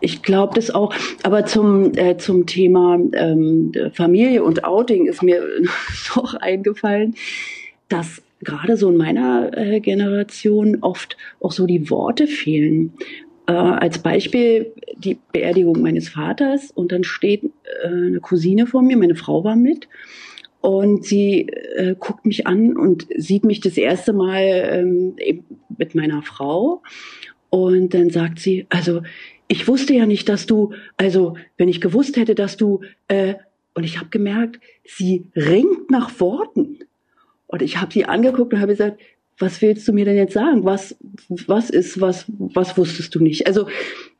Ich 0.00 0.22
glaube 0.22 0.54
das 0.54 0.70
auch. 0.70 0.94
Aber 1.22 1.44
zum, 1.44 1.92
äh, 1.96 2.16
zum 2.16 2.46
Thema 2.46 2.98
ähm, 3.12 3.72
Familie 3.92 4.44
und 4.44 4.64
Outing 4.64 5.06
ist 5.06 5.22
mir 5.22 5.42
noch 6.16 6.34
eingefallen, 6.34 7.14
dass 7.88 8.22
gerade 8.40 8.76
so 8.76 8.90
in 8.90 8.96
meiner 8.96 9.56
äh, 9.56 9.80
Generation 9.80 10.78
oft 10.80 11.16
auch 11.40 11.52
so 11.52 11.66
die 11.66 11.90
Worte 11.90 12.26
fehlen. 12.26 12.92
Äh, 13.46 13.52
als 13.52 13.98
Beispiel 13.98 14.72
die 14.96 15.18
Beerdigung 15.32 15.80
meines 15.80 16.10
Vaters 16.10 16.70
und 16.70 16.92
dann 16.92 17.04
steht 17.04 17.44
äh, 17.82 17.86
eine 17.88 18.20
Cousine 18.20 18.66
vor 18.66 18.82
mir, 18.82 18.96
meine 18.96 19.16
Frau 19.16 19.42
war 19.42 19.56
mit 19.56 19.88
und 20.60 21.04
sie 21.04 21.48
äh, 21.76 21.94
guckt 21.98 22.26
mich 22.26 22.46
an 22.46 22.76
und 22.76 23.06
sieht 23.16 23.44
mich 23.44 23.60
das 23.60 23.76
erste 23.76 24.12
Mal 24.12 24.42
ähm, 24.42 25.16
mit 25.76 25.94
meiner 25.94 26.22
Frau 26.22 26.82
und 27.50 27.94
dann 27.94 28.10
sagt 28.10 28.38
sie, 28.38 28.66
also 28.68 29.00
ich 29.48 29.66
wusste 29.66 29.94
ja 29.94 30.06
nicht, 30.06 30.28
dass 30.28 30.46
du, 30.46 30.72
also 30.96 31.36
wenn 31.56 31.68
ich 31.68 31.80
gewusst 31.80 32.16
hätte, 32.16 32.34
dass 32.34 32.56
du, 32.56 32.82
äh, 33.08 33.34
und 33.74 33.84
ich 33.84 33.98
habe 33.98 34.10
gemerkt, 34.10 34.60
sie 34.84 35.24
ringt 35.34 35.90
nach 35.90 36.20
Worten. 36.20 36.80
Und 37.46 37.62
ich 37.62 37.80
habe 37.80 37.92
sie 37.92 38.04
angeguckt 38.04 38.52
und 38.52 38.60
habe 38.60 38.72
gesagt, 38.72 39.00
was 39.38 39.62
willst 39.62 39.86
du 39.88 39.92
mir 39.92 40.04
denn 40.04 40.16
jetzt 40.16 40.34
sagen? 40.34 40.64
Was, 40.64 40.96
was 41.28 41.70
ist, 41.70 42.00
was, 42.00 42.26
was 42.28 42.76
wusstest 42.76 43.14
du 43.14 43.22
nicht? 43.22 43.46
Also 43.46 43.68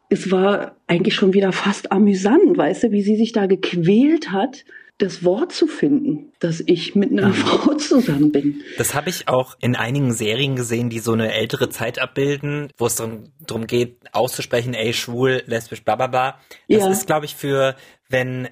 es 0.08 0.30
war 0.30 0.76
eigentlich 0.86 1.14
schon 1.14 1.34
wieder 1.34 1.52
fast 1.52 1.92
amüsant, 1.92 2.56
weißt 2.56 2.84
du, 2.84 2.92
wie 2.92 3.02
sie 3.02 3.16
sich 3.16 3.32
da 3.32 3.46
gequält 3.46 4.30
hat, 4.30 4.64
das 4.98 5.24
Wort 5.24 5.52
zu 5.52 5.68
finden, 5.68 6.32
dass 6.40 6.60
ich 6.60 6.96
mit 6.96 7.12
einer 7.12 7.32
Frau 7.32 7.74
zusammen 7.74 8.32
bin. 8.32 8.62
Das 8.76 8.94
habe 8.94 9.10
ich 9.10 9.28
auch 9.28 9.56
in 9.60 9.76
einigen 9.76 10.12
Serien 10.12 10.56
gesehen, 10.56 10.90
die 10.90 10.98
so 10.98 11.12
eine 11.12 11.32
ältere 11.32 11.68
Zeit 11.68 12.00
abbilden, 12.00 12.72
wo 12.76 12.86
es 12.86 12.96
darum 12.96 13.66
geht, 13.66 13.98
auszusprechen, 14.12 14.74
ey, 14.74 14.92
schwul, 14.92 15.42
lesbisch, 15.46 15.84
bla 15.84 15.94
bla 15.94 16.08
bla. 16.08 16.40
Das 16.68 16.82
ja. 16.82 16.90
ist, 16.90 17.06
glaube 17.06 17.26
ich, 17.26 17.36
für 17.36 17.76
wenn, 18.08 18.46
äh, 18.46 18.50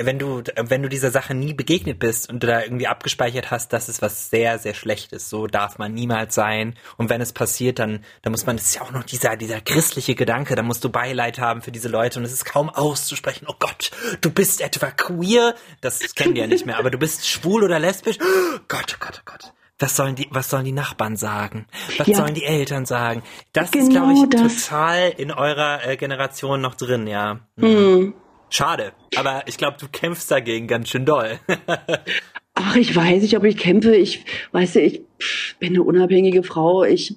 wenn 0.00 0.18
du, 0.18 0.42
wenn 0.56 0.82
du 0.82 0.88
dieser 0.88 1.10
Sache 1.10 1.34
nie 1.34 1.52
begegnet 1.52 1.98
bist 1.98 2.30
und 2.30 2.42
du 2.42 2.46
da 2.46 2.62
irgendwie 2.62 2.86
abgespeichert 2.86 3.50
hast, 3.50 3.72
das 3.72 3.88
ist 3.88 4.00
was 4.00 4.30
sehr, 4.30 4.58
sehr 4.58 4.74
Schlechtes. 4.74 5.28
So 5.28 5.46
darf 5.46 5.78
man 5.78 5.92
niemals 5.92 6.34
sein. 6.34 6.74
Und 6.96 7.10
wenn 7.10 7.20
es 7.20 7.32
passiert, 7.32 7.78
dann, 7.78 8.04
dann 8.22 8.30
muss 8.32 8.46
man, 8.46 8.56
das 8.56 8.66
ist 8.66 8.74
ja 8.76 8.82
auch 8.82 8.92
noch 8.92 9.04
dieser, 9.04 9.36
dieser 9.36 9.60
christliche 9.60 10.14
Gedanke, 10.14 10.54
da 10.54 10.62
musst 10.62 10.84
du 10.84 10.88
Beileid 10.88 11.38
haben 11.38 11.60
für 11.60 11.72
diese 11.72 11.88
Leute 11.88 12.18
und 12.18 12.24
es 12.24 12.32
ist 12.32 12.46
kaum 12.46 12.70
auszusprechen. 12.70 13.46
Oh 13.48 13.56
Gott, 13.58 13.90
du 14.22 14.30
bist 14.30 14.62
etwa 14.62 14.90
queer. 14.90 15.54
Das 15.82 16.14
kennen 16.14 16.34
die 16.34 16.40
ja 16.40 16.46
nicht 16.46 16.64
mehr, 16.64 16.78
aber 16.78 16.90
du 16.90 16.98
bist 16.98 17.28
schwul 17.28 17.62
oder 17.62 17.78
lesbisch. 17.78 18.16
Oh 18.20 18.58
Gott, 18.68 18.96
oh 18.96 19.04
Gott, 19.04 19.20
oh 19.20 19.30
Gott. 19.30 19.52
Was 19.80 19.96
sollen 19.96 20.14
die, 20.14 20.28
was 20.30 20.48
sollen 20.48 20.64
die 20.64 20.72
Nachbarn 20.72 21.16
sagen? 21.16 21.66
Was 21.98 22.06
ja. 22.06 22.16
sollen 22.16 22.32
die 22.32 22.44
Eltern 22.44 22.86
sagen? 22.86 23.22
Das 23.52 23.72
genau 23.72 23.84
ist, 23.84 23.90
glaube 23.90 24.12
ich, 24.12 24.28
das. 24.30 24.64
total 24.64 25.12
in 25.16 25.32
eurer 25.32 25.84
äh, 25.84 25.96
Generation 25.96 26.60
noch 26.60 26.76
drin, 26.76 27.06
ja. 27.06 27.40
Mhm. 27.56 27.68
Mhm. 27.68 28.14
Schade, 28.54 28.92
aber 29.16 29.42
ich 29.46 29.56
glaube, 29.56 29.78
du 29.80 29.88
kämpfst 29.88 30.30
dagegen 30.30 30.68
ganz 30.68 30.88
schön 30.88 31.04
doll. 31.04 31.40
Ach, 32.54 32.76
ich 32.76 32.94
weiß 32.94 33.22
nicht, 33.22 33.36
ob 33.36 33.42
ich 33.42 33.56
kämpfe. 33.56 33.96
Ich 33.96 34.24
weiß, 34.52 34.76
ich 34.76 35.02
bin 35.58 35.70
eine 35.70 35.82
unabhängige 35.82 36.44
Frau. 36.44 36.84
Ich, 36.84 37.16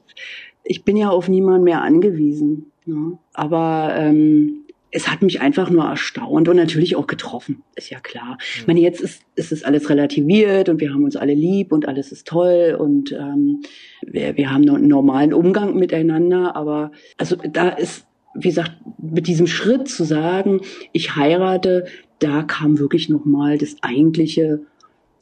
ich 0.63 0.83
bin 0.83 0.97
ja 0.97 1.11
auf 1.11 1.29
niemanden 1.29 1.63
mehr 1.63 1.83
angewiesen. 1.83 2.71
Ne? 2.87 3.19
Aber 3.35 3.93
ähm, 3.95 4.65
es 4.89 5.09
hat 5.09 5.21
mich 5.21 5.39
einfach 5.39 5.69
nur 5.69 5.83
erstaunt 5.83 6.49
und 6.49 6.55
natürlich 6.55 6.95
auch 6.95 7.05
getroffen, 7.05 7.61
ist 7.75 7.91
ja 7.91 7.99
klar. 7.99 8.39
Ich 8.55 8.65
meine, 8.65 8.79
jetzt 8.79 8.99
ist, 8.99 9.21
ist 9.35 9.51
es 9.51 9.63
alles 9.63 9.91
relativiert 9.91 10.69
und 10.69 10.81
wir 10.81 10.91
haben 10.91 11.03
uns 11.03 11.15
alle 11.15 11.35
lieb 11.35 11.71
und 11.71 11.87
alles 11.87 12.11
ist 12.11 12.25
toll 12.25 12.75
und 12.79 13.11
ähm, 13.11 13.61
wir, 14.01 14.37
wir 14.37 14.49
haben 14.49 14.67
einen 14.67 14.87
normalen 14.87 15.35
Umgang 15.35 15.75
miteinander, 15.75 16.55
aber 16.55 16.91
also 17.17 17.35
da 17.35 17.69
ist 17.69 18.06
wie 18.37 18.49
gesagt, 18.49 18.71
mit 18.97 19.27
diesem 19.27 19.47
Schritt 19.47 19.89
zu 19.89 20.03
sagen, 20.03 20.61
ich 20.93 21.15
heirate, 21.15 21.85
da 22.19 22.43
kam 22.43 22.79
wirklich 22.79 23.09
nochmal 23.09 23.57
das 23.57 23.75
eigentliche, 23.81 24.61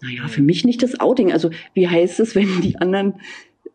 naja, 0.02 0.28
für 0.28 0.42
mich 0.42 0.66
nicht 0.66 0.84
das 0.84 1.00
Outing. 1.00 1.32
Also 1.32 1.50
wie 1.74 1.88
heißt 1.88 2.20
es, 2.20 2.36
wenn 2.36 2.62
die 2.62 2.78
anderen, 2.78 3.16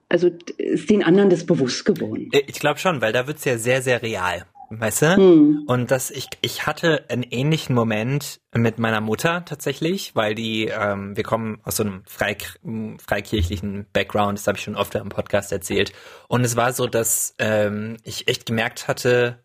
also 0.09 0.31
ist 0.59 0.91
den 0.91 1.03
anderen 1.03 1.31
das 1.31 1.45
bewusst 1.45 1.85
geworden? 1.85 2.29
Äh, 2.33 2.43
ich 2.47 2.61
glaube 2.61 2.79
schon, 2.79 3.01
weil 3.01 3.13
da 3.13 3.27
wird's 3.27 3.45
ja 3.45 3.59
sehr, 3.59 3.83
sehr 3.83 4.03
real. 4.03 4.45
Weißt 4.71 5.03
du? 5.03 5.17
Hm. 5.17 5.65
Und 5.67 5.91
das, 5.91 6.13
ich, 6.13 6.29
ich 6.43 6.65
hatte 6.65 7.05
einen 7.09 7.25
ähnlichen 7.25 7.75
Moment 7.75 8.41
mit 8.55 8.79
meiner 8.79 9.01
Mutter 9.01 9.45
tatsächlich, 9.45 10.15
weil 10.15 10.37
die, 10.37 10.67
ähm, 10.67 11.17
wir 11.17 11.25
kommen 11.25 11.61
aus 11.65 11.77
so 11.77 11.83
einem 11.83 12.05
Freik 12.07 12.61
freikirchlichen 13.05 13.87
Background, 13.93 14.39
das 14.39 14.47
habe 14.47 14.59
ich 14.59 14.65
schon 14.65 14.77
oft 14.77 14.95
im 14.95 15.09
Podcast 15.09 15.51
erzählt. 15.51 15.93
Und 16.29 16.45
es 16.45 16.55
war 16.55 16.73
so, 16.73 16.87
dass 16.87 17.35
ähm, 17.39 17.97
ich 18.05 18.29
echt 18.29 18.47
gemerkt 18.47 18.87
hatte, 18.87 19.43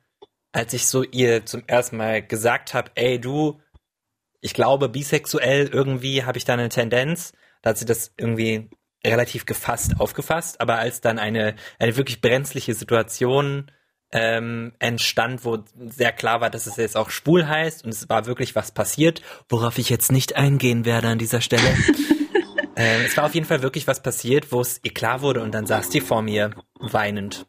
als 0.51 0.73
ich 0.73 0.85
so 0.87 1.01
ihr 1.01 1.43
zum 1.45 1.63
ersten 1.65 1.97
Mal 1.97 2.21
gesagt 2.21 2.75
habe, 2.75 2.91
ey 2.93 3.19
du, 3.19 3.59
ich 4.41 4.53
glaube, 4.53 4.89
bisexuell 4.89 5.67
irgendwie 5.67 6.23
habe 6.23 6.37
ich 6.37 6.45
da 6.45 6.53
eine 6.53 6.69
Tendenz, 6.69 7.33
da 7.63 7.71
hat 7.71 7.79
sie 7.79 7.85
das 7.85 8.13
irgendwie 8.15 8.69
relativ 9.03 9.47
gefasst 9.47 9.99
aufgefasst, 9.99 10.61
aber 10.61 10.77
als 10.77 11.01
dann 11.01 11.17
eine, 11.17 11.55
eine 11.79 11.97
wirklich 11.97 12.21
brenzliche 12.21 12.75
Situation 12.75 13.71
ähm, 14.15 14.71
entstand, 14.79 15.43
wo 15.43 15.57
sehr 15.77 16.13
klar 16.13 16.39
war, 16.39 16.49
dass 16.49 16.67
es 16.67 16.77
jetzt 16.77 16.95
auch 16.95 17.09
schwul 17.09 17.47
heißt 17.47 17.83
und 17.83 17.89
es 17.89 18.07
war 18.07 18.25
wirklich 18.25 18.55
was 18.55 18.71
passiert, 18.71 19.21
worauf 19.49 19.77
ich 19.77 19.89
jetzt 19.89 20.09
nicht 20.09 20.37
eingehen 20.37 20.85
werde 20.85 21.09
an 21.09 21.17
dieser 21.17 21.41
Stelle. 21.41 21.67
ähm, 22.77 23.01
es 23.05 23.17
war 23.17 23.25
auf 23.25 23.35
jeden 23.35 23.45
Fall 23.45 23.61
wirklich 23.61 23.87
was 23.87 24.01
passiert, 24.01 24.53
wo 24.53 24.61
es 24.61 24.79
ihr 24.83 24.93
klar 24.93 25.21
wurde 25.21 25.41
und 25.41 25.53
dann 25.53 25.65
saß 25.65 25.89
die 25.89 25.99
vor 25.99 26.21
mir 26.21 26.51
weinend. 26.79 27.45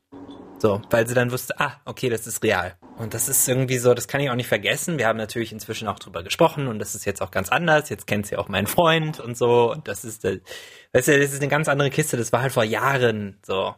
So, 0.59 0.83
weil 0.90 1.07
sie 1.07 1.14
dann 1.14 1.31
wusste, 1.31 1.61
ah, 1.61 1.74
okay, 1.85 2.09
das 2.09 2.26
ist 2.26 2.42
real. 2.42 2.76
Und 2.96 3.14
das 3.14 3.29
ist 3.29 3.46
irgendwie 3.46 3.79
so, 3.79 3.94
das 3.94 4.09
kann 4.09 4.20
ich 4.20 4.31
auch 4.31 4.35
nicht 4.35 4.48
vergessen. 4.48 4.98
Wir 4.98 5.07
haben 5.07 5.18
natürlich 5.18 5.52
inzwischen 5.52 5.87
auch 5.87 6.00
drüber 6.00 6.24
gesprochen 6.24 6.66
und 6.66 6.81
das 6.81 6.96
ist 6.96 7.05
jetzt 7.05 7.22
auch 7.22 7.31
ganz 7.31 7.50
anders. 7.50 7.90
Jetzt 7.90 8.09
kennt 8.09 8.26
sie 8.26 8.37
auch 8.37 8.48
meinen 8.48 8.66
Freund 8.66 9.20
und 9.20 9.37
so. 9.37 9.70
Und 9.70 9.87
das 9.87 10.05
ist, 10.05 10.24
äh, 10.24 10.40
weißt 10.94 11.09
du, 11.09 11.20
das 11.20 11.33
ist 11.33 11.42
eine 11.42 11.50
ganz 11.50 11.68
andere 11.68 11.90
Kiste. 11.90 12.16
Das 12.16 12.33
war 12.33 12.42
halt 12.42 12.52
vor 12.52 12.64
Jahren 12.64 13.38
so. 13.46 13.74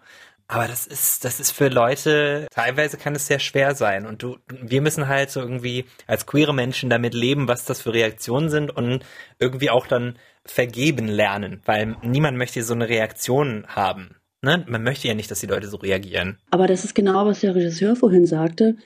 Aber 0.51 0.67
das 0.67 0.87
ist, 0.87 1.27
das 1.27 1.41
ist 1.41 1.51
für 1.51 1.69
Leute, 1.69 2.47
teilweise 2.51 2.97
kann 2.97 3.15
es 3.15 3.27
sehr 3.27 3.39
schwer 3.39 3.75
sein. 3.75 4.07
Und 4.07 4.23
du, 4.23 4.39
wir 4.49 4.81
müssen 4.81 5.07
halt 5.07 5.31
so 5.31 5.41
irgendwie 5.41 5.85
als 6.07 6.25
queere 6.25 6.55
Menschen 6.55 6.89
damit 6.89 7.13
leben, 7.13 7.49
was 7.49 7.67
das 7.67 7.83
für 7.83 7.93
Reaktionen 7.93 8.49
sind 8.49 8.75
und 8.75 9.05
irgendwie 9.39 9.69
auch 9.69 9.87
dann 9.87 10.19
vergeben 10.47 11.07
lernen, 11.07 11.61
weil 11.67 11.97
niemand 12.03 12.39
möchte 12.39 12.63
so 12.63 12.73
eine 12.73 12.89
Reaktion 12.89 13.67
haben. 13.69 14.17
Ne? 14.40 14.64
Man 14.68 14.85
möchte 14.85 15.09
ja 15.09 15.14
nicht, 15.14 15.31
dass 15.31 15.40
die 15.40 15.46
Leute 15.46 15.66
so 15.66 15.79
reagieren. 15.79 16.38
Aber 16.51 16.68
das 16.68 16.85
ist 16.85 16.94
genau, 16.94 17.27
was 17.27 17.40
der 17.40 17.57
Regisseur 17.57 17.96
vorhin 17.96 18.24
sagte. 18.24 18.77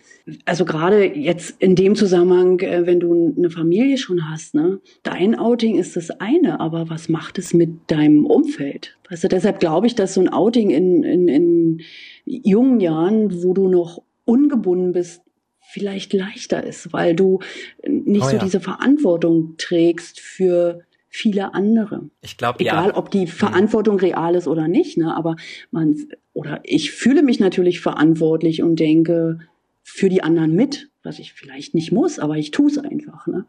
Also 0.47 0.65
gerade 0.65 1.05
jetzt 1.05 1.57
in 1.61 1.75
dem 1.75 1.95
Zusammenhang, 1.95 2.59
äh, 2.61 2.87
wenn 2.87 3.01
du 3.01 3.35
eine 3.37 3.51
Familie 3.51 3.99
schon 3.99 4.31
hast, 4.31 4.55
ne? 4.55 4.81
Dein 5.03 5.39
Outing 5.39 5.77
ist 5.77 5.97
das 5.97 6.11
eine, 6.11 6.59
aber 6.61 6.89
was 6.89 7.11
macht 7.11 7.39
es 7.39 7.53
mit 7.53 7.91
deinem 7.91 8.25
Umfeld? 8.25 8.97
Also 9.09 9.29
deshalb 9.29 9.61
glaube 9.61 9.87
ich, 9.87 9.95
dass 9.95 10.15
so 10.15 10.23
ein 10.23 10.31
Outing 10.31 10.71
in, 10.71 11.03
in, 11.03 11.29
in 11.29 11.81
jungen 12.25 12.81
Jahren, 12.81 13.43
wo 13.43 13.53
du 13.53 13.69
noch 13.69 14.03
ungebunden 14.25 14.93
bist, 14.93 15.21
vielleicht 15.61 16.15
leichter 16.15 16.65
ist, 16.65 16.93
weil 16.95 17.15
du 17.15 17.41
nicht 17.87 18.25
oh, 18.25 18.29
so 18.29 18.37
ja. 18.37 18.43
diese 18.43 18.61
Verantwortung 18.61 19.55
trägst 19.59 20.21
für 20.21 20.83
viele 21.15 21.53
andere. 21.53 22.09
Ich 22.23 22.39
glaube, 22.39 22.61
egal, 22.61 22.89
ja. 22.89 22.97
ob 22.97 23.11
die 23.11 23.27
Verantwortung 23.27 23.99
real 24.01 24.35
ist 24.35 24.49
oder 24.49 24.67
nicht, 24.67 24.97
ne, 24.97 25.15
aber 25.15 25.37
man 25.71 25.95
oder 26.33 26.61
ich 26.65 26.91
fühle 26.91 27.23
mich 27.23 27.39
natürlich 27.39 27.81
verantwortlich 27.81 28.63
und 28.63 28.81
denke 28.81 29.41
für 29.83 30.09
die 30.09 30.23
anderen 30.23 30.55
mit, 30.55 30.89
was 31.03 31.19
ich 31.19 31.35
vielleicht 31.35 31.75
nicht 31.75 31.93
muss, 31.93 32.19
aber 32.19 32.39
ich 32.39 32.51
tue 32.51 32.71
es 32.71 32.79
einfach, 32.79 33.27
ne? 33.27 33.45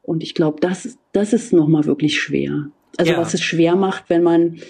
Und 0.00 0.22
ich 0.22 0.34
glaube, 0.34 0.60
das 0.60 0.96
das 1.12 1.32
ist 1.32 1.52
noch 1.52 1.66
mal 1.66 1.86
wirklich 1.86 2.20
schwer. 2.20 2.70
Also 2.96 3.12
ja. 3.12 3.18
was 3.18 3.34
es 3.34 3.42
schwer 3.42 3.74
macht, 3.74 4.04
wenn 4.08 4.22
man 4.22 4.60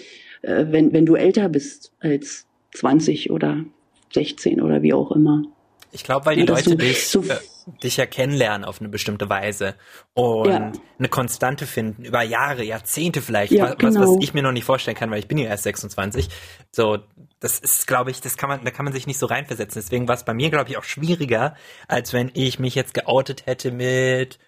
äh, 0.41 0.65
wenn 0.69 0.91
wenn 0.91 1.05
du 1.05 1.13
älter 1.13 1.49
bist 1.49 1.93
als 1.99 2.47
20 2.73 3.29
oder 3.29 3.63
16 4.11 4.59
oder 4.59 4.81
wie 4.81 4.93
auch 4.93 5.11
immer. 5.11 5.43
Ich 5.91 6.03
glaube, 6.03 6.25
weil 6.25 6.35
die 6.35 6.45
ja, 6.45 6.55
Leute 6.55 6.75
dich, 6.75 7.07
so 7.07 7.21
äh, 7.21 7.37
dich 7.83 7.97
ja 7.97 8.05
kennenlernen 8.05 8.65
auf 8.65 8.79
eine 8.79 8.89
bestimmte 8.89 9.29
Weise 9.29 9.75
und 10.13 10.47
ja. 10.47 10.71
eine 10.97 11.09
Konstante 11.09 11.65
finden 11.65 12.05
über 12.05 12.21
Jahre, 12.23 12.63
Jahrzehnte 12.63 13.21
vielleicht, 13.21 13.51
ja, 13.51 13.69
was, 13.69 13.77
genau. 13.77 14.01
was 14.01 14.23
ich 14.23 14.33
mir 14.33 14.43
noch 14.43 14.51
nicht 14.51 14.65
vorstellen 14.65 14.97
kann, 14.97 15.11
weil 15.11 15.19
ich 15.19 15.27
bin 15.27 15.37
ja 15.37 15.47
erst 15.47 15.63
26. 15.63 16.29
So, 16.71 16.99
das 17.39 17.59
ist, 17.59 17.87
glaube 17.87 18.11
ich, 18.11 18.21
das 18.21 18.37
kann 18.37 18.49
man, 18.49 18.63
da 18.63 18.71
kann 18.71 18.85
man 18.85 18.93
sich 18.93 19.07
nicht 19.07 19.19
so 19.19 19.25
reinversetzen. 19.25 19.81
Deswegen 19.81 20.07
war 20.07 20.15
es 20.15 20.23
bei 20.23 20.33
mir, 20.33 20.49
glaube 20.49 20.69
ich, 20.69 20.77
auch 20.77 20.83
schwieriger, 20.83 21.55
als 21.87 22.13
wenn 22.13 22.31
ich 22.33 22.59
mich 22.59 22.75
jetzt 22.75 22.93
geoutet 22.93 23.45
hätte 23.45 23.71
mit 23.71 24.39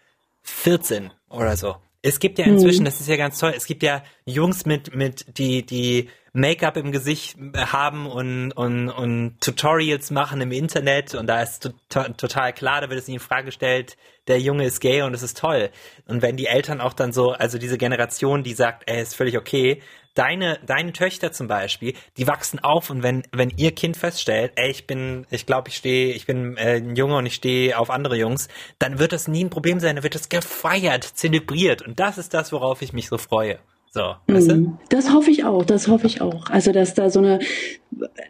14 0.44 1.12
oder 1.30 1.56
so. 1.58 1.76
Es 2.04 2.20
gibt 2.20 2.40
ja 2.40 2.46
inzwischen, 2.46 2.80
hm. 2.80 2.86
das 2.86 3.00
ist 3.00 3.08
ja 3.08 3.16
ganz 3.16 3.38
toll, 3.38 3.54
es 3.56 3.66
gibt 3.66 3.84
ja 3.84 4.04
Jungs 4.26 4.66
mit, 4.66 4.96
mit, 4.96 5.38
die, 5.38 5.64
die 5.64 6.10
Make-up 6.34 6.78
im 6.78 6.92
Gesicht 6.92 7.38
haben 7.56 8.08
und, 8.08 8.54
und, 8.54 8.90
und 8.90 9.42
Tutorials 9.42 10.10
machen 10.12 10.40
im 10.42 10.52
Internet 10.52 11.14
und 11.14 11.28
da 11.28 11.42
ist 11.42 11.72
to 11.90 12.04
total 12.18 12.54
klar, 12.54 12.82
da 12.82 12.90
wird 12.90 13.00
es 13.00 13.08
nicht 13.08 13.16
in 13.16 13.20
Frage 13.20 13.46
gestellt, 13.46 13.98
der 14.28 14.40
Junge 14.40 14.66
ist 14.66 14.80
gay 14.80 15.02
und 15.02 15.14
es 15.14 15.24
ist 15.24 15.38
toll. 15.38 15.70
Und 16.08 16.22
wenn 16.22 16.38
die 16.38 16.48
Eltern 16.48 16.80
auch 16.80 16.94
dann 16.94 17.12
so, 17.12 17.32
also 17.32 17.58
diese 17.58 17.78
Generation, 17.78 18.44
die 18.44 18.54
sagt, 18.54 18.90
ey, 18.90 19.02
ist 19.02 19.16
völlig 19.16 19.38
okay, 19.38 19.82
deine, 20.14 20.60
deine 20.66 20.94
Töchter 20.94 21.32
zum 21.32 21.48
Beispiel, 21.48 21.94
die 22.18 22.28
wachsen 22.28 22.60
auf 22.60 22.90
und 22.90 23.04
wenn, 23.04 23.24
wenn 23.32 23.52
ihr 23.58 23.74
Kind 23.74 23.98
feststellt, 23.98 24.54
ey, 24.56 24.72
ich 24.72 24.88
bin, 24.88 25.26
ich 25.30 25.46
glaube, 25.46 25.70
ich 25.70 25.78
stehe, 25.78 26.14
ich 26.14 26.26
bin 26.26 26.58
äh, 26.58 26.78
ein 26.78 26.96
Junge 26.96 27.18
und 27.18 27.26
ich 27.26 27.36
stehe 27.36 27.78
auf 27.78 27.90
andere 27.90 28.18
Jungs, 28.18 28.48
dann 28.80 29.00
wird 29.00 29.14
das 29.14 29.28
nie 29.28 29.44
ein 29.44 29.50
Problem 29.50 29.80
sein, 29.80 29.96
dann 29.96 30.04
wird 30.04 30.16
das 30.16 30.30
gefeiert, 30.30 31.04
zelebriert 31.04 31.82
und 31.82 32.00
das 32.00 32.18
ist 32.18 32.34
das, 32.34 32.52
worauf 32.52 32.82
ich 32.82 32.94
mich 32.94 33.08
so 33.08 33.18
freue. 33.18 33.60
So, 33.94 34.16
weißt 34.28 34.52
du? 34.52 34.56
Mhm. 34.56 34.78
Das 34.88 35.14
hoffe 35.14 35.32
ich 35.32 35.44
auch, 35.44 35.66
das 35.66 35.90
hoffe 35.90 36.08
ich 36.08 36.22
auch. 36.22 36.50
Also, 36.50 36.72
dass 36.72 36.94
da 36.94 37.10
so 37.10 37.20
eine, 37.20 37.40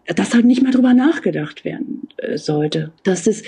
dass 0.07 0.33
halt 0.33 0.45
nicht 0.45 0.63
mal 0.63 0.71
drüber 0.71 0.95
nachgedacht 0.95 1.63
werden 1.63 2.09
äh, 2.17 2.39
sollte. 2.39 2.91
Dass 3.03 3.25
das, 3.25 3.43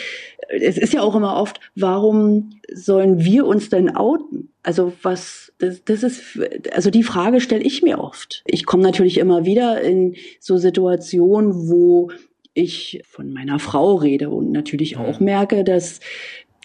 es 0.50 0.78
ist 0.78 0.94
ja 0.94 1.02
auch 1.02 1.16
immer 1.16 1.36
oft, 1.36 1.60
warum 1.76 2.52
sollen 2.72 3.26
wir 3.26 3.48
uns 3.48 3.70
denn 3.70 3.96
outen? 3.96 4.50
Also 4.62 4.94
was, 5.02 5.54
das, 5.58 5.84
das 5.84 6.04
ist, 6.04 6.40
also 6.72 6.92
die 6.92 7.04
Frage 7.04 7.42
stelle 7.42 7.64
ich 7.64 7.82
mir 7.82 8.00
oft. 8.00 8.44
Ich 8.46 8.68
komme 8.68 8.84
natürlich 8.84 9.18
immer 9.18 9.44
wieder 9.44 9.82
in 9.82 10.16
so 10.40 10.58
Situationen, 10.58 11.68
wo 11.68 12.12
ich 12.54 13.02
von 13.08 13.34
meiner 13.34 13.58
Frau 13.58 13.96
rede 13.96 14.30
und 14.30 14.52
natürlich 14.52 14.98
auch 14.98 15.20
merke, 15.20 15.64
dass 15.64 16.00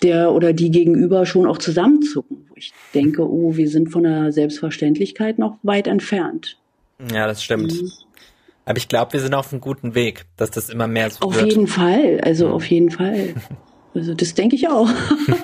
der 0.02 0.32
oder 0.32 0.52
die 0.52 0.70
Gegenüber 0.70 1.26
schon 1.26 1.46
auch 1.46 1.58
zusammenzucken, 1.58 2.46
wo 2.48 2.54
ich 2.56 2.72
denke, 2.94 3.28
oh, 3.28 3.56
wir 3.56 3.68
sind 3.68 3.90
von 3.90 4.04
der 4.04 4.32
Selbstverständlichkeit 4.32 5.38
noch 5.38 5.58
weit 5.62 5.86
entfernt. 5.86 6.58
Ja, 7.12 7.26
das 7.26 7.42
stimmt. 7.42 7.72
Mhm. 7.72 7.90
Aber 8.64 8.76
ich 8.76 8.88
glaube, 8.88 9.14
wir 9.14 9.20
sind 9.20 9.34
auf 9.34 9.50
einem 9.52 9.62
guten 9.62 9.94
Weg, 9.94 10.26
dass 10.36 10.50
das 10.50 10.68
immer 10.68 10.86
mehr 10.86 11.10
so 11.10 11.20
auf 11.20 11.34
wird. 11.34 11.44
Auf 11.44 11.50
jeden 11.50 11.66
Fall, 11.66 12.20
also 12.22 12.48
mhm. 12.48 12.52
auf 12.52 12.66
jeden 12.66 12.90
Fall. 12.90 13.34
Also 13.94 14.14
das 14.14 14.34
denke 14.34 14.54
ich 14.54 14.68
auch. 14.68 14.88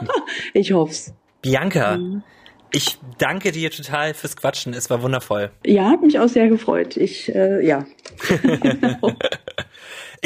ich 0.53 0.73
hoff's. 0.73 1.15
Bianca, 1.43 1.97
mhm. 1.97 2.23
ich 2.73 2.99
danke 3.19 3.51
dir 3.51 3.71
total 3.71 4.15
fürs 4.15 4.37
Quatschen. 4.37 4.75
Es 4.75 4.91
war 4.91 5.03
wundervoll. 5.03 5.51
Ja, 5.65 5.91
hat 5.91 6.03
mich 6.03 6.21
auch 6.21 6.29
sehr 6.29 6.49
gefreut. 6.49 6.97
Ich, 6.97 7.35
äh, 7.35 7.67
ja. 7.67 7.87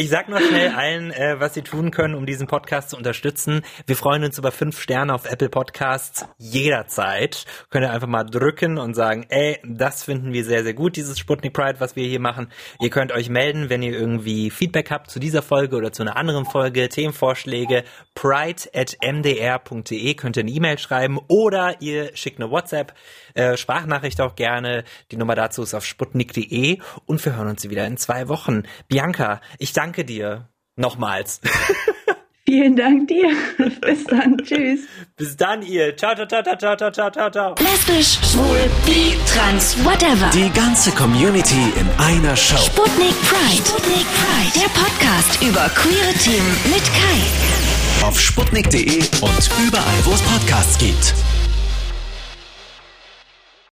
Ich 0.01 0.11
sag 0.11 0.28
noch 0.28 0.38
schnell 0.38 0.68
allen, 0.76 1.11
äh, 1.11 1.40
was 1.40 1.55
sie 1.55 1.62
tun 1.62 1.90
können, 1.90 2.14
um 2.14 2.24
diesen 2.24 2.46
Podcast 2.46 2.90
zu 2.90 2.96
unterstützen. 2.96 3.62
Wir 3.84 3.96
freuen 3.96 4.22
uns 4.22 4.38
über 4.38 4.53
fünf 4.53 4.80
Sterne 4.80 5.12
auf 5.12 5.28
Apple 5.28 5.49
Podcasts 5.49 6.24
jederzeit. 6.36 7.44
Könnt 7.68 7.84
ihr 7.84 7.90
einfach 7.90 8.07
mal 8.07 8.22
drücken 8.22 8.78
und 8.78 8.94
sagen, 8.94 9.26
ey, 9.28 9.59
das 9.64 10.05
finden 10.05 10.32
wir 10.32 10.44
sehr, 10.44 10.62
sehr 10.62 10.74
gut, 10.74 10.94
dieses 10.94 11.18
Sputnik 11.18 11.53
Pride, 11.53 11.80
was 11.80 11.96
wir 11.96 12.07
hier 12.07 12.20
machen. 12.20 12.53
Ihr 12.78 12.90
könnt 12.90 13.11
euch 13.11 13.28
melden, 13.28 13.70
wenn 13.70 13.82
ihr 13.82 13.90
irgendwie 13.90 14.51
Feedback 14.51 14.92
habt 14.92 15.11
zu 15.11 15.18
dieser 15.18 15.42
Folge 15.42 15.74
oder 15.74 15.90
zu 15.90 16.05
einer 16.05 16.16
anderen 16.16 16.44
Folge, 16.44 16.88
Themenvorschläge, 16.88 17.82
pride.mdr.de 18.14 20.14
könnt 20.14 20.36
ihr 20.36 20.44
eine 20.44 20.53
E-Mail 20.53 20.78
schreiben 20.78 21.18
oder 21.26 21.74
ihr 21.80 22.14
schickt 22.14 22.40
eine 22.40 22.53
WhatsApp, 22.53 22.94
äh, 23.39 23.57
Sprachnachricht 23.57 24.20
auch 24.20 24.36
gerne. 24.36 24.84
Die 25.11 25.16
Nummer 25.16 25.34
dazu 25.34 25.62
ist 25.62 25.74
auf 25.74 25.84
sputnik.de 25.84 26.78
und 27.07 27.24
wir 27.24 27.36
hören 27.36 27.49
uns 27.49 27.68
wieder 27.68 27.86
in 27.86 27.97
zwei 27.97 28.28
Wochen. 28.28 28.62
Bianca, 28.89 29.41
ich 29.59 29.72
danke 29.72 29.89
danke 29.89 30.05
dir 30.05 30.49
nochmals. 30.76 31.41
Vielen 32.47 32.76
Dank 32.76 33.09
dir. 33.09 33.30
Bis 33.80 34.05
dann. 34.05 34.39
Tschüss. 34.39 34.80
Bis 35.16 35.36
dann, 35.36 35.61
ihr. 35.62 35.97
Ciao, 35.97 36.14
ciao, 36.14 36.26
ciao, 36.26 36.43
ciao, 36.43 36.57
ciao, 36.57 36.91
ciao, 36.91 37.11
ciao, 37.11 37.30
ciao. 37.30 37.55
Lesbisch, 37.59 38.18
schwul, 38.30 38.70
bi, 38.86 39.14
trans, 39.26 39.76
whatever. 39.84 40.30
Die 40.30 40.51
ganze 40.53 40.91
Community 40.93 41.72
in 41.78 41.89
einer 41.99 42.36
Show. 42.36 42.57
Sputnik 42.57 43.14
Pride. 43.28 43.66
Sputnik 43.66 44.07
Pride. 44.16 44.53
Der 44.55 44.68
Podcast 44.80 45.43
über 45.43 45.68
queere 45.70 46.12
Themen 46.24 46.57
mit 46.72 46.84
Kai. 46.84 48.07
Auf 48.07 48.18
sputnik.de 48.18 48.99
und 49.20 49.51
überall, 49.66 50.01
wo 50.05 50.12
es 50.12 50.22
Podcasts 50.22 50.78
gibt. 50.78 51.14